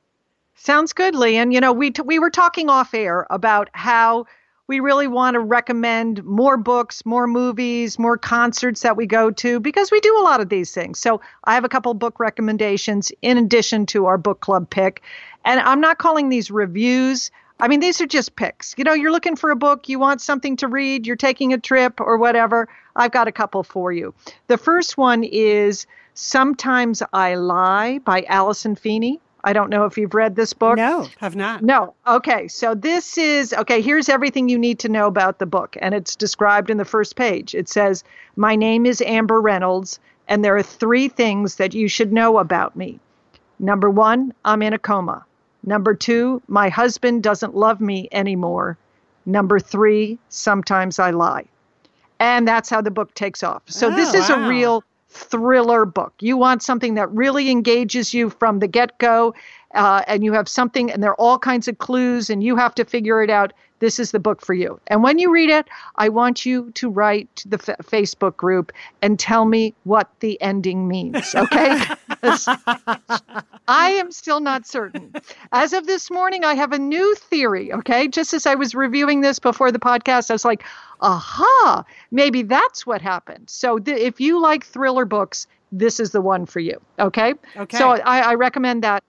Sounds 0.55 0.93
good, 0.93 1.15
Lee. 1.15 1.37
And 1.37 1.53
you 1.53 1.61
know, 1.61 1.73
we 1.73 1.91
t- 1.91 2.03
we 2.03 2.19
were 2.19 2.31
talking 2.31 2.69
off 2.69 2.95
air 2.95 3.27
about 3.31 3.69
how 3.73 4.27
we 4.67 4.81
really 4.81 5.07
want 5.07 5.35
to 5.35 5.41
recommend 5.41 6.25
more 6.25 6.57
books, 6.57 7.05
more 7.05 7.27
movies, 7.27 7.99
more 7.99 8.17
concerts 8.17 8.81
that 8.81 8.97
we 8.97 9.07
go 9.07 9.31
to 9.31 9.61
because 9.61 9.91
we 9.91 10.01
do 10.01 10.17
a 10.19 10.23
lot 10.23 10.41
of 10.41 10.49
these 10.49 10.73
things. 10.73 10.99
So 10.99 11.21
I 11.45 11.55
have 11.55 11.65
a 11.65 11.69
couple 11.69 11.93
book 11.95 12.19
recommendations 12.19 13.13
in 13.21 13.37
addition 13.37 13.85
to 13.87 14.07
our 14.07 14.17
book 14.17 14.41
club 14.41 14.71
pick. 14.71 15.03
And 15.45 15.61
I'm 15.61 15.81
not 15.81 15.99
calling 15.99 16.31
these 16.31 16.51
reviews. 16.51 17.31
I 17.61 17.69
mean, 17.69 17.81
these 17.81 18.01
are 18.01 18.07
just 18.07 18.37
picks. 18.37 18.75
You 18.79 18.85
know, 18.85 18.95
you're 18.95 19.13
looking 19.13 19.37
for 19.37 19.51
a 19.51 19.57
book, 19.57 19.89
you 19.89 19.99
want 19.99 20.23
something 20.23 20.57
to 20.57 20.69
read, 20.69 21.07
you're 21.07 21.17
taking 21.17 21.53
a 21.53 21.59
trip 21.59 22.01
or 22.01 22.17
whatever. 22.17 22.69
I've 22.97 23.13
got 23.13 23.29
a 23.29 23.33
couple 23.33 23.63
for 23.63 23.93
you. 23.93 24.15
The 24.47 24.59
first 24.59 24.97
one 24.97 25.25
is 25.25 25.87
Sometimes 26.15 27.03
I 27.13 27.35
Lie 27.35 27.99
by 27.99 28.25
Alice 28.29 28.67
Feeney. 28.79 29.21
I 29.45 29.53
don't 29.53 29.71
know 29.71 29.85
if 29.85 29.97
you've 29.99 30.15
read 30.15 30.35
this 30.35 30.53
book. 30.55 30.77
No. 30.77 31.07
Have 31.19 31.37
not. 31.37 31.63
No. 31.63 31.95
Okay. 32.07 32.49
So 32.49 32.75
this 32.75 33.17
is 33.19 33.53
okay. 33.53 33.81
Here's 33.83 34.09
everything 34.09 34.49
you 34.49 34.59
need 34.59 34.79
to 34.81 34.89
know 34.89 35.07
about 35.07 35.39
the 35.39 35.47
book, 35.47 35.77
and 35.81 35.95
it's 35.95 36.17
described 36.17 36.71
in 36.71 36.79
the 36.79 36.85
first 36.85 37.15
page. 37.15 37.55
It 37.55 37.69
says, 37.69 38.03
My 38.37 38.57
name 38.57 38.87
is 38.87 39.01
Amber 39.03 39.41
Reynolds, 39.41 40.01
and 40.29 40.43
there 40.45 40.57
are 40.57 40.63
three 40.63 41.09
things 41.09 41.57
that 41.57 41.75
you 41.75 41.87
should 41.89 42.13
know 42.13 42.39
about 42.39 42.75
me. 42.75 42.99
Number 43.61 43.91
one, 43.91 44.33
I'm 44.45 44.63
in 44.63 44.73
a 44.73 44.79
coma. 44.79 45.25
Number 45.63 45.95
two, 45.95 46.43
my 46.49 46.69
husband 46.71 47.23
doesn't 47.23 47.55
love 47.55 47.81
me 47.81 48.09
anymore. 48.13 48.77
Number 49.27 49.59
three, 49.61 50.19
sometimes 50.29 50.99
I 50.99 51.11
lie. 51.11 51.45
And 52.19 52.47
that's 52.49 52.71
how 52.71 52.81
the 52.81 52.91
book 52.91 53.13
takes 53.15 53.43
off. 53.43 53.63
So 53.67 53.91
this 53.91 54.15
Oh, 54.15 54.19
is 54.19 54.29
wow. 54.31 54.45
a 54.45 54.49
real 54.49 54.85
thriller 55.15 55.85
book. 55.85 56.13
You 56.21 56.37
want 56.37 56.63
something 56.63 56.95
that 56.95 57.11
really 57.13 57.51
engages 57.51 58.13
you 58.13 58.31
from 58.31 58.59
the 58.59 58.67
get 58.67 58.99
go, 58.99 59.35
uh, 59.75 60.03
and 60.07 60.25
you 60.25 60.33
have 60.33 60.49
something, 60.49 60.91
and 60.91 61.03
there 61.03 61.11
are 61.11 61.21
all 61.21 61.39
kinds 61.39 61.69
of 61.69 61.79
clues, 61.79 62.31
and 62.31 62.43
you 62.43 62.57
have 62.57 62.75
to 62.75 62.85
figure 62.85 63.23
it 63.23 63.31
out. 63.31 63.53
This 63.79 63.99
is 63.99 64.13
the 64.13 64.19
book 64.19 64.41
for 64.41 64.55
you. 64.55 64.81
And 64.87 65.03
when 65.03 65.19
you 65.19 65.33
read 65.33 65.51
it, 65.51 65.69
I 65.97 66.09
want 66.09 66.47
you 66.47 66.71
to 66.73 66.89
write 66.89 67.35
to 67.37 67.49
the 67.49 67.57
f- 67.57 67.87
Facebook 67.87 68.37
group 68.37 68.73
and 69.03 69.19
tell 69.19 69.45
me 69.45 69.75
what 69.85 70.11
the 70.21 70.41
ending 70.41 70.89
means, 70.89 71.35
okay? 71.35 71.81
'Cause 72.25 72.49
I 73.69 73.91
am 73.91 74.13
still 74.13 74.41
not 74.41 74.67
certain. 74.67 75.15
As 75.53 75.73
of 75.73 75.87
this 75.87 76.11
morning, 76.11 76.45
I 76.45 76.55
have 76.55 76.73
a 76.73 76.79
new 76.79 77.15
theory, 77.15 77.73
okay? 77.73 78.09
Just 78.09 78.35
as 78.35 78.47
I 78.47 78.55
was 78.55 78.75
reviewing 78.75 79.21
this 79.21 79.39
before 79.39 79.73
the 79.73 79.79
podcast, 79.79 80.31
I 80.31 80.35
was 80.35 80.45
like, 80.45 80.65
aha, 81.01 81.85
maybe 82.11 82.43
that's 82.43 82.87
what 82.87 83.01
happened. 83.01 83.49
So 83.49 83.79
th- 83.79 83.99
if 83.99 84.21
you 84.21 84.41
like 84.41 84.65
thriller 84.65 85.05
books, 85.05 85.47
this 85.73 85.99
is 85.99 86.11
the 86.13 86.21
one 86.21 86.47
for 86.47 86.61
you, 86.61 86.81
okay? 86.99 87.35
Okay. 87.57 87.79
So 87.79 87.91
I, 87.93 88.21
I 88.21 88.35
recommend 88.35 88.83
that. 88.85 89.03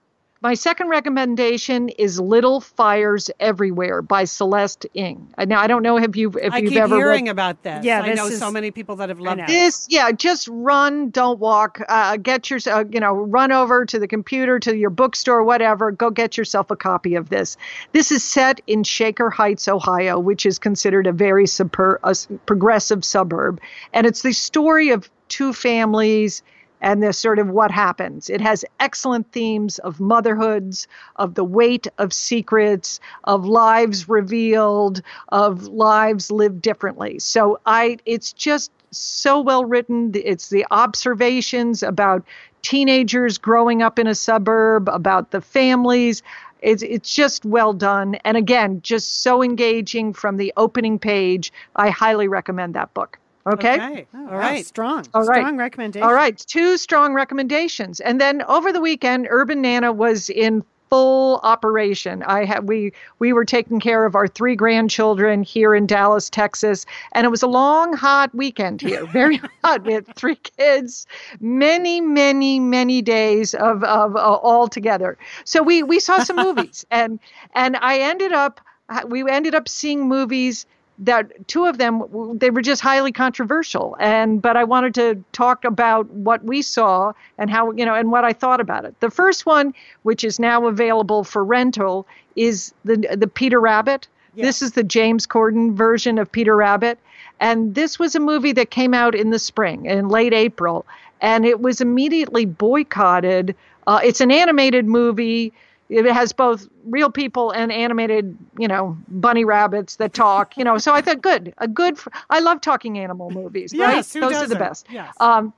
My 0.46 0.54
second 0.54 0.90
recommendation 0.90 1.88
is 1.88 2.20
Little 2.20 2.60
Fires 2.60 3.32
Everywhere 3.40 4.00
by 4.00 4.22
Celeste 4.26 4.86
Ng. 4.94 5.34
Uh, 5.36 5.44
Now 5.44 5.60
I 5.60 5.66
don't 5.66 5.82
know 5.82 5.98
if 5.98 6.14
you 6.14 6.30
if 6.40 6.52
I 6.52 6.58
you've 6.58 6.70
keep 6.70 6.78
ever 6.78 6.94
hearing 6.94 7.24
read 7.24 7.30
about 7.32 7.64
this. 7.64 7.84
Yeah, 7.84 8.02
I 8.02 8.10
this 8.10 8.16
know 8.16 8.26
is- 8.28 8.38
so 8.38 8.52
many 8.52 8.70
people 8.70 8.94
that 8.94 9.08
have 9.08 9.18
loved 9.18 9.40
it. 9.40 9.48
this. 9.48 9.88
Yeah, 9.90 10.12
just 10.12 10.46
run, 10.46 11.10
don't 11.10 11.40
walk. 11.40 11.80
Uh, 11.88 12.16
get 12.18 12.48
your 12.48 12.60
uh, 12.70 12.84
you 12.88 13.00
know 13.00 13.12
run 13.12 13.50
over 13.50 13.84
to 13.86 13.98
the 13.98 14.06
computer 14.06 14.60
to 14.60 14.76
your 14.76 14.90
bookstore, 14.90 15.42
whatever. 15.42 15.90
Go 15.90 16.10
get 16.10 16.36
yourself 16.38 16.70
a 16.70 16.76
copy 16.76 17.16
of 17.16 17.28
this. 17.28 17.56
This 17.90 18.12
is 18.12 18.22
set 18.22 18.60
in 18.68 18.84
Shaker 18.84 19.30
Heights, 19.30 19.66
Ohio, 19.66 20.20
which 20.20 20.46
is 20.46 20.60
considered 20.60 21.08
a 21.08 21.12
very 21.12 21.48
super, 21.48 21.98
a 22.04 22.10
s- 22.10 22.28
progressive 22.46 23.04
suburb, 23.04 23.60
and 23.92 24.06
it's 24.06 24.22
the 24.22 24.30
story 24.32 24.90
of 24.90 25.10
two 25.26 25.52
families 25.52 26.44
and 26.86 27.02
this 27.02 27.18
sort 27.18 27.40
of 27.40 27.48
what 27.48 27.72
happens. 27.72 28.30
It 28.30 28.40
has 28.40 28.64
excellent 28.78 29.32
themes 29.32 29.80
of 29.80 29.98
motherhoods, 29.98 30.86
of 31.16 31.34
the 31.34 31.42
weight 31.42 31.88
of 31.98 32.12
secrets, 32.12 33.00
of 33.24 33.44
lives 33.44 34.08
revealed, 34.08 35.02
of 35.30 35.66
lives 35.66 36.30
lived 36.30 36.62
differently. 36.62 37.18
So 37.18 37.58
I 37.66 37.98
it's 38.06 38.32
just 38.32 38.70
so 38.92 39.40
well 39.40 39.64
written. 39.64 40.12
It's 40.14 40.48
the 40.48 40.64
observations 40.70 41.82
about 41.82 42.22
teenagers 42.62 43.36
growing 43.36 43.82
up 43.82 43.98
in 43.98 44.06
a 44.06 44.14
suburb, 44.14 44.88
about 44.88 45.32
the 45.32 45.40
families. 45.40 46.22
It's, 46.62 46.84
it's 46.84 47.12
just 47.12 47.44
well 47.44 47.72
done. 47.72 48.14
And 48.24 48.36
again, 48.36 48.80
just 48.82 49.22
so 49.22 49.42
engaging 49.42 50.12
from 50.12 50.36
the 50.36 50.52
opening 50.56 51.00
page. 51.00 51.52
I 51.74 51.90
highly 51.90 52.28
recommend 52.28 52.74
that 52.74 52.94
book. 52.94 53.18
Okay. 53.46 53.74
okay. 53.74 54.06
Oh, 54.14 54.28
All 54.28 54.36
right. 54.36 54.66
Strong. 54.66 55.06
All 55.14 55.24
right. 55.24 55.40
Strong 55.40 55.56
recommendation. 55.56 56.06
All 56.06 56.14
right. 56.14 56.36
Two 56.36 56.76
strong 56.76 57.14
recommendations. 57.14 58.00
And 58.00 58.20
then 58.20 58.42
over 58.42 58.72
the 58.72 58.80
weekend, 58.80 59.28
Urban 59.30 59.60
Nana 59.60 59.92
was 59.92 60.28
in 60.30 60.64
full 60.90 61.40
operation. 61.42 62.22
I 62.24 62.44
had 62.44 62.68
we 62.68 62.92
we 63.18 63.32
were 63.32 63.44
taking 63.44 63.80
care 63.80 64.04
of 64.04 64.14
our 64.14 64.28
three 64.28 64.56
grandchildren 64.56 65.42
here 65.42 65.74
in 65.74 65.86
Dallas, 65.86 66.30
Texas, 66.30 66.86
and 67.12 67.24
it 67.24 67.30
was 67.30 67.42
a 67.42 67.46
long, 67.46 67.92
hot 67.92 68.34
weekend 68.34 68.80
here. 68.80 69.06
Very 69.12 69.40
hot. 69.64 69.84
We 69.84 69.92
had 69.92 70.06
three 70.16 70.36
kids, 70.36 71.06
many, 71.40 72.00
many, 72.00 72.60
many 72.60 73.02
days 73.02 73.54
of 73.54 73.82
of 73.84 74.16
uh, 74.16 74.18
all 74.18 74.68
together. 74.68 75.18
So 75.44 75.62
we 75.62 75.82
we 75.82 76.00
saw 76.00 76.22
some 76.22 76.36
movies, 76.36 76.86
and 76.90 77.18
and 77.54 77.76
I 77.76 77.98
ended 77.98 78.32
up 78.32 78.60
we 79.08 79.28
ended 79.28 79.54
up 79.54 79.68
seeing 79.68 80.08
movies 80.08 80.66
that 80.98 81.46
two 81.48 81.66
of 81.66 81.78
them 81.78 82.02
they 82.38 82.50
were 82.50 82.62
just 82.62 82.80
highly 82.80 83.12
controversial. 83.12 83.96
And 84.00 84.40
but 84.40 84.56
i 84.56 84.64
wanted 84.64 84.94
to 84.94 85.22
talk 85.32 85.64
about 85.64 86.08
what 86.10 86.42
we 86.44 86.62
saw 86.62 87.12
and 87.38 87.50
how 87.50 87.72
you 87.72 87.84
know 87.84 87.94
and 87.94 88.10
what 88.10 88.24
i 88.24 88.32
thought 88.32 88.60
about 88.60 88.84
it. 88.84 88.98
The 89.00 89.10
first 89.10 89.46
one 89.46 89.74
which 90.02 90.24
is 90.24 90.38
now 90.40 90.66
available 90.66 91.24
for 91.24 91.44
rental 91.44 92.06
is 92.34 92.72
the 92.84 92.96
the 93.16 93.28
peter 93.28 93.60
rabbit. 93.60 94.08
This 94.34 94.60
is 94.60 94.72
the 94.72 94.84
james 94.84 95.26
corden 95.26 95.74
version 95.74 96.18
of 96.18 96.30
peter 96.30 96.56
rabbit. 96.56 96.98
And 97.40 97.74
this 97.74 97.98
was 97.98 98.14
a 98.14 98.20
movie 98.20 98.52
that 98.52 98.70
came 98.70 98.94
out 98.94 99.14
in 99.14 99.30
the 99.30 99.38
spring 99.38 99.86
in 99.86 100.08
late 100.08 100.34
april. 100.34 100.86
And 101.20 101.44
it 101.46 101.60
was 101.60 101.80
immediately 101.80 102.44
boycotted. 102.44 103.54
Uh, 103.86 104.00
it's 104.02 104.20
an 104.20 104.30
animated 104.30 104.86
movie 104.86 105.52
it 105.88 106.04
has 106.06 106.32
both 106.32 106.68
real 106.84 107.10
people 107.10 107.52
and 107.52 107.70
animated, 107.70 108.36
you 108.58 108.66
know, 108.66 108.96
bunny 109.08 109.44
rabbits 109.44 109.96
that 109.96 110.14
talk, 110.14 110.56
you 110.56 110.64
know. 110.64 110.78
So 110.78 110.92
I 110.92 111.00
thought, 111.00 111.22
good, 111.22 111.54
a 111.58 111.68
good. 111.68 111.98
I 112.28 112.40
love 112.40 112.60
talking 112.60 112.98
animal 112.98 113.30
movies, 113.30 113.72
yes, 113.72 114.14
right? 114.14 114.20
Those 114.20 114.32
doesn't? 114.32 114.44
are 114.44 114.48
the 114.48 114.56
best. 114.56 114.86
Yes. 114.90 115.14
Um, 115.20 115.52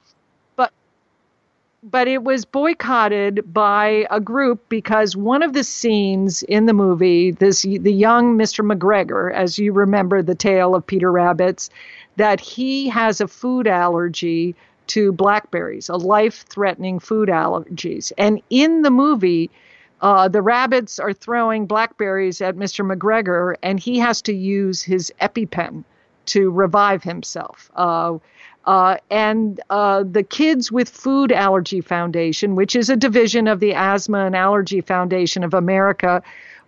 but 0.57 0.73
but 1.83 2.09
it 2.09 2.25
was 2.25 2.45
boycotted 2.45 3.53
by 3.53 4.07
a 4.11 4.21
group 4.21 4.69
because 4.69 5.17
one 5.17 5.43
of 5.43 5.55
the 5.55 5.65
scenes 5.65 6.43
in 6.43 6.67
the 6.67 6.75
movie, 6.75 7.31
this 7.31 7.63
the 7.63 7.93
young 7.93 8.37
Mr. 8.37 8.67
McGregor, 8.71 9.33
as 9.33 9.59
you 9.59 9.73
remember 9.73 10.23
the 10.23 10.35
tale 10.35 10.75
of 10.75 10.87
Peter 10.87 11.11
Rabbits, 11.11 11.71
that 12.17 12.39
he 12.39 12.89
has 12.89 13.21
a 13.21 13.29
food 13.29 13.67
allergy 13.67 14.55
to 14.89 15.13
blackberries, 15.13 15.89
a 15.89 15.97
life-threatening 15.97 16.99
food 16.99 17.29
allergies, 17.29 18.13
and 18.19 18.43
in 18.51 18.83
the 18.83 18.91
movie 18.91 19.51
uh, 20.01 20.29
the 20.29 20.43
rabbits 20.43 20.99
are 20.99 21.13
throwing 21.13 21.67
blackberries 21.67 22.41
at 22.41 22.57
Mr. 22.57 22.87
McGregor, 22.87 23.57
and 23.63 23.81
he 23.81 23.99
has 23.99 24.23
to 24.23 24.33
use 24.33 24.83
his 24.83 25.13
EpiPen 25.21 25.85
to 26.27 26.51
revive 26.51 27.03
himself. 27.03 27.71
Uh, 27.75 28.19
uh, 28.65 28.99
and 29.11 29.61
uh, 29.71 30.05
the 30.09 30.23
Kids 30.23 30.71
with 30.71 30.89
Food 30.89 31.33
Allergy 31.33 31.81
Foundation, 31.81 32.55
which 32.55 32.77
is 32.77 32.91
a 32.91 32.97
division 32.97 33.49
of 33.49 33.61
the 33.61 33.73
Asthma 33.73 34.27
and 34.27 34.37
Allergy 34.37 34.83
Foundation 34.83 35.43
of 35.43 35.55
America, 35.55 36.23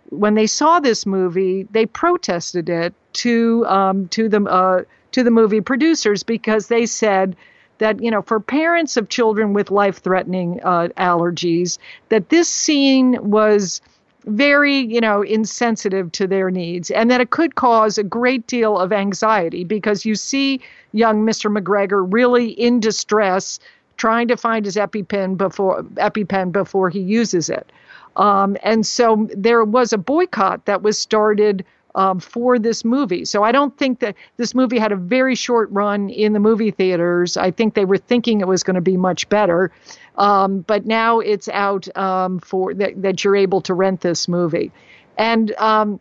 when 0.09 0.33
they 0.33 0.47
saw 0.47 0.79
this 0.79 1.05
movie, 1.05 1.67
they 1.71 1.85
protested 1.85 2.69
it 2.69 2.93
to 3.13 3.65
um, 3.67 4.07
to 4.09 4.27
the 4.27 4.43
uh, 4.43 4.83
to 5.11 5.23
the 5.23 5.31
movie 5.31 5.61
producers 5.61 6.23
because 6.23 6.67
they 6.67 6.85
said 6.85 7.35
that 7.81 8.01
you 8.01 8.09
know 8.09 8.21
for 8.21 8.39
parents 8.39 8.95
of 8.95 9.09
children 9.09 9.53
with 9.53 9.71
life-threatening 9.71 10.59
uh, 10.63 10.87
allergies 10.97 11.77
that 12.09 12.29
this 12.29 12.47
scene 12.47 13.17
was 13.21 13.81
very 14.25 14.77
you 14.77 15.01
know 15.01 15.21
insensitive 15.23 16.11
to 16.11 16.27
their 16.27 16.51
needs 16.51 16.91
and 16.91 17.09
that 17.09 17.19
it 17.19 17.31
could 17.31 17.55
cause 17.55 17.97
a 17.97 18.03
great 18.03 18.45
deal 18.47 18.77
of 18.77 18.93
anxiety 18.93 19.63
because 19.63 20.05
you 20.05 20.15
see 20.15 20.61
young 20.93 21.25
mr 21.25 21.51
mcgregor 21.51 22.05
really 22.07 22.51
in 22.51 22.79
distress 22.79 23.59
trying 24.01 24.27
to 24.27 24.35
find 24.35 24.65
his 24.65 24.77
epipen 24.77 25.37
before 25.37 25.83
epipen 25.97 26.51
before 26.51 26.89
he 26.89 26.99
uses 26.99 27.51
it. 27.51 27.71
Um, 28.15 28.57
and 28.63 28.83
so 28.83 29.29
there 29.35 29.63
was 29.63 29.93
a 29.93 29.97
boycott 29.99 30.65
that 30.65 30.81
was 30.81 30.97
started 30.97 31.63
um, 31.95 32.19
for 32.19 32.59
this 32.59 32.83
movie. 32.85 33.25
So 33.25 33.43
I 33.43 33.51
don't 33.51 33.77
think 33.77 33.99
that 33.99 34.15
this 34.37 34.55
movie 34.55 34.79
had 34.79 34.91
a 34.91 34.95
very 34.95 35.35
short 35.35 35.69
run 35.71 36.09
in 36.09 36.33
the 36.33 36.39
movie 36.39 36.71
theaters. 36.71 37.37
I 37.37 37.51
think 37.51 37.73
they 37.73 37.85
were 37.85 37.97
thinking 37.97 38.41
it 38.41 38.47
was 38.47 38.63
going 38.63 38.75
to 38.75 38.81
be 38.81 38.97
much 38.97 39.27
better. 39.29 39.71
Um, 40.17 40.61
but 40.61 40.85
now 40.85 41.19
it's 41.19 41.49
out 41.49 41.95
um, 41.97 42.39
for 42.39 42.73
that, 42.73 43.01
that 43.01 43.23
you're 43.23 43.35
able 43.35 43.61
to 43.61 43.73
rent 43.73 44.01
this 44.01 44.27
movie. 44.27 44.71
And 45.17 45.53
um, 45.55 45.99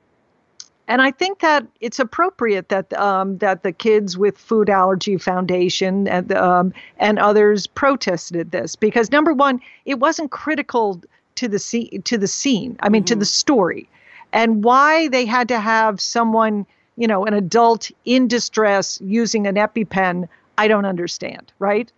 and 0.91 1.01
I 1.01 1.13
think 1.13 1.39
that 1.39 1.65
it's 1.81 2.01
appropriate 2.01 2.69
that 2.71 2.93
um, 2.95 3.39
that 3.39 3.63
the 3.63 3.71
Kids 3.71 4.19
with 4.19 4.37
Food 4.37 4.69
Allergy 4.69 5.17
Foundation 5.19 6.09
and 6.09 6.33
um, 6.33 6.73
and 6.99 7.19
others 7.19 7.69
protested 7.69 8.51
this 8.51 8.75
because 8.75 9.13
number 9.13 9.33
one, 9.33 9.61
it 9.85 10.01
wasn't 10.01 10.33
critical 10.33 11.01
to 11.37 11.47
the 11.47 11.61
scene 11.61 12.03
to 12.03 12.19
the 12.19 12.27
scene. 12.27 12.77
I 12.81 12.89
mean, 12.89 13.03
mm-hmm. 13.03 13.07
to 13.07 13.17
the 13.17 13.25
story 13.25 13.89
and 14.33 14.65
why 14.65 15.09
they 15.09 15.25
had 15.27 15.49
to 15.49 15.59
have 15.61 16.01
someone, 16.01 16.67
you 16.97 17.07
know, 17.07 17.25
an 17.25 17.35
adult 17.35 17.91
in 18.05 18.29
distress 18.29 19.01
using 19.03 19.47
an 19.47 19.57
EpiPen, 19.57 20.29
I 20.59 20.69
don't 20.69 20.85
understand, 20.85 21.53
right? 21.59 21.91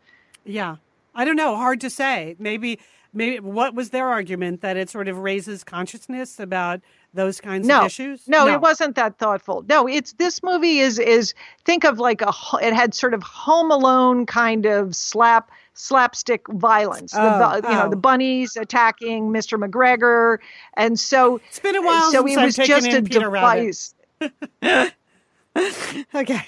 Yeah. 0.44 0.76
I 1.14 1.24
don't 1.24 1.36
know, 1.36 1.56
hard 1.56 1.80
to 1.82 1.90
say. 1.90 2.36
Maybe 2.38 2.78
maybe 3.12 3.40
what 3.40 3.74
was 3.74 3.90
their 3.90 4.08
argument 4.08 4.62
that 4.62 4.76
it 4.76 4.88
sort 4.88 5.08
of 5.08 5.18
raises 5.18 5.64
consciousness 5.64 6.40
about 6.40 6.80
those 7.14 7.40
kinds 7.40 7.66
no, 7.66 7.80
of 7.80 7.86
issues? 7.86 8.26
No, 8.26 8.46
no, 8.46 8.54
it 8.54 8.60
wasn't 8.60 8.96
that 8.96 9.18
thoughtful. 9.18 9.64
No, 9.68 9.86
it's 9.86 10.14
this 10.14 10.42
movie 10.42 10.78
is 10.78 10.98
is 10.98 11.34
think 11.64 11.84
of 11.84 11.98
like 11.98 12.22
a 12.22 12.32
it 12.62 12.72
had 12.72 12.94
sort 12.94 13.14
of 13.14 13.22
Home 13.22 13.70
Alone 13.70 14.26
kind 14.26 14.66
of 14.66 14.96
slap 14.96 15.50
slapstick 15.74 16.46
violence. 16.48 17.12
Oh, 17.16 17.60
the, 17.60 17.68
you 17.68 17.74
know, 17.74 17.86
oh. 17.86 17.90
the 17.90 17.96
bunnies 17.96 18.56
attacking 18.56 19.30
Mr. 19.30 19.62
McGregor, 19.62 20.38
and 20.76 20.98
so 20.98 21.40
it's 21.48 21.60
been 21.60 21.76
a 21.76 21.82
while 21.82 22.10
so 22.12 22.26
it 22.26 22.36
was 22.36 22.56
just 22.56 22.88
a 22.88 23.00
device. 23.00 23.94
okay. 26.14 26.46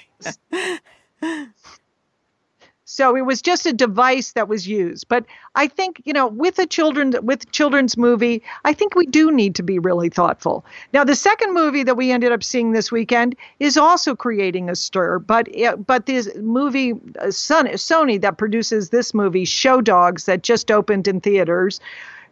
So 2.95 3.15
it 3.15 3.25
was 3.25 3.41
just 3.41 3.65
a 3.65 3.73
device 3.73 4.31
that 4.31 4.47
was 4.47 4.67
used. 4.67 5.07
But 5.09 5.25
I 5.55 5.67
think, 5.67 6.01
you 6.05 6.13
know, 6.13 6.27
with 6.27 6.57
a 6.59 6.65
children 6.65 7.13
with 7.21 7.51
children's 7.51 7.97
movie, 7.97 8.41
I 8.63 8.73
think 8.73 8.95
we 8.95 9.05
do 9.05 9.31
need 9.31 9.55
to 9.55 9.63
be 9.63 9.79
really 9.79 10.09
thoughtful. 10.09 10.65
Now, 10.93 11.03
the 11.03 11.15
second 11.15 11.53
movie 11.53 11.83
that 11.83 11.97
we 11.97 12.11
ended 12.11 12.31
up 12.31 12.43
seeing 12.43 12.71
this 12.71 12.91
weekend 12.91 13.35
is 13.59 13.77
also 13.77 14.15
creating 14.15 14.69
a 14.69 14.75
stir, 14.75 15.19
but 15.19 15.49
but 15.85 16.05
this 16.05 16.33
movie 16.37 16.93
uh, 17.19 17.27
Sony 17.27 18.21
that 18.21 18.37
produces 18.37 18.89
this 18.91 19.13
movie, 19.13 19.45
Show 19.45 19.81
Dogs, 19.81 20.25
that 20.25 20.41
just 20.43 20.71
opened 20.71 21.07
in 21.07 21.19
theaters, 21.19 21.81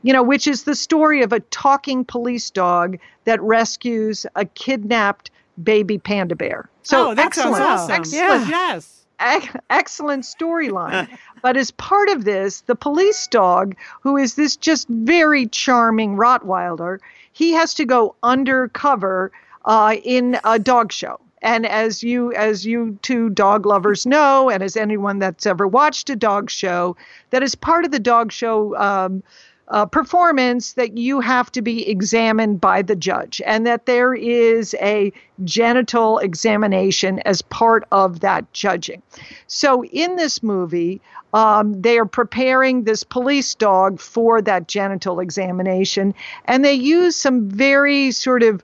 you 0.02 0.14
know, 0.14 0.24
which 0.24 0.48
is 0.48 0.64
the 0.64 0.76
story 0.76 1.24
of 1.24 1.34
a 1.34 1.42
talking 1.42 2.06
police 2.06 2.50
dog 2.50 2.98
that 3.26 3.42
rescues 3.42 4.26
a 4.36 4.46
kidnapped 4.46 5.30
baby 5.62 5.98
panda 5.98 6.36
bear. 6.36 6.70
So 6.84 7.10
oh, 7.10 7.16
that 7.16 7.26
excellent, 7.26 7.58
sounds 7.58 7.82
awesome. 7.82 7.96
excellent, 7.96 8.48
Yes. 8.50 8.93
Excellent 9.20 10.24
storyline. 10.24 11.08
but 11.42 11.58
as 11.58 11.72
part 11.72 12.10
of 12.10 12.26
this, 12.26 12.62
the 12.62 12.76
police 12.76 13.28
dog, 13.28 13.76
who 14.02 14.18
is 14.18 14.36
this 14.36 14.56
just 14.56 14.88
very 14.88 15.48
charming 15.48 16.16
Rottweiler, 16.16 17.00
he 17.32 17.54
has 17.54 17.74
to 17.76 17.86
go 17.86 18.16
undercover 18.24 19.32
uh, 19.66 19.96
in 20.04 20.40
a 20.44 20.60
dog 20.60 20.92
show. 20.92 21.20
And 21.42 21.66
as 21.66 22.02
you 22.02 22.32
as 22.34 22.66
you 22.66 22.98
two 23.02 23.30
dog 23.30 23.66
lovers 23.66 24.06
know, 24.06 24.50
and 24.50 24.64
as 24.64 24.78
anyone 24.78 25.20
that's 25.20 25.46
ever 25.46 25.68
watched 25.68 26.10
a 26.10 26.16
dog 26.16 26.50
show, 26.50 26.96
that 27.32 27.44
is 27.44 27.54
part 27.54 27.84
of 27.84 27.92
the 27.92 28.00
dog 28.00 28.32
show 28.32 28.78
um, 28.78 29.24
uh, 29.70 29.86
performance 29.86 30.74
that 30.74 30.98
you 30.98 31.20
have 31.20 31.52
to 31.52 31.62
be 31.62 31.88
examined 31.88 32.60
by 32.60 32.82
the 32.82 32.96
judge, 32.96 33.42
and 33.46 33.66
that 33.66 33.86
there 33.86 34.14
is 34.14 34.76
a 34.76 35.12
genital 35.44 36.20
examination 36.20 37.20
as 37.20 37.42
part 37.42 37.84
of 37.92 38.20
that 38.20 38.52
judging. 38.54 39.02
So 39.48 39.84
in 39.86 40.16
this 40.16 40.44
movie, 40.44 41.02
um, 41.34 41.82
they 41.82 41.98
are 41.98 42.06
preparing 42.06 42.84
this 42.84 43.04
police 43.04 43.56
dog 43.56 44.00
for 44.00 44.42
that 44.42 44.68
genital 44.68 45.20
examination, 45.20 46.14
and 46.46 46.64
they 46.64 46.74
use 46.74 47.16
some 47.16 47.50
very 47.50 48.12
sort 48.12 48.44
of 48.44 48.62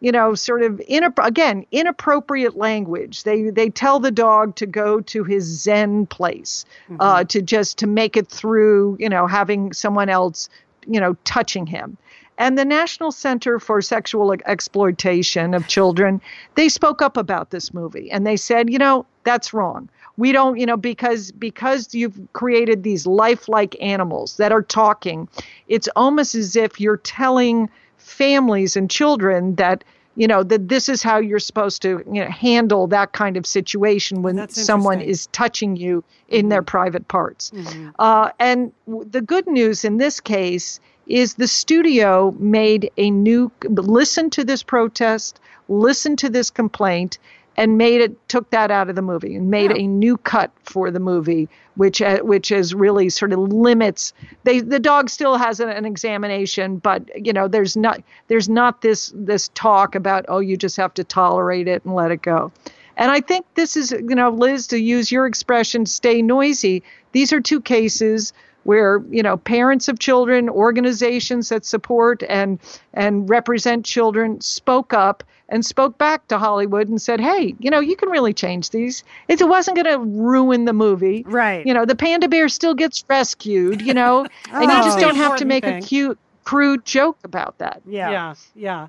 you 0.00 0.12
know, 0.12 0.34
sort 0.34 0.62
of 0.62 0.80
in 0.86 1.04
again 1.18 1.64
inappropriate 1.72 2.56
language. 2.56 3.22
They 3.22 3.50
they 3.50 3.70
tell 3.70 3.98
the 3.98 4.10
dog 4.10 4.56
to 4.56 4.66
go 4.66 5.00
to 5.00 5.24
his 5.24 5.44
Zen 5.44 6.06
place, 6.06 6.64
mm-hmm. 6.84 7.00
uh, 7.00 7.24
to 7.24 7.42
just 7.42 7.78
to 7.78 7.86
make 7.86 8.16
it 8.16 8.28
through, 8.28 8.96
you 9.00 9.08
know, 9.08 9.26
having 9.26 9.72
someone 9.72 10.08
else, 10.08 10.48
you 10.86 11.00
know, 11.00 11.16
touching 11.24 11.66
him. 11.66 11.96
And 12.38 12.58
the 12.58 12.64
National 12.64 13.12
Center 13.12 13.58
for 13.58 13.80
Sexual 13.80 14.34
Exploitation 14.44 15.54
of 15.54 15.68
Children, 15.68 16.20
they 16.54 16.68
spoke 16.68 17.00
up 17.00 17.16
about 17.16 17.50
this 17.50 17.72
movie 17.72 18.10
and 18.10 18.26
they 18.26 18.36
said, 18.36 18.70
you 18.70 18.78
know, 18.78 19.06
that's 19.24 19.54
wrong. 19.54 19.88
We 20.18 20.32
don't, 20.32 20.58
you 20.58 20.66
know, 20.66 20.76
because 20.76 21.32
because 21.32 21.94
you've 21.94 22.18
created 22.32 22.82
these 22.82 23.06
lifelike 23.06 23.76
animals 23.80 24.36
that 24.36 24.52
are 24.52 24.62
talking, 24.62 25.28
it's 25.68 25.88
almost 25.96 26.34
as 26.34 26.56
if 26.56 26.80
you're 26.80 26.98
telling 26.98 27.68
families 28.06 28.76
and 28.76 28.88
children 28.88 29.56
that 29.56 29.82
you 30.14 30.26
know 30.26 30.42
that 30.42 30.68
this 30.68 30.88
is 30.88 31.02
how 31.02 31.18
you're 31.18 31.40
supposed 31.40 31.82
to 31.82 32.02
you 32.10 32.24
know, 32.24 32.30
handle 32.30 32.86
that 32.86 33.12
kind 33.12 33.36
of 33.36 33.44
situation 33.44 34.22
when 34.22 34.48
someone 34.48 35.00
is 35.00 35.26
touching 35.28 35.76
you 35.76 36.04
in 36.28 36.42
mm-hmm. 36.42 36.50
their 36.50 36.62
private 36.62 37.08
parts 37.08 37.50
mm-hmm. 37.50 37.88
uh, 37.98 38.30
and 38.38 38.72
w- 38.86 39.06
the 39.10 39.20
good 39.20 39.46
news 39.48 39.84
in 39.84 39.96
this 39.96 40.20
case 40.20 40.80
is 41.08 41.34
the 41.34 41.48
studio 41.48 42.34
made 42.38 42.90
a 42.96 43.10
new 43.10 43.50
listen 43.68 44.30
to 44.30 44.44
this 44.44 44.62
protest 44.62 45.40
listen 45.68 46.14
to 46.16 46.28
this 46.28 46.48
complaint 46.48 47.18
and 47.56 47.78
made 47.78 48.00
it 48.00 48.28
took 48.28 48.50
that 48.50 48.70
out 48.70 48.88
of 48.88 48.96
the 48.96 49.02
movie 49.02 49.34
and 49.34 49.50
made 49.50 49.70
yeah. 49.70 49.78
a 49.78 49.86
new 49.86 50.16
cut 50.18 50.50
for 50.64 50.90
the 50.90 51.00
movie 51.00 51.48
which 51.76 52.02
uh, 52.02 52.18
which 52.20 52.50
is 52.50 52.74
really 52.74 53.08
sort 53.08 53.32
of 53.32 53.38
limits 53.38 54.12
they 54.44 54.60
the 54.60 54.78
dog 54.78 55.08
still 55.08 55.36
has 55.36 55.60
an, 55.60 55.68
an, 55.68 55.84
examination 55.84 56.76
but 56.78 57.08
you 57.24 57.32
know 57.32 57.48
there's 57.48 57.76
not 57.76 58.00
there's 58.28 58.48
not 58.48 58.82
this 58.82 59.12
this 59.14 59.48
talk 59.54 59.94
about 59.94 60.24
oh 60.28 60.38
you 60.38 60.56
just 60.56 60.76
have 60.76 60.92
to 60.94 61.04
tolerate 61.04 61.68
it 61.68 61.84
and 61.84 61.94
let 61.94 62.10
it 62.10 62.22
go 62.22 62.52
and 62.96 63.10
i 63.10 63.20
think 63.20 63.46
this 63.54 63.76
is 63.76 63.92
you 63.92 64.14
know 64.14 64.30
liz 64.30 64.66
to 64.66 64.78
use 64.78 65.10
your 65.10 65.26
expression 65.26 65.86
stay 65.86 66.22
noisy 66.22 66.82
these 67.12 67.32
are 67.32 67.40
two 67.40 67.60
cases 67.60 68.32
where 68.66 69.00
you 69.10 69.22
know 69.22 69.36
parents 69.36 69.88
of 69.88 69.98
children 69.98 70.48
organizations 70.48 71.48
that 71.48 71.64
support 71.64 72.22
and 72.28 72.58
and 72.92 73.30
represent 73.30 73.84
children 73.84 74.40
spoke 74.40 74.92
up 74.92 75.22
and 75.48 75.64
spoke 75.64 75.96
back 75.96 76.26
to 76.26 76.38
Hollywood 76.38 76.88
and 76.88 77.00
said, 77.00 77.20
"Hey, 77.20 77.54
you 77.60 77.70
know, 77.70 77.78
you 77.78 77.94
can 77.94 78.08
really 78.08 78.34
change 78.34 78.70
these. 78.70 79.04
It 79.28 79.40
wasn't 79.48 79.76
going 79.76 79.86
to 79.86 79.98
ruin 79.98 80.64
the 80.64 80.72
movie, 80.72 81.24
right? 81.28 81.64
You 81.64 81.72
know, 81.72 81.84
the 81.84 81.94
panda 81.94 82.28
bear 82.28 82.48
still 82.48 82.74
gets 82.74 83.04
rescued, 83.08 83.80
you 83.80 83.94
know, 83.94 84.26
oh, 84.52 84.52
and 84.60 84.64
you 84.64 84.82
just 84.82 84.98
oh. 84.98 85.02
don't 85.02 85.16
have 85.16 85.36
to 85.36 85.44
make 85.44 85.64
thing. 85.64 85.82
a 85.82 85.86
cute, 85.86 86.18
crude 86.44 86.84
joke 86.84 87.18
about 87.22 87.58
that. 87.58 87.82
Yeah, 87.86 88.10
yeah, 88.10 88.34
yeah. 88.56 88.88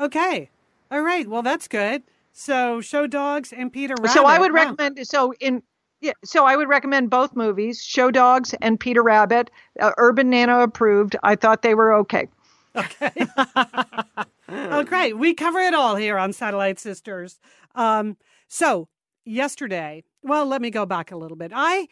Okay, 0.00 0.48
all 0.90 1.02
right. 1.02 1.28
Well, 1.28 1.42
that's 1.42 1.68
good. 1.68 2.02
So, 2.32 2.80
Show 2.80 3.06
Dogs 3.06 3.52
and 3.52 3.72
Peter 3.72 3.94
Rabbit. 3.98 4.12
So, 4.12 4.24
I 4.24 4.38
would 4.38 4.52
recommend. 4.52 5.06
So, 5.06 5.34
in 5.40 5.62
yeah, 6.00 6.12
so 6.24 6.44
I 6.44 6.56
would 6.56 6.68
recommend 6.68 7.10
both 7.10 7.34
movies, 7.34 7.82
Show 7.82 8.10
Dogs 8.10 8.54
and 8.60 8.78
Peter 8.78 9.02
Rabbit, 9.02 9.50
uh, 9.80 9.92
Urban 9.98 10.30
Nana 10.30 10.60
approved. 10.60 11.16
I 11.22 11.34
thought 11.34 11.62
they 11.62 11.74
were 11.74 11.92
okay. 11.94 12.28
Okay. 12.76 13.26
oh, 14.48 14.84
great. 14.84 15.18
We 15.18 15.34
cover 15.34 15.58
it 15.58 15.74
all 15.74 15.96
here 15.96 16.16
on 16.16 16.32
Satellite 16.32 16.78
Sisters. 16.78 17.40
Um, 17.74 18.16
so 18.46 18.88
yesterday, 19.24 20.04
well, 20.22 20.46
let 20.46 20.62
me 20.62 20.70
go 20.70 20.86
back 20.86 21.10
a 21.10 21.16
little 21.16 21.36
bit. 21.36 21.50
I 21.54 21.88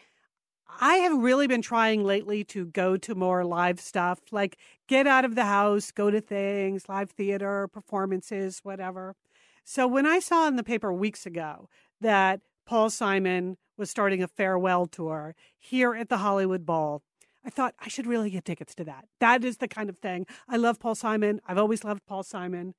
I 0.79 0.95
have 0.95 1.17
really 1.17 1.47
been 1.47 1.61
trying 1.61 2.03
lately 2.03 2.43
to 2.45 2.65
go 2.65 2.97
to 2.97 3.15
more 3.15 3.43
live 3.43 3.79
stuff, 3.79 4.19
like 4.31 4.57
get 4.87 5.07
out 5.07 5.25
of 5.25 5.35
the 5.35 5.45
house, 5.45 5.91
go 5.91 6.11
to 6.11 6.21
things, 6.21 6.87
live 6.87 7.09
theater, 7.11 7.67
performances, 7.67 8.59
whatever. 8.63 9.15
So 9.63 9.87
when 9.87 10.05
I 10.05 10.19
saw 10.19 10.47
in 10.47 10.55
the 10.55 10.63
paper 10.63 10.93
weeks 10.93 11.25
ago 11.25 11.67
that 12.01 12.41
Paul 12.65 12.89
Simon 12.89 13.57
was 13.77 13.89
starting 13.89 14.23
a 14.23 14.27
farewell 14.27 14.85
tour 14.85 15.35
here 15.57 15.93
at 15.93 16.09
the 16.09 16.17
Hollywood 16.17 16.65
Bowl, 16.65 17.03
I 17.45 17.49
thought 17.49 17.75
I 17.79 17.87
should 17.87 18.07
really 18.07 18.29
get 18.29 18.45
tickets 18.45 18.75
to 18.75 18.83
that. 18.85 19.05
That 19.19 19.43
is 19.43 19.57
the 19.57 19.67
kind 19.67 19.89
of 19.89 19.97
thing. 19.97 20.25
I 20.49 20.57
love 20.57 20.79
Paul 20.79 20.95
Simon. 20.95 21.39
I've 21.47 21.57
always 21.57 21.83
loved 21.83 22.05
Paul 22.05 22.23
Simon. 22.23 22.73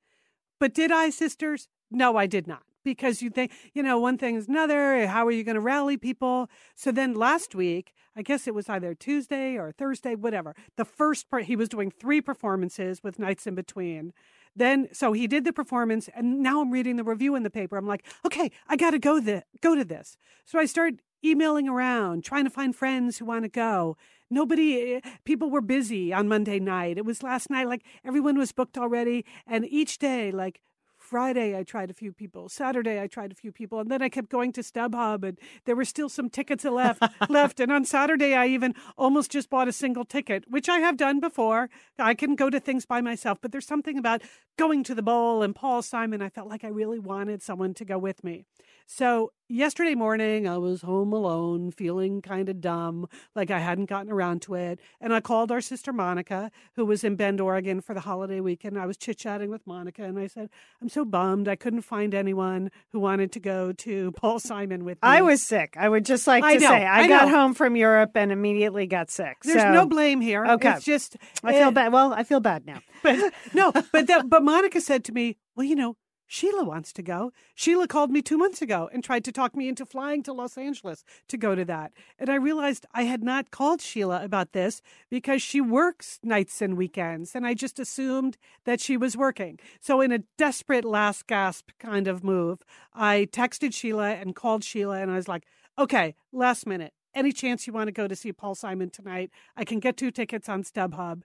But 0.59 0.73
did 0.73 0.91
I, 0.91 1.09
sisters? 1.09 1.67
No, 1.89 2.17
I 2.17 2.27
did 2.27 2.47
not. 2.47 2.63
Because 2.83 3.21
you 3.21 3.29
think, 3.29 3.51
you 3.73 3.83
know, 3.83 3.99
one 3.99 4.17
thing 4.17 4.35
is 4.35 4.47
another. 4.47 5.07
How 5.07 5.25
are 5.25 5.31
you 5.31 5.43
going 5.43 5.55
to 5.55 5.61
rally 5.61 5.97
people? 5.97 6.49
So 6.75 6.91
then 6.91 7.13
last 7.13 7.55
week, 7.55 7.93
I 8.15 8.21
guess 8.21 8.47
it 8.47 8.53
was 8.53 8.69
either 8.69 8.93
Tuesday 8.93 9.57
or 9.57 9.71
Thursday, 9.71 10.15
whatever. 10.15 10.55
The 10.77 10.85
first 10.85 11.29
part, 11.29 11.45
he 11.45 11.55
was 11.55 11.69
doing 11.69 11.91
three 11.91 12.21
performances 12.21 13.03
with 13.03 13.19
nights 13.19 13.47
in 13.47 13.55
between. 13.55 14.13
Then, 14.59 14.89
so 14.91 15.13
he 15.13 15.25
did 15.25 15.45
the 15.45 15.53
performance, 15.53 16.09
and 16.13 16.41
now 16.41 16.61
I'm 16.61 16.69
reading 16.71 16.97
the 16.97 17.03
review 17.03 17.33
in 17.35 17.43
the 17.43 17.49
paper. 17.49 17.77
I'm 17.77 17.87
like, 17.87 18.05
okay, 18.25 18.51
I 18.67 18.75
got 18.75 18.91
to 18.91 18.99
go 18.99 19.19
the 19.19 19.43
go 19.61 19.73
to 19.73 19.85
this. 19.85 20.17
So 20.45 20.59
I 20.59 20.65
start 20.65 20.95
emailing 21.25 21.67
around, 21.67 22.23
trying 22.23 22.43
to 22.43 22.49
find 22.49 22.75
friends 22.75 23.17
who 23.17 23.25
want 23.25 23.43
to 23.43 23.49
go 23.49 23.97
nobody 24.29 24.95
eh, 24.95 24.99
people 25.25 25.49
were 25.49 25.61
busy 25.61 26.13
on 26.13 26.27
monday 26.27 26.59
night 26.59 26.97
it 26.97 27.05
was 27.05 27.23
last 27.23 27.49
night 27.49 27.67
like 27.67 27.83
everyone 28.05 28.37
was 28.37 28.51
booked 28.51 28.77
already 28.77 29.25
and 29.47 29.65
each 29.65 29.97
day 29.97 30.31
like 30.31 30.61
Friday, 31.09 31.57
I 31.57 31.63
tried 31.63 31.89
a 31.89 31.93
few 31.95 32.13
people. 32.13 32.49
Saturday, 32.49 33.01
I 33.01 33.07
tried 33.07 33.31
a 33.31 33.35
few 33.35 33.51
people, 33.51 33.79
and 33.79 33.89
then 33.89 34.03
I 34.03 34.09
kept 34.09 34.29
going 34.29 34.51
to 34.51 34.61
StubHub, 34.61 35.27
and 35.27 35.39
there 35.65 35.75
were 35.75 35.83
still 35.83 36.07
some 36.07 36.29
tickets 36.29 36.65
left. 36.65 37.01
left, 37.29 37.59
and 37.59 37.71
on 37.71 37.83
Saturday, 37.83 38.35
I 38.35 38.45
even 38.45 38.75
almost 38.95 39.31
just 39.31 39.49
bought 39.49 39.67
a 39.67 39.71
single 39.71 40.05
ticket, 40.05 40.43
which 40.47 40.69
I 40.69 40.77
have 40.77 40.97
done 40.97 41.19
before. 41.19 41.71
I 41.97 42.13
can 42.13 42.35
go 42.35 42.51
to 42.51 42.59
things 42.59 42.85
by 42.85 43.01
myself, 43.01 43.39
but 43.41 43.51
there's 43.51 43.65
something 43.65 43.97
about 43.97 44.21
going 44.55 44.83
to 44.83 44.93
the 44.93 45.01
bowl 45.01 45.41
and 45.41 45.55
Paul 45.55 45.81
Simon. 45.81 46.21
I 46.21 46.29
felt 46.29 46.47
like 46.47 46.63
I 46.63 46.67
really 46.67 46.99
wanted 46.99 47.41
someone 47.41 47.73
to 47.73 47.85
go 47.85 47.97
with 47.97 48.23
me. 48.23 48.45
So 48.91 49.33
yesterday 49.47 49.93
morning, 49.93 50.47
I 50.47 50.57
was 50.57 50.81
home 50.81 51.13
alone, 51.13 51.69
feeling 51.69 52.23
kind 52.23 52.49
of 52.49 52.59
dumb, 52.59 53.07
like 53.35 53.51
I 53.51 53.59
hadn't 53.59 53.85
gotten 53.85 54.11
around 54.11 54.41
to 54.43 54.55
it. 54.55 54.79
And 54.99 55.13
I 55.13 55.21
called 55.21 55.51
our 55.51 55.61
sister 55.61 55.93
Monica, 55.93 56.49
who 56.75 56.87
was 56.87 57.03
in 57.03 57.15
Bend, 57.15 57.39
Oregon 57.39 57.81
for 57.81 57.93
the 57.93 57.99
holiday 57.99 58.39
weekend. 58.39 58.79
I 58.79 58.87
was 58.87 58.97
chit 58.97 59.19
chatting 59.19 59.51
with 59.51 59.67
Monica, 59.67 60.03
and 60.03 60.17
I 60.17 60.25
said, 60.25 60.49
I'm 60.81 60.89
so 60.89 61.05
bummed. 61.05 61.47
I 61.47 61.55
couldn't 61.55 61.83
find 61.83 62.15
anyone 62.15 62.71
who 62.91 62.99
wanted 62.99 63.31
to 63.33 63.39
go 63.39 63.71
to 63.73 64.11
Paul 64.15 64.39
Simon 64.39 64.83
with 64.85 64.95
me. 64.95 64.99
I 65.03 65.21
was 65.21 65.43
sick. 65.43 65.75
I 65.79 65.87
would 65.87 66.03
just 66.03 66.25
like 66.25 66.41
to 66.41 66.49
I 66.49 66.55
know, 66.55 66.69
say, 66.69 66.83
I, 66.83 67.01
I 67.01 67.07
got 67.07 67.29
home 67.29 67.53
from 67.53 67.75
Europe 67.75 68.13
and 68.15 68.31
immediately 68.31 68.87
got 68.87 69.11
sick. 69.11 69.37
There's 69.43 69.61
so. 69.61 69.71
no 69.71 69.85
blame 69.85 70.19
here. 70.19 70.43
Okay. 70.43 70.71
It's 70.71 70.83
just. 70.83 71.15
I 71.43 71.53
feel 71.53 71.69
bad. 71.69 71.93
Well, 71.93 72.11
I 72.11 72.23
feel 72.23 72.39
bad 72.39 72.65
now. 72.65 72.81
But 73.01 73.33
no, 73.53 73.71
but 73.93 74.07
that, 74.07 74.29
but 74.29 74.43
Monica 74.43 74.81
said 74.81 75.05
to 75.05 75.13
me, 75.13 75.37
well, 75.55 75.65
you 75.65 75.75
know, 75.75 75.95
Sheila 76.31 76.63
wants 76.63 76.93
to 76.93 77.01
go. 77.01 77.33
Sheila 77.55 77.87
called 77.87 78.11
me 78.11 78.21
two 78.21 78.37
months 78.37 78.61
ago 78.61 78.87
and 78.93 79.03
tried 79.03 79.25
to 79.25 79.31
talk 79.31 79.55
me 79.55 79.67
into 79.67 79.83
flying 79.83 80.21
to 80.23 80.31
Los 80.31 80.59
Angeles 80.59 81.03
to 81.27 81.37
go 81.37 81.55
to 81.55 81.65
that. 81.65 81.91
And 82.19 82.29
I 82.29 82.35
realized 82.35 82.85
I 82.93 83.03
had 83.03 83.23
not 83.23 83.49
called 83.49 83.81
Sheila 83.81 84.23
about 84.23 84.51
this 84.51 84.83
because 85.09 85.41
she 85.41 85.59
works 85.59 86.19
nights 86.21 86.61
and 86.61 86.77
weekends. 86.77 87.33
And 87.33 87.47
I 87.47 87.55
just 87.55 87.79
assumed 87.79 88.37
that 88.65 88.79
she 88.79 88.95
was 88.95 89.17
working. 89.17 89.57
So, 89.79 90.01
in 90.01 90.11
a 90.11 90.19
desperate 90.37 90.85
last 90.85 91.25
gasp 91.25 91.71
kind 91.79 92.07
of 92.07 92.23
move, 92.23 92.59
I 92.93 93.27
texted 93.31 93.73
Sheila 93.73 94.11
and 94.11 94.35
called 94.35 94.63
Sheila. 94.63 95.01
And 95.01 95.09
I 95.09 95.15
was 95.15 95.27
like, 95.27 95.45
okay, 95.79 96.13
last 96.31 96.67
minute. 96.67 96.93
Any 97.15 97.31
chance 97.31 97.65
you 97.65 97.73
want 97.73 97.87
to 97.87 97.91
go 97.91 98.07
to 98.07 98.15
see 98.15 98.31
Paul 98.31 98.53
Simon 98.53 98.91
tonight? 98.91 99.31
I 99.57 99.65
can 99.65 99.79
get 99.79 99.97
two 99.97 100.11
tickets 100.11 100.47
on 100.47 100.63
StubHub. 100.63 101.23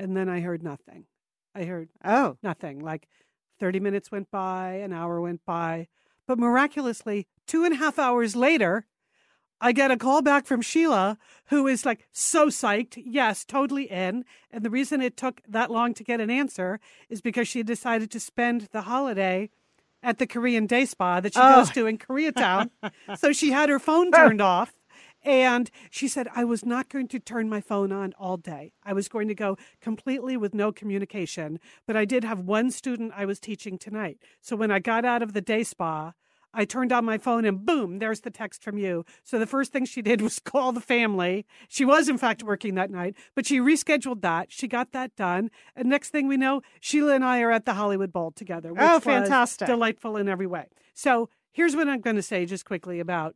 And 0.00 0.16
then 0.16 0.28
I 0.28 0.40
heard 0.40 0.64
nothing. 0.64 1.06
I 1.54 1.62
heard, 1.62 1.90
oh, 2.04 2.38
nothing. 2.42 2.80
Like, 2.80 3.06
30 3.62 3.78
minutes 3.78 4.10
went 4.10 4.28
by, 4.28 4.72
an 4.72 4.92
hour 4.92 5.20
went 5.20 5.44
by. 5.44 5.86
But 6.26 6.36
miraculously, 6.36 7.28
two 7.46 7.62
and 7.64 7.74
a 7.74 7.76
half 7.76 7.96
hours 7.96 8.34
later, 8.34 8.86
I 9.60 9.70
get 9.70 9.92
a 9.92 9.96
call 9.96 10.20
back 10.20 10.46
from 10.46 10.62
Sheila, 10.62 11.16
who 11.46 11.68
is 11.68 11.86
like 11.86 12.08
so 12.10 12.48
psyched. 12.48 13.00
Yes, 13.06 13.44
totally 13.44 13.84
in. 13.84 14.24
And 14.50 14.64
the 14.64 14.70
reason 14.70 15.00
it 15.00 15.16
took 15.16 15.42
that 15.46 15.70
long 15.70 15.94
to 15.94 16.02
get 16.02 16.20
an 16.20 16.28
answer 16.28 16.80
is 17.08 17.20
because 17.20 17.46
she 17.46 17.62
decided 17.62 18.10
to 18.10 18.18
spend 18.18 18.62
the 18.72 18.82
holiday 18.82 19.48
at 20.02 20.18
the 20.18 20.26
Korean 20.26 20.66
day 20.66 20.84
spa 20.84 21.20
that 21.20 21.34
she 21.34 21.40
oh. 21.40 21.60
goes 21.60 21.70
to 21.70 21.86
in 21.86 21.98
Koreatown. 21.98 22.70
so 23.16 23.32
she 23.32 23.52
had 23.52 23.68
her 23.68 23.78
phone 23.78 24.08
oh. 24.12 24.18
turned 24.18 24.40
off 24.40 24.74
and 25.24 25.70
she 25.90 26.08
said, 26.08 26.28
I 26.34 26.44
was 26.44 26.64
not 26.64 26.88
going 26.88 27.08
to 27.08 27.18
turn 27.18 27.48
my 27.48 27.60
phone 27.60 27.92
on 27.92 28.12
all 28.18 28.36
day. 28.36 28.72
I 28.84 28.92
was 28.92 29.08
going 29.08 29.28
to 29.28 29.34
go 29.34 29.56
completely 29.80 30.36
with 30.36 30.54
no 30.54 30.72
communication. 30.72 31.60
But 31.86 31.96
I 31.96 32.04
did 32.04 32.24
have 32.24 32.40
one 32.40 32.70
student 32.70 33.12
I 33.16 33.24
was 33.24 33.38
teaching 33.38 33.78
tonight. 33.78 34.18
So 34.40 34.56
when 34.56 34.70
I 34.70 34.80
got 34.80 35.04
out 35.04 35.22
of 35.22 35.32
the 35.32 35.40
day 35.40 35.62
spa, 35.62 36.12
I 36.54 36.64
turned 36.64 36.92
on 36.92 37.04
my 37.04 37.18
phone 37.18 37.44
and 37.44 37.64
boom, 37.64 37.98
there's 37.98 38.20
the 38.20 38.30
text 38.30 38.62
from 38.62 38.76
you. 38.76 39.06
So 39.22 39.38
the 39.38 39.46
first 39.46 39.72
thing 39.72 39.84
she 39.84 40.02
did 40.02 40.20
was 40.20 40.38
call 40.44 40.72
the 40.72 40.80
family. 40.80 41.46
She 41.68 41.84
was, 41.84 42.08
in 42.08 42.18
fact, 42.18 42.42
working 42.42 42.74
that 42.74 42.90
night, 42.90 43.14
but 43.34 43.46
she 43.46 43.58
rescheduled 43.58 44.20
that. 44.22 44.52
She 44.52 44.68
got 44.68 44.92
that 44.92 45.16
done. 45.16 45.50
And 45.74 45.88
next 45.88 46.10
thing 46.10 46.28
we 46.28 46.36
know, 46.36 46.62
Sheila 46.80 47.14
and 47.14 47.24
I 47.24 47.40
are 47.40 47.52
at 47.52 47.64
the 47.64 47.74
Hollywood 47.74 48.12
Bowl 48.12 48.32
together. 48.32 48.74
oh, 48.78 49.00
fantastic. 49.00 49.66
delightful 49.66 50.16
in 50.16 50.28
every 50.28 50.46
way. 50.46 50.66
So 50.94 51.30
here's 51.52 51.74
what 51.74 51.88
I'm 51.88 52.00
going 52.00 52.16
to 52.16 52.22
say 52.22 52.44
just 52.44 52.64
quickly 52.64 53.00
about 53.00 53.34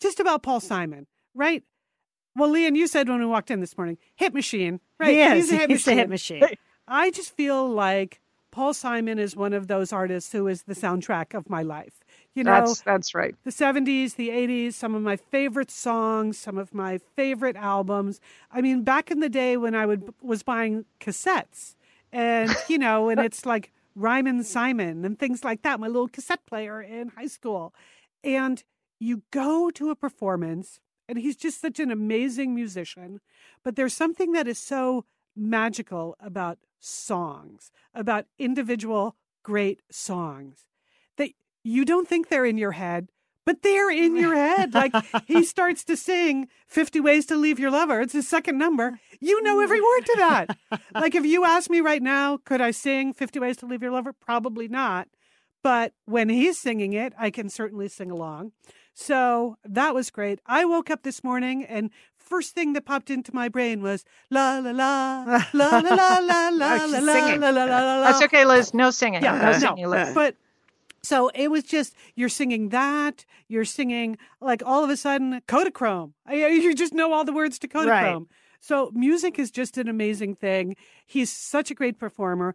just 0.00 0.20
about 0.20 0.42
Paul 0.42 0.60
Simon 0.60 1.06
right? 1.34 1.62
Well, 2.34 2.50
Lian, 2.50 2.74
you 2.74 2.86
said 2.86 3.08
when 3.08 3.18
we 3.18 3.26
walked 3.26 3.50
in 3.50 3.60
this 3.60 3.76
morning, 3.76 3.98
hit 4.16 4.32
machine, 4.32 4.80
right? 4.98 5.10
He 5.10 5.20
is. 5.20 5.50
He's 5.50 5.52
a 5.52 5.56
hit, 5.56 5.70
He's 5.70 5.86
machine. 5.86 5.92
A 5.92 5.96
hit 6.00 6.08
machine. 6.08 6.44
I 6.88 7.10
just 7.10 7.36
feel 7.36 7.68
like 7.68 8.20
Paul 8.50 8.74
Simon 8.74 9.18
is 9.18 9.34
one 9.36 9.52
of 9.52 9.66
those 9.66 9.92
artists 9.92 10.32
who 10.32 10.46
is 10.46 10.62
the 10.64 10.74
soundtrack 10.74 11.34
of 11.34 11.48
my 11.48 11.62
life. 11.62 12.00
You 12.34 12.44
know, 12.44 12.52
That's 12.52 12.80
that's 12.82 13.14
right. 13.14 13.34
the 13.44 13.50
70s, 13.50 14.16
the 14.16 14.30
80s, 14.30 14.74
some 14.74 14.94
of 14.94 15.02
my 15.02 15.16
favorite 15.16 15.70
songs, 15.70 16.38
some 16.38 16.58
of 16.58 16.72
my 16.72 16.98
favorite 17.16 17.56
albums. 17.56 18.20
I 18.50 18.60
mean, 18.62 18.82
back 18.82 19.10
in 19.10 19.20
the 19.20 19.28
day 19.28 19.56
when 19.56 19.74
I 19.74 19.86
would 19.86 20.14
was 20.22 20.42
buying 20.42 20.84
cassettes 21.00 21.74
and, 22.12 22.54
you 22.68 22.78
know, 22.78 23.08
and 23.10 23.20
it's 23.20 23.44
like 23.44 23.72
Rhymin' 23.94 24.44
Simon 24.44 25.04
and 25.04 25.18
things 25.18 25.44
like 25.44 25.62
that, 25.62 25.80
my 25.80 25.86
little 25.86 26.08
cassette 26.08 26.44
player 26.46 26.80
in 26.80 27.08
high 27.08 27.26
school. 27.26 27.74
And 28.24 28.62
you 28.98 29.22
go 29.30 29.70
to 29.70 29.90
a 29.90 29.96
performance 29.96 30.80
and 31.08 31.18
he's 31.18 31.36
just 31.36 31.60
such 31.60 31.80
an 31.80 31.90
amazing 31.90 32.54
musician, 32.54 33.20
but 33.64 33.76
there's 33.76 33.94
something 33.94 34.32
that 34.32 34.48
is 34.48 34.58
so 34.58 35.04
magical 35.36 36.16
about 36.20 36.58
songs, 36.78 37.70
about 37.94 38.26
individual 38.38 39.16
great 39.42 39.80
songs 39.90 40.66
that 41.16 41.30
you 41.64 41.84
don't 41.84 42.08
think 42.08 42.28
they're 42.28 42.44
in 42.44 42.58
your 42.58 42.72
head, 42.72 43.08
but 43.44 43.62
they're 43.62 43.90
in 43.90 44.16
your 44.16 44.34
head. 44.34 44.74
Like 44.74 44.92
he 45.26 45.44
starts 45.44 45.84
to 45.84 45.96
sing 45.96 46.48
50 46.68 47.00
Ways 47.00 47.26
to 47.26 47.36
Leave 47.36 47.58
Your 47.58 47.70
Lover. 47.70 48.00
It's 48.00 48.12
his 48.12 48.28
second 48.28 48.58
number. 48.58 49.00
You 49.20 49.42
know 49.42 49.60
every 49.60 49.80
word 49.80 50.00
to 50.06 50.14
that. 50.18 50.58
like 50.94 51.14
if 51.14 51.24
you 51.24 51.44
ask 51.44 51.70
me 51.70 51.80
right 51.80 52.02
now, 52.02 52.38
could 52.38 52.60
I 52.60 52.70
sing 52.70 53.12
50 53.12 53.40
Ways 53.40 53.56
to 53.58 53.66
Leave 53.66 53.82
Your 53.82 53.92
Lover? 53.92 54.12
Probably 54.12 54.68
not. 54.68 55.08
But 55.62 55.92
when 56.06 56.28
he's 56.28 56.58
singing 56.58 56.92
it, 56.92 57.12
I 57.16 57.30
can 57.30 57.48
certainly 57.48 57.88
sing 57.88 58.10
along. 58.10 58.52
So 58.94 59.56
that 59.64 59.94
was 59.94 60.10
great. 60.10 60.40
I 60.46 60.64
woke 60.64 60.90
up 60.90 61.02
this 61.02 61.24
morning 61.24 61.64
and 61.64 61.90
first 62.16 62.54
thing 62.54 62.72
that 62.74 62.84
popped 62.84 63.10
into 63.10 63.34
my 63.34 63.48
brain 63.48 63.82
was 63.82 64.04
la 64.30 64.58
la 64.58 64.70
la 64.70 65.24
la 65.52 65.78
la 65.78 65.78
la 65.78 66.18
la 66.18 66.48
la 66.48 66.78
she's 66.78 66.92
la 66.92 66.98
la 67.00 67.34
la 67.34 67.50
la 67.50 67.64
la 67.64 68.00
la. 68.00 68.04
That's 68.04 68.22
okay, 68.22 68.44
Liz. 68.44 68.74
No 68.74 68.90
singing. 68.90 69.22
Yeah, 69.22 69.36
no 69.36 69.52
no. 69.52 69.58
singing, 69.58 69.88
Liz. 69.88 70.14
But 70.14 70.36
so 71.02 71.30
it 71.34 71.50
was 71.50 71.64
just 71.64 71.94
you're 72.14 72.28
singing 72.28 72.68
that, 72.68 73.24
you're 73.48 73.64
singing 73.64 74.18
like 74.40 74.62
all 74.64 74.84
of 74.84 74.90
a 74.90 74.96
sudden 74.96 75.40
Kodachrome. 75.48 76.12
You 76.30 76.74
just 76.74 76.94
know 76.94 77.12
all 77.12 77.24
the 77.24 77.32
words 77.32 77.58
to 77.60 77.68
Kodachrome. 77.68 78.26
So 78.60 78.92
music 78.94 79.40
is 79.40 79.50
just 79.50 79.76
an 79.76 79.88
amazing 79.88 80.36
thing. 80.36 80.76
He's 81.04 81.32
such 81.32 81.72
a 81.72 81.74
great 81.74 81.98
performer. 81.98 82.54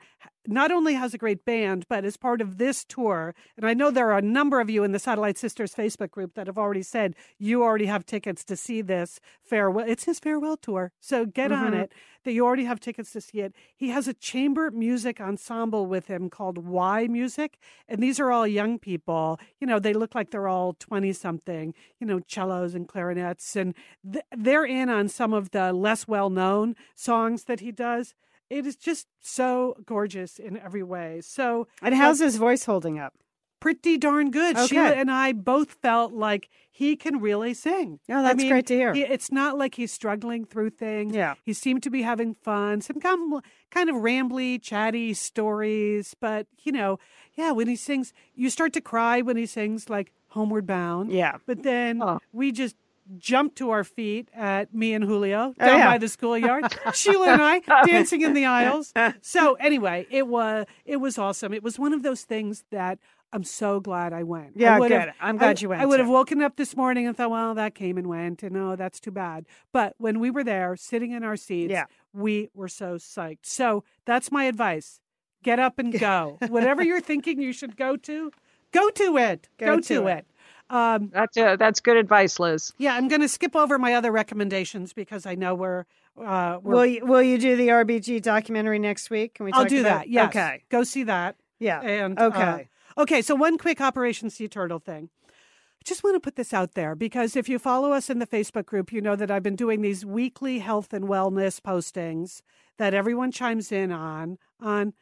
Not 0.49 0.71
only 0.71 0.93
has 0.93 1.13
a 1.13 1.17
great 1.17 1.43
band, 1.43 1.85
but 1.89 2.05
as 2.05 2.15
part 2.15 2.39
of 2.39 2.57
this 2.57 2.85
tour, 2.85 3.35
and 3.57 3.65
I 3.65 3.73
know 3.73 3.91
there 3.91 4.13
are 4.13 4.17
a 4.17 4.21
number 4.21 4.61
of 4.61 4.69
you 4.69 4.85
in 4.85 4.93
the 4.93 4.97
Satellite 4.99 5.37
Sisters 5.37 5.75
Facebook 5.75 6.09
group 6.09 6.35
that 6.35 6.47
have 6.47 6.57
already 6.57 6.83
said 6.83 7.15
you 7.37 7.61
already 7.63 7.87
have 7.87 8.05
tickets 8.05 8.45
to 8.45 8.55
see 8.55 8.81
this 8.81 9.19
farewell. 9.43 9.85
It's 9.85 10.05
his 10.05 10.19
farewell 10.19 10.55
tour, 10.55 10.93
so 11.01 11.25
get 11.25 11.51
on 11.51 11.73
Mhm. 11.73 11.83
it. 11.83 11.93
That 12.23 12.31
you 12.31 12.45
already 12.45 12.63
have 12.63 12.79
tickets 12.79 13.11
to 13.11 13.21
see 13.21 13.41
it. 13.41 13.53
He 13.75 13.89
has 13.89 14.07
a 14.07 14.13
chamber 14.13 14.71
music 14.71 15.19
ensemble 15.19 15.85
with 15.85 16.07
him 16.07 16.29
called 16.29 16.65
yMusic, 16.65 17.55
and 17.87 18.01
these 18.01 18.17
are 18.19 18.31
all 18.31 18.47
young 18.47 18.79
people. 18.79 19.39
You 19.59 19.67
know, 19.67 19.79
they 19.79 19.93
look 19.93 20.15
like 20.15 20.31
they're 20.31 20.47
all 20.47 20.73
twenty 20.73 21.11
something. 21.11 21.73
You 21.99 22.07
know, 22.07 22.21
cellos 22.25 22.73
and 22.73 22.87
clarinets, 22.87 23.55
and 23.57 23.73
th- 24.09 24.23
they're 24.35 24.65
in 24.65 24.89
on 24.89 25.09
some 25.09 25.33
of 25.33 25.51
the 25.51 25.73
less 25.73 26.07
well 26.07 26.29
known 26.29 26.75
songs 26.95 27.43
that 27.45 27.59
he 27.59 27.71
does. 27.73 28.13
It 28.49 28.65
is 28.65 28.75
just 28.75 29.07
so 29.21 29.75
gorgeous 29.85 30.39
in 30.39 30.57
every 30.57 30.83
way. 30.83 31.21
So 31.21 31.67
And 31.81 31.93
how's 31.95 32.19
his 32.19 32.37
voice 32.37 32.65
holding 32.65 32.97
up? 32.99 33.13
pretty 33.59 33.97
darn 33.97 34.29
good. 34.29 34.55
Okay. 34.55 34.67
Sheila 34.67 34.91
and 34.91 35.09
I 35.09 35.31
both 35.33 35.71
felt 35.81 36.13
like 36.13 36.47
he 36.69 36.95
can 36.95 37.19
really 37.19 37.55
sing. 37.55 37.99
Oh, 38.07 38.19
I 38.19 38.21
that's 38.21 38.37
mean, 38.37 38.49
great 38.51 38.67
to 38.67 38.75
hear. 38.75 38.93
he- 38.93 39.01
it's 39.01 39.31
not 39.31 39.57
like 39.57 39.73
he's 39.75 39.91
struggling 39.91 40.45
through 40.45 40.69
things. 40.69 41.15
Yeah. 41.15 41.33
He 41.43 41.53
seemed 41.53 41.81
to 41.83 41.89
be 41.89 42.03
having 42.03 42.35
fun, 42.35 42.81
some 42.81 42.99
kind 42.99 43.33
of, 43.33 43.43
kind 43.71 43.89
of 43.89 43.95
rambly, 43.95 44.61
chatty 44.61 45.15
stories. 45.15 46.15
But, 46.19 46.45
you 46.63 46.71
know, 46.71 46.99
yeah, 47.33 47.51
when 47.51 47.67
he 47.67 47.75
sings, 47.75 48.13
you 48.35 48.51
start 48.51 48.73
to 48.73 48.81
cry 48.81 49.21
when 49.21 49.37
he 49.37 49.47
sings 49.47 49.89
like 49.89 50.13
Homeward 50.29 50.67
Bound. 50.67 51.11
Yeah. 51.11 51.37
But 51.47 51.63
then 51.63 52.01
Oh. 52.03 52.19
we 52.31 52.51
just 52.51 52.75
jumped 53.17 53.57
to 53.57 53.69
our 53.69 53.83
feet 53.83 54.29
at 54.33 54.73
me 54.73 54.93
and 54.93 55.03
Julio 55.03 55.53
Oh, 55.59 55.65
down 55.65 55.79
yeah. 55.79 55.87
by 55.87 55.97
the 55.97 56.07
schoolyard. 56.07 56.65
Sheila 56.93 57.29
and 57.33 57.41
I 57.41 57.59
dancing 57.85 58.21
in 58.21 58.33
the 58.33 58.45
aisles. 58.45 58.91
Uh-huh. 58.95 59.13
So 59.21 59.53
anyway, 59.55 60.05
it 60.09 60.27
was 60.27 60.65
it 60.85 60.97
was 60.97 61.17
awesome. 61.17 61.53
It 61.53 61.63
was 61.63 61.79
one 61.79 61.93
of 61.93 62.03
those 62.03 62.23
things 62.23 62.63
that 62.71 62.99
I'm 63.33 63.43
so 63.43 63.79
glad 63.81 64.13
I 64.13 64.23
went. 64.23 64.53
Yeah, 64.55 64.79
would've- 64.79 64.97
good. 64.97 65.13
I'm 65.19 65.37
glad 65.37 65.57
I- 65.57 65.61
you 65.61 65.69
went, 65.69 65.81
I 65.81 65.85
would 65.85 65.99
have 65.99 66.09
woken 66.09 66.41
up 66.41 66.55
this 66.55 66.75
morning 66.77 67.07
and 67.07 67.15
thought, 67.15 67.29
well, 67.31 67.53
that 67.55 67.75
came 67.75 67.97
and 67.97 68.07
went, 68.07 68.41
and 68.41 68.55
oh, 68.55 68.75
that's 68.77 68.99
too 69.01 69.11
bad. 69.11 69.45
But 69.73 69.95
when 69.97 70.19
we 70.19 70.29
were 70.31 70.43
there, 70.45 70.75
sitting 70.77 71.11
in 71.11 71.23
our 71.23 71.35
seats, 71.35 71.71
Yeah. 71.71 71.85
we 72.13 72.49
were 72.53 72.69
so 72.69 72.95
psyched. 72.95 73.39
So 73.45 73.83
that's 74.05 74.31
my 74.31 74.45
advice: 74.45 75.01
get 75.43 75.59
up 75.59 75.77
and 75.77 75.97
go. 75.97 76.37
Whatever 76.47 76.83
you're 76.83 77.01
thinking 77.01 77.41
you 77.41 77.51
should 77.51 77.75
go 77.75 77.97
to, 77.97 78.31
go 78.71 78.89
to 78.91 79.17
it. 79.17 79.49
Go 79.57 79.65
Go, 79.65 79.75
to 79.81 79.81
to, 79.81 80.07
it. 80.07 80.17
it. 80.19 80.27
Um, 80.69 81.09
That's 81.13 81.37
uh, 81.37 81.55
that's 81.55 81.79
good 81.79 81.95
advice, 81.97 82.39
Liz. 82.39 82.73
yeah, 82.77 82.95
I'm 82.95 83.07
going 83.07 83.21
to 83.21 83.29
skip 83.29 83.55
over 83.55 83.79
my 83.79 83.93
other 83.93 84.11
recommendations 84.11 84.91
because 84.93 85.25
I 85.25 85.35
know 85.35 85.55
we're. 85.55 85.85
Uh, 86.19 86.59
we're 86.63 86.73
Will 86.75 86.85
you, 86.85 87.05
will 87.05 87.21
you 87.21 87.37
do 87.37 87.55
the 87.55 87.67
RBG 87.67 88.21
documentary 88.21 88.79
next 88.79 89.09
week? 89.09 89.35
Can 89.35 89.45
we 89.45 89.51
I'll 89.53 89.65
do 89.65 89.81
about 89.81 89.99
that. 89.99 90.09
Yes. 90.09 90.29
Okay. 90.29 90.63
Go 90.69 90.83
see 90.83 91.03
that. 91.03 91.35
Yeah. 91.59 91.79
And 91.81 92.19
Okay. 92.19 92.67
uh, 92.97 93.01
okay. 93.01 93.21
So 93.21 93.35
one 93.35 93.57
quick 93.57 93.79
Operation 93.79 94.29
Sea 94.29 94.47
Turtle 94.47 94.79
thing. 94.79 95.09
I 95.29 95.83
just 95.85 96.03
want 96.03 96.15
to 96.15 96.19
put 96.19 96.35
this 96.35 96.53
out 96.53 96.73
there 96.73 96.95
because 96.95 97.35
if 97.35 97.47
you 97.47 97.59
follow 97.59 97.93
us 97.93 98.09
in 98.09 98.19
the 98.19 98.27
Facebook 98.27 98.65
group, 98.65 98.91
you 98.91 98.99
know 98.99 99.15
that 99.15 99.29
I've 99.31 99.43
been 99.43 99.55
doing 99.55 99.81
these 99.81 100.03
weekly 100.05 100.59
health 100.59 100.91
and 100.91 101.05
wellness 101.05 101.61
postings 101.61 102.41
that 102.77 102.93
everyone 102.95 103.31
chimes 103.31 103.71
in 103.71 103.91
on 103.91 104.37
on 104.59 104.93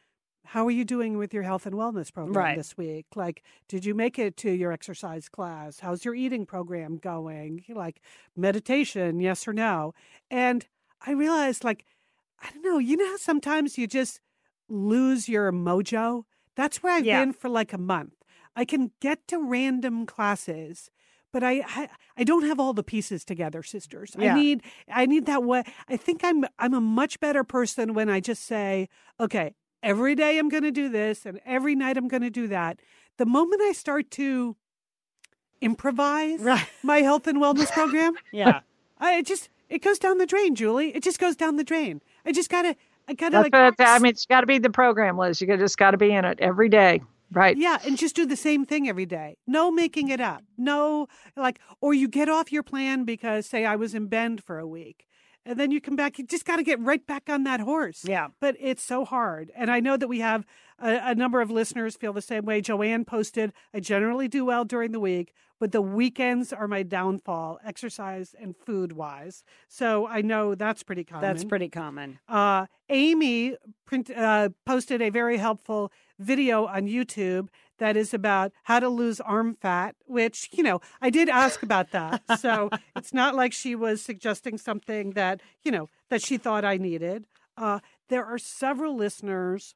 how 0.46 0.66
are 0.66 0.70
you 0.70 0.84
doing 0.84 1.18
with 1.18 1.34
your 1.34 1.42
health 1.42 1.66
and 1.66 1.74
wellness 1.74 2.12
program 2.12 2.34
Right. 2.36 2.56
this 2.56 2.76
week? 2.76 3.06
Like, 3.14 3.42
did 3.68 3.84
you 3.84 3.94
make 3.94 4.18
it 4.18 4.36
to 4.38 4.50
your 4.50 4.72
exercise 4.72 5.28
class? 5.28 5.80
How's 5.80 6.04
your 6.04 6.14
eating 6.14 6.46
program 6.46 6.96
going? 6.98 7.64
Like 7.68 8.00
meditation, 8.36 9.20
yes 9.20 9.46
or 9.48 9.52
no? 9.52 9.92
And 10.30 10.66
I 11.06 11.12
realized, 11.12 11.64
like, 11.64 11.84
I 12.40 12.50
don't 12.50 12.62
know, 12.64 12.78
you 12.78 12.96
know 12.96 13.06
how 13.06 13.16
sometimes 13.16 13.76
you 13.78 13.86
just 13.86 14.20
lose 14.68 15.28
your 15.28 15.52
mojo? 15.52 16.24
That's 16.54 16.82
where 16.82 16.92
I've 16.94 17.04
Yeah. 17.06 17.20
been 17.24 17.32
for 17.32 17.48
like 17.48 17.72
a 17.72 17.78
month. 17.78 18.14
I 18.54 18.64
can 18.64 18.92
get 19.00 19.26
to 19.28 19.38
random 19.38 20.06
classes, 20.06 20.90
but 21.32 21.42
I, 21.42 21.62
I 21.66 21.88
I 22.16 22.24
don't 22.24 22.44
have 22.46 22.58
all 22.58 22.72
the 22.72 22.82
pieces 22.82 23.24
together, 23.24 23.62
sisters. 23.62 24.16
Yeah. 24.18 24.32
I 24.34 24.40
need 24.40 24.62
I 24.88 25.04
need 25.06 25.26
that 25.26 25.42
way. 25.44 25.62
I 25.88 25.96
think 25.98 26.22
I'm 26.24 26.44
I'm 26.58 26.72
a 26.72 26.80
much 26.80 27.20
better 27.20 27.44
person 27.44 27.92
when 27.92 28.08
I 28.08 28.20
just 28.20 28.44
say, 28.44 28.88
okay, 29.20 29.54
every 29.82 30.14
day 30.14 30.38
I'm 30.38 30.48
going 30.48 30.62
to 30.62 30.70
do 30.70 30.88
this 30.88 31.26
and 31.26 31.40
every 31.46 31.74
night 31.74 31.96
I'm 31.96 32.08
going 32.08 32.22
to 32.22 32.30
do 32.30 32.48
that. 32.48 32.80
The 33.18 33.26
moment 33.26 33.62
I 33.62 33.72
start 33.72 34.10
to 34.12 34.56
improvise 35.60 36.40
Right. 36.40 36.66
my 36.82 36.98
health 36.98 37.26
and 37.26 37.38
wellness 37.38 37.70
program, 37.70 38.14
Yeah. 38.32 38.60
I 38.98 39.16
it 39.18 39.26
just 39.26 39.50
it 39.68 39.82
goes 39.82 39.98
down 39.98 40.18
the 40.18 40.26
drain, 40.26 40.54
Julie. 40.54 40.94
It 40.94 41.02
just 41.02 41.18
goes 41.18 41.36
down 41.36 41.56
the 41.56 41.64
drain. 41.64 42.00
I 42.24 42.32
just 42.32 42.48
gotta 42.50 42.76
I 43.08 43.14
gotta 43.14 43.32
That's 43.50 43.78
like 43.78 43.80
I 43.80 43.98
mean, 43.98 44.10
it's 44.10 44.26
got 44.26 44.40
to 44.40 44.46
be 44.46 44.58
the 44.58 44.70
program, 44.70 45.18
Liz. 45.18 45.40
You 45.40 45.56
just 45.56 45.78
got 45.78 45.92
to 45.92 45.96
be 45.98 46.10
in 46.12 46.24
it 46.24 46.38
every 46.40 46.68
day, 46.68 47.02
right? 47.30 47.56
Yeah, 47.56 47.78
and 47.84 47.96
just 47.96 48.16
do 48.16 48.26
the 48.26 48.36
same 48.36 48.64
thing 48.64 48.88
every 48.88 49.06
day. 49.06 49.36
No 49.46 49.70
making 49.70 50.08
it 50.08 50.20
up. 50.20 50.42
No, 50.58 51.06
like, 51.36 51.60
or 51.80 51.94
you 51.94 52.08
get 52.08 52.28
off 52.28 52.50
your 52.50 52.62
plan 52.64 53.04
because, 53.04 53.46
say, 53.46 53.64
I 53.64 53.76
was 53.76 53.94
in 53.94 54.06
Bend 54.08 54.42
for 54.42 54.58
a 54.58 54.66
week, 54.66 55.06
and 55.46 55.58
then 55.58 55.70
you 55.70 55.80
come 55.80 55.96
back. 55.96 56.18
You 56.18 56.26
just 56.26 56.44
got 56.44 56.56
to 56.56 56.62
get 56.62 56.80
right 56.80 57.06
back 57.06 57.30
on 57.30 57.44
that 57.44 57.60
horse. 57.60 58.04
Yeah. 58.04 58.28
But 58.40 58.56
it's 58.58 58.82
so 58.82 59.04
hard. 59.04 59.50
And 59.56 59.70
I 59.70 59.80
know 59.80 59.96
that 59.96 60.08
we 60.08 60.20
have 60.20 60.44
a, 60.78 61.10
a 61.10 61.14
number 61.14 61.40
of 61.40 61.50
listeners 61.50 61.96
feel 61.96 62.12
the 62.12 62.20
same 62.20 62.44
way. 62.44 62.60
Joanne 62.60 63.04
posted, 63.04 63.52
I 63.72 63.80
generally 63.80 64.28
do 64.28 64.44
well 64.44 64.64
during 64.64 64.92
the 64.92 65.00
week, 65.00 65.32
but 65.58 65.72
the 65.72 65.80
weekends 65.80 66.52
are 66.52 66.68
my 66.68 66.82
downfall, 66.82 67.58
exercise 67.64 68.34
and 68.38 68.54
food 68.56 68.92
wise. 68.92 69.44
So 69.68 70.06
I 70.06 70.20
know 70.20 70.54
that's 70.54 70.82
pretty 70.82 71.04
common. 71.04 71.22
That's 71.22 71.44
pretty 71.44 71.68
common. 71.68 72.18
Uh, 72.28 72.66
Amy 72.90 73.56
print, 73.86 74.10
uh, 74.10 74.50
posted 74.66 75.00
a 75.00 75.10
very 75.10 75.38
helpful 75.38 75.92
video 76.18 76.66
on 76.66 76.86
YouTube 76.86 77.48
that 77.78 77.96
is 77.96 78.14
about 78.14 78.52
how 78.64 78.80
to 78.80 78.88
lose 78.88 79.20
arm 79.20 79.54
fat, 79.54 79.96
which, 80.06 80.48
you 80.52 80.62
know, 80.62 80.80
I 81.00 81.10
did 81.10 81.28
ask 81.28 81.62
about 81.62 81.90
that. 81.92 82.22
So 82.38 82.70
it's 82.96 83.12
not 83.12 83.34
like 83.34 83.52
she 83.52 83.74
was 83.74 84.02
suggesting 84.02 84.58
something 84.58 85.10
that, 85.10 85.40
you 85.62 85.70
know, 85.70 85.88
that 86.10 86.22
she 86.22 86.36
thought 86.36 86.64
I 86.64 86.76
needed. 86.76 87.26
Uh, 87.56 87.80
there 88.08 88.24
are 88.24 88.38
several 88.38 88.96
listeners, 88.96 89.74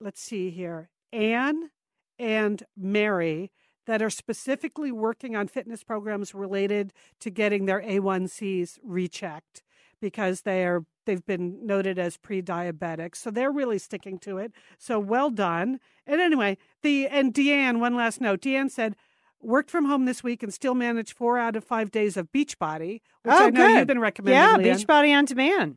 let's 0.00 0.20
see 0.20 0.50
here, 0.50 0.90
Anne 1.12 1.70
and 2.18 2.62
Mary, 2.76 3.50
that 3.86 4.02
are 4.02 4.10
specifically 4.10 4.92
working 4.92 5.34
on 5.34 5.48
fitness 5.48 5.82
programs 5.82 6.34
related 6.34 6.92
to 7.20 7.30
getting 7.30 7.66
their 7.66 7.80
A1Cs 7.80 8.78
rechecked 8.82 9.62
because 10.00 10.42
they 10.42 10.64
are 10.64 10.84
they've 11.06 11.24
been 11.26 11.64
noted 11.66 11.98
as 11.98 12.16
pre-diabetic 12.16 13.16
so 13.16 13.30
they're 13.30 13.50
really 13.52 13.78
sticking 13.78 14.18
to 14.18 14.38
it 14.38 14.52
so 14.78 14.98
well 14.98 15.30
done 15.30 15.80
and 16.06 16.20
anyway 16.20 16.56
the 16.82 17.06
and 17.08 17.32
deanne 17.34 17.78
one 17.80 17.94
last 17.96 18.20
note 18.20 18.40
deanne 18.40 18.70
said 18.70 18.94
worked 19.42 19.70
from 19.70 19.86
home 19.86 20.04
this 20.04 20.22
week 20.22 20.42
and 20.42 20.52
still 20.52 20.74
managed 20.74 21.12
four 21.14 21.38
out 21.38 21.56
of 21.56 21.64
five 21.64 21.90
days 21.90 22.16
of 22.16 22.30
beachbody 22.32 23.00
which 23.22 23.34
oh, 23.34 23.46
i 23.46 23.50
know 23.50 23.66
good. 23.66 23.78
you've 23.78 23.86
been 23.86 23.98
recommending 24.00 24.40
Yeah, 24.40 24.56
Lian. 24.56 24.76
Beachbody 24.76 25.16
on 25.16 25.24
demand. 25.24 25.76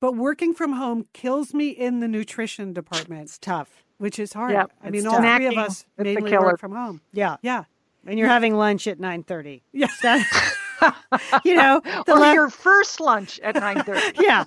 but 0.00 0.14
working 0.16 0.54
from 0.54 0.74
home 0.74 1.06
kills 1.12 1.52
me 1.52 1.68
in 1.70 2.00
the 2.00 2.08
nutrition 2.08 2.72
department 2.72 3.22
It's 3.22 3.38
tough. 3.38 3.84
which 3.98 4.18
is 4.18 4.32
hard. 4.32 4.52
Yeah, 4.52 4.64
I 4.82 4.86
it's 4.88 4.92
mean, 4.92 5.06
all 5.06 5.20
three 5.20 5.46
of 5.46 5.58
us 5.58 5.78
is 5.80 5.84
the 5.96 6.04
mainly 6.04 6.38
work 6.38 6.58
from 6.60 6.72
home. 6.72 7.00
Yeah. 7.12 7.36
Yeah. 7.42 7.64
And 8.06 8.18
you're 8.18 8.28
having 8.28 8.54
lunch 8.56 8.86
at 8.86 8.98
9:30. 8.98 9.60
Yeah. 9.72 9.88
you 11.44 11.54
know, 11.54 11.80
or 12.08 12.26
your 12.32 12.50
first 12.50 13.00
lunch 13.00 13.38
at 13.40 13.54
9:30. 13.56 14.20
yeah. 14.20 14.44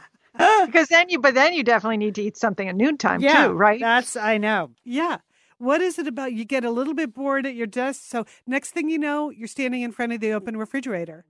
because 0.66 0.88
then 0.88 1.10
you 1.10 1.20
but 1.20 1.34
then 1.36 1.54
you 1.54 1.64
definitely 1.64 1.98
need 1.98 2.16
to 2.16 2.22
eat 2.24 2.38
something 2.38 2.68
at 2.68 2.76
noontime 2.76 3.22
Yeah. 3.22 3.48
too, 3.48 3.54
right? 3.54 3.80
That's 3.80 4.16
I 4.16 4.38
know. 4.38 4.72
Yeah. 4.84 5.18
What 5.60 5.82
is 5.82 5.98
it 6.00 6.08
about? 6.08 6.34
You 6.34 6.44
get 6.46 6.66
a 6.66 6.72
little 6.72 6.94
bit 6.94 7.14
bored 7.14 7.46
at 7.46 7.56
your 7.56 7.68
desk. 7.68 8.02
So 8.06 8.26
next 8.48 8.72
thing 8.72 8.90
you 8.90 8.98
know, 9.00 9.30
you're 9.30 9.48
standing 9.48 9.82
in 9.82 9.92
front 9.92 10.12
of 10.12 10.20
the 10.20 10.34
open 10.34 10.58
refrigerator. 10.58 11.26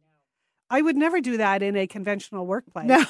I 0.70 0.82
would 0.82 0.96
never 0.96 1.22
do 1.22 1.38
that 1.38 1.62
in 1.62 1.76
a 1.76 1.86
conventional 1.86 2.48
workplace. 2.48 2.88
No. 2.88 3.04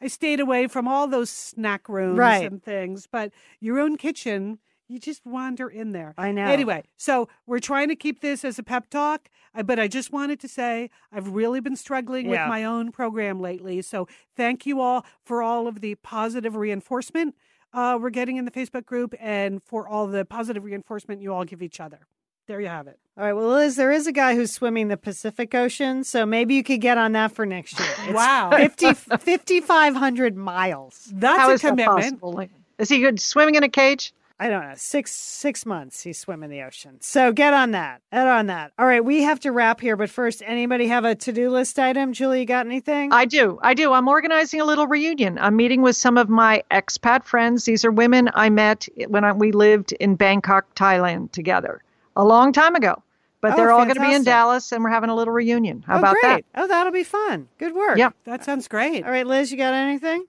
I 0.00 0.08
stayed 0.08 0.40
away 0.40 0.66
from 0.68 0.88
all 0.88 1.06
those 1.08 1.28
snack 1.30 1.88
rooms 1.88 2.18
Right. 2.18 2.50
and 2.50 2.62
things, 2.62 3.06
but 3.10 3.32
your 3.60 3.78
own 3.78 3.96
kitchen, 3.96 4.58
you 4.88 4.98
just 4.98 5.24
wander 5.26 5.68
in 5.68 5.92
there. 5.92 6.14
I 6.18 6.32
know. 6.32 6.44
Anyway, 6.44 6.84
so 6.96 7.28
we're 7.46 7.58
trying 7.58 7.88
to 7.88 7.96
keep 7.96 8.20
this 8.20 8.44
as 8.44 8.58
a 8.58 8.62
pep 8.62 8.88
talk, 8.90 9.28
uh, 9.54 9.62
but 9.62 9.78
I 9.78 9.86
just 9.88 10.12
wanted 10.12 10.40
to 10.40 10.48
say 10.48 10.90
I've 11.12 11.28
really 11.28 11.60
been 11.60 11.76
struggling 11.76 12.26
Yeah. 12.28 12.44
with 12.44 12.48
my 12.48 12.64
own 12.64 12.90
program 12.92 13.40
lately. 13.40 13.82
So 13.82 14.08
thank 14.36 14.64
you 14.66 14.80
all 14.80 15.04
for 15.24 15.42
all 15.42 15.66
of 15.68 15.80
the 15.80 15.94
positive 15.96 16.56
reinforcement 16.56 17.34
uh, 17.74 17.98
we're 18.00 18.08
getting 18.08 18.38
in 18.38 18.46
the 18.46 18.50
Facebook 18.50 18.86
group 18.86 19.14
and 19.20 19.62
for 19.62 19.86
all 19.86 20.06
the 20.06 20.24
positive 20.24 20.64
reinforcement 20.64 21.20
you 21.20 21.34
all 21.34 21.44
give 21.44 21.60
each 21.62 21.80
other. 21.80 21.98
There 22.46 22.62
you 22.62 22.68
have 22.68 22.86
it. 22.86 22.98
All 23.18 23.24
right. 23.24 23.34
Well, 23.34 23.48
Liz, 23.48 23.76
there 23.76 23.92
is 23.92 24.06
a 24.06 24.12
guy 24.12 24.34
who's 24.34 24.50
swimming 24.50 24.88
the 24.88 24.96
Pacific 24.96 25.54
Ocean, 25.54 26.02
so 26.02 26.24
maybe 26.24 26.54
you 26.54 26.62
could 26.62 26.80
get 26.80 26.96
on 26.96 27.12
that 27.12 27.32
for 27.32 27.44
next 27.44 27.78
year. 27.78 27.88
It's 28.04 28.14
Wow. 28.14 28.48
50 28.56 28.94
5,500 28.94 30.34
miles. 30.34 31.12
That's 31.14 31.38
How 31.38 31.50
a 31.50 31.52
is 31.54 31.60
that 31.62 31.68
commitment. 31.70 32.20
possible? 32.20 32.46
Is 32.78 32.88
he 32.88 33.00
good 33.00 33.20
swimming 33.20 33.54
in 33.56 33.62
a 33.64 33.68
cage? 33.68 34.14
I 34.40 34.48
don't 34.48 34.68
know, 34.68 34.74
six 34.76 35.10
six 35.10 35.66
months 35.66 36.02
he's 36.02 36.18
swimming 36.18 36.48
the 36.48 36.62
ocean. 36.62 36.98
So 37.00 37.32
get 37.32 37.54
on 37.54 37.72
that. 37.72 38.02
Get 38.12 38.26
on 38.26 38.46
that. 38.46 38.72
All 38.78 38.86
right, 38.86 39.04
we 39.04 39.22
have 39.22 39.40
to 39.40 39.50
wrap 39.50 39.80
here, 39.80 39.96
but 39.96 40.10
first, 40.10 40.42
anybody 40.46 40.86
have 40.86 41.04
a 41.04 41.16
to 41.16 41.32
do 41.32 41.50
list 41.50 41.78
item? 41.78 42.12
Julie, 42.12 42.40
you 42.40 42.46
got 42.46 42.66
anything? 42.66 43.12
I 43.12 43.24
do. 43.24 43.58
I 43.62 43.74
do. 43.74 43.92
I'm 43.92 44.06
organizing 44.06 44.60
a 44.60 44.64
little 44.64 44.86
reunion. 44.86 45.38
I'm 45.38 45.56
meeting 45.56 45.82
with 45.82 45.96
some 45.96 46.16
of 46.16 46.28
my 46.28 46.62
expat 46.70 47.24
friends. 47.24 47.64
These 47.64 47.84
are 47.84 47.90
women 47.90 48.30
I 48.34 48.48
met 48.48 48.88
when 49.08 49.24
I, 49.24 49.32
we 49.32 49.50
lived 49.50 49.92
in 49.92 50.14
Bangkok, 50.14 50.72
Thailand 50.76 51.32
together 51.32 51.82
a 52.14 52.24
long 52.24 52.52
time 52.52 52.76
ago. 52.76 53.02
But 53.40 53.52
Oh, 53.52 53.56
they're 53.56 53.70
all 53.70 53.84
going 53.84 53.94
to 53.94 54.00
be 54.00 54.14
in. 54.14 54.24
Dallas 54.24 54.72
and 54.72 54.82
we're 54.82 54.90
having 54.90 55.10
a 55.10 55.14
little 55.14 55.32
reunion. 55.32 55.82
How 55.86 55.96
oh, 55.96 55.98
about 55.98 56.16
great. 56.20 56.44
Oh, 56.54 56.66
that'll 56.66 56.92
be 56.92 57.04
fun. 57.04 57.48
Good 57.58 57.74
work. 57.74 57.96
Yep. 57.96 58.14
That 58.24 58.44
sounds 58.44 58.66
great. 58.68 59.04
All 59.04 59.10
right, 59.10 59.26
Liz, 59.26 59.52
you 59.52 59.56
got 59.56 59.74
anything? 59.74 60.24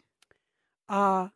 Uh, 0.87 1.29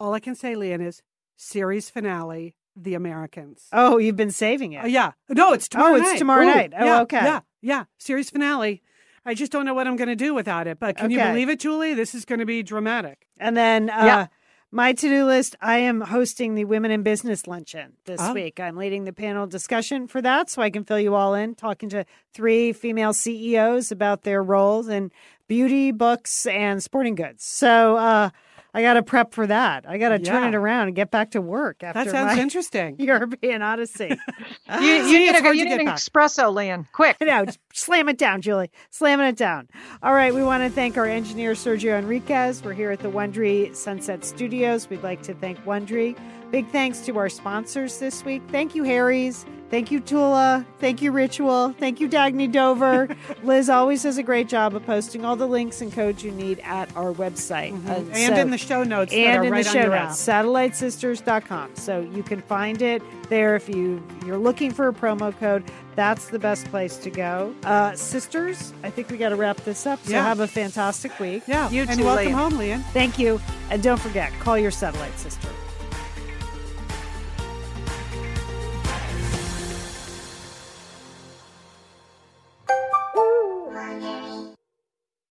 all 0.00 0.14
I 0.14 0.20
can 0.20 0.36
say, 0.36 0.54
Lian, 0.54 0.80
is 0.80 1.02
series 1.42 1.88
finale, 1.88 2.54
The 2.76 2.94
Americans. 2.94 3.66
Oh, 3.72 3.96
you've 3.98 4.16
been 4.16 4.30
saving 4.30 4.72
it. 4.74 4.84
Uh, 4.84 4.88
yeah. 4.88 5.12
No, 5.30 5.52
it's 5.52 5.68
tomorrow 5.68 5.92
Oh, 5.94 5.96
it's 5.96 6.08
night. 6.12 6.18
tomorrow 6.18 6.42
Ooh, 6.42 6.46
night. 6.46 6.74
Oh, 6.76 6.84
yeah, 6.84 7.00
okay. 7.02 7.24
Yeah, 7.24 7.40
yeah. 7.62 7.84
Series 7.98 8.28
finale. 8.28 8.82
I 9.24 9.34
just 9.34 9.52
don't 9.52 9.64
know 9.64 9.74
what 9.74 9.86
I'm 9.86 9.96
going 9.96 10.08
to 10.08 10.16
do 10.16 10.34
without 10.34 10.66
it. 10.66 10.78
But 10.78 10.96
can 10.96 11.10
you 11.10 11.18
believe 11.20 11.48
it, 11.48 11.60
Julie? 11.60 11.94
This 11.94 12.14
is 12.14 12.24
going 12.24 12.40
to 12.40 12.46
be 12.46 12.62
dramatic. 12.62 13.26
And 13.38 13.56
then 13.56 13.88
uh, 13.90 14.04
Yeah. 14.04 14.26
my 14.70 14.92
to 14.94 15.08
do 15.08 15.24
list 15.26 15.54
I 15.60 15.78
am 15.78 16.00
hosting 16.00 16.54
the 16.54 16.64
Women 16.64 16.90
in 16.90 17.02
Business 17.02 17.46
Luncheon 17.46 17.94
this 18.04 18.20
Oh. 18.22 18.32
week. 18.32 18.58
I'm 18.58 18.76
leading 18.76 19.04
the 19.04 19.12
panel 19.12 19.46
discussion 19.46 20.08
for 20.08 20.20
that 20.22 20.48
so 20.50 20.60
I 20.62 20.70
can 20.70 20.82
fill 20.84 20.98
you 21.00 21.14
all 21.14 21.34
in, 21.34 21.54
talking 21.54 21.88
to 21.90 22.04
three 22.34 22.72
female 22.72 23.12
CEOs 23.12 23.92
about 23.92 24.22
their 24.22 24.42
roles 24.42 24.88
in 24.88 25.12
beauty, 25.46 25.90
books, 25.92 26.46
and 26.46 26.82
sporting 26.82 27.14
goods. 27.14 27.44
So 27.44 27.96
uh, 27.96 28.30
I 28.74 28.82
got 28.82 28.94
to 28.94 29.02
prep 29.02 29.32
for 29.32 29.46
that. 29.46 29.88
I 29.88 29.98
got 29.98 30.10
to 30.10 30.18
turn 30.18 30.52
it 30.52 30.54
around 30.54 30.88
and 30.88 30.96
get 30.96 31.10
back 31.10 31.30
to 31.32 31.40
work 31.40 31.82
after 31.82 32.04
That 32.04 32.10
sounds 32.10 32.38
interesting. 32.38 32.96
European 32.98 33.62
odyssey. 33.62 34.16
You, 34.68 34.86
you 34.86 35.00
ah, 35.00 35.06
need, 35.06 35.28
it's 35.30 35.38
a, 35.38 35.42
hard 35.42 35.56
you 35.56 35.64
to 35.64 35.70
need 35.70 35.76
get 35.76 35.80
an 35.80 35.86
back. 35.86 35.96
espresso, 35.96 36.52
Lian. 36.52 36.86
Quick. 36.92 37.16
Just 37.20 37.58
Slam 37.72 38.10
it 38.10 38.18
down, 38.18 38.42
Julie. 38.42 38.70
Slamming 38.90 39.26
it 39.26 39.36
down. 39.36 39.66
All 40.02 40.12
right. 40.12 40.34
We 40.34 40.42
want 40.42 40.62
to 40.62 40.68
thank 40.68 40.98
our 40.98 41.06
engineer, 41.06 41.52
Sergio 41.52 41.98
Enriquez. 41.98 42.62
We're 42.62 42.74
here 42.74 42.90
at 42.90 43.00
the 43.00 43.10
Wondery 43.10 43.74
Sunset 43.74 44.24
Studios. 44.24 44.90
We'd 44.90 45.02
like 45.02 45.22
to 45.22 45.34
thank 45.34 45.64
Wondery. 45.64 46.18
Big 46.50 46.66
thanks 46.70 47.00
to 47.00 47.18
our 47.18 47.28
sponsors 47.28 47.98
this 47.98 48.24
week. 48.24 48.42
Thank 48.50 48.74
you, 48.74 48.82
Harry's. 48.84 49.44
Thank 49.70 49.90
you, 49.90 50.00
Tula. 50.00 50.64
Thank 50.78 51.02
you, 51.02 51.12
Ritual. 51.12 51.74
Thank 51.78 52.00
you, 52.00 52.08
Dagne 52.08 52.50
Dover. 52.50 53.14
Liz 53.42 53.68
always 53.68 54.02
does 54.02 54.16
a 54.16 54.22
great 54.22 54.48
job 54.48 54.74
of 54.74 54.86
posting 54.86 55.26
all 55.26 55.36
the 55.36 55.46
links 55.46 55.82
and 55.82 55.92
codes 55.92 56.24
you 56.24 56.30
need 56.30 56.58
at 56.60 56.88
our 56.96 57.12
website. 57.12 57.72
Uh, 57.86 57.96
Mm-hmm. 57.96 58.12
and 58.14 58.34
so- 58.34 58.40
in 58.40 58.50
the 58.50 58.56
show 58.56 58.82
notes 58.82 59.12
and 59.12 59.36
are 59.36 59.44
in 59.44 59.52
right 59.52 59.62
the 59.66 59.70
show 59.70 59.88
notes, 59.90 60.26
app. 60.26 60.46
satellitesisters.com. 60.46 61.76
So 61.76 62.00
you 62.00 62.22
can 62.22 62.40
find 62.40 62.80
it 62.80 63.02
there 63.28 63.56
if 63.56 63.68
you 63.68 64.02
you're 64.24 64.38
looking 64.38 64.70
for 64.72 64.88
a 64.88 64.92
promo 64.94 65.38
code. 65.38 65.64
That's 65.96 66.28
the 66.28 66.38
best 66.38 66.64
place 66.68 66.96
to 66.98 67.10
go. 67.10 67.54
Uh, 67.64 67.94
sisters, 67.94 68.72
I 68.82 68.88
think 68.88 69.10
we 69.10 69.18
got 69.18 69.30
to 69.30 69.36
wrap 69.36 69.58
this 69.58 69.86
up. 69.86 70.02
So 70.04 70.12
Yeah. 70.12 70.22
have 70.22 70.40
a 70.40 70.46
fantastic 70.48 71.18
week. 71.20 71.42
Yeah. 71.46 71.68
You 71.68 71.82
and 71.82 71.98
too, 71.98 72.04
welcome 72.06 72.26
Lian. 72.32 72.34
home, 72.34 72.52
Lian. 72.58 72.82
Thank 72.94 73.18
you, 73.18 73.38
and 73.70 73.82
don't 73.82 74.00
forget, 74.00 74.32
call 74.40 74.56
your 74.56 74.70
satellite 74.70 75.18
sister. 75.18 75.48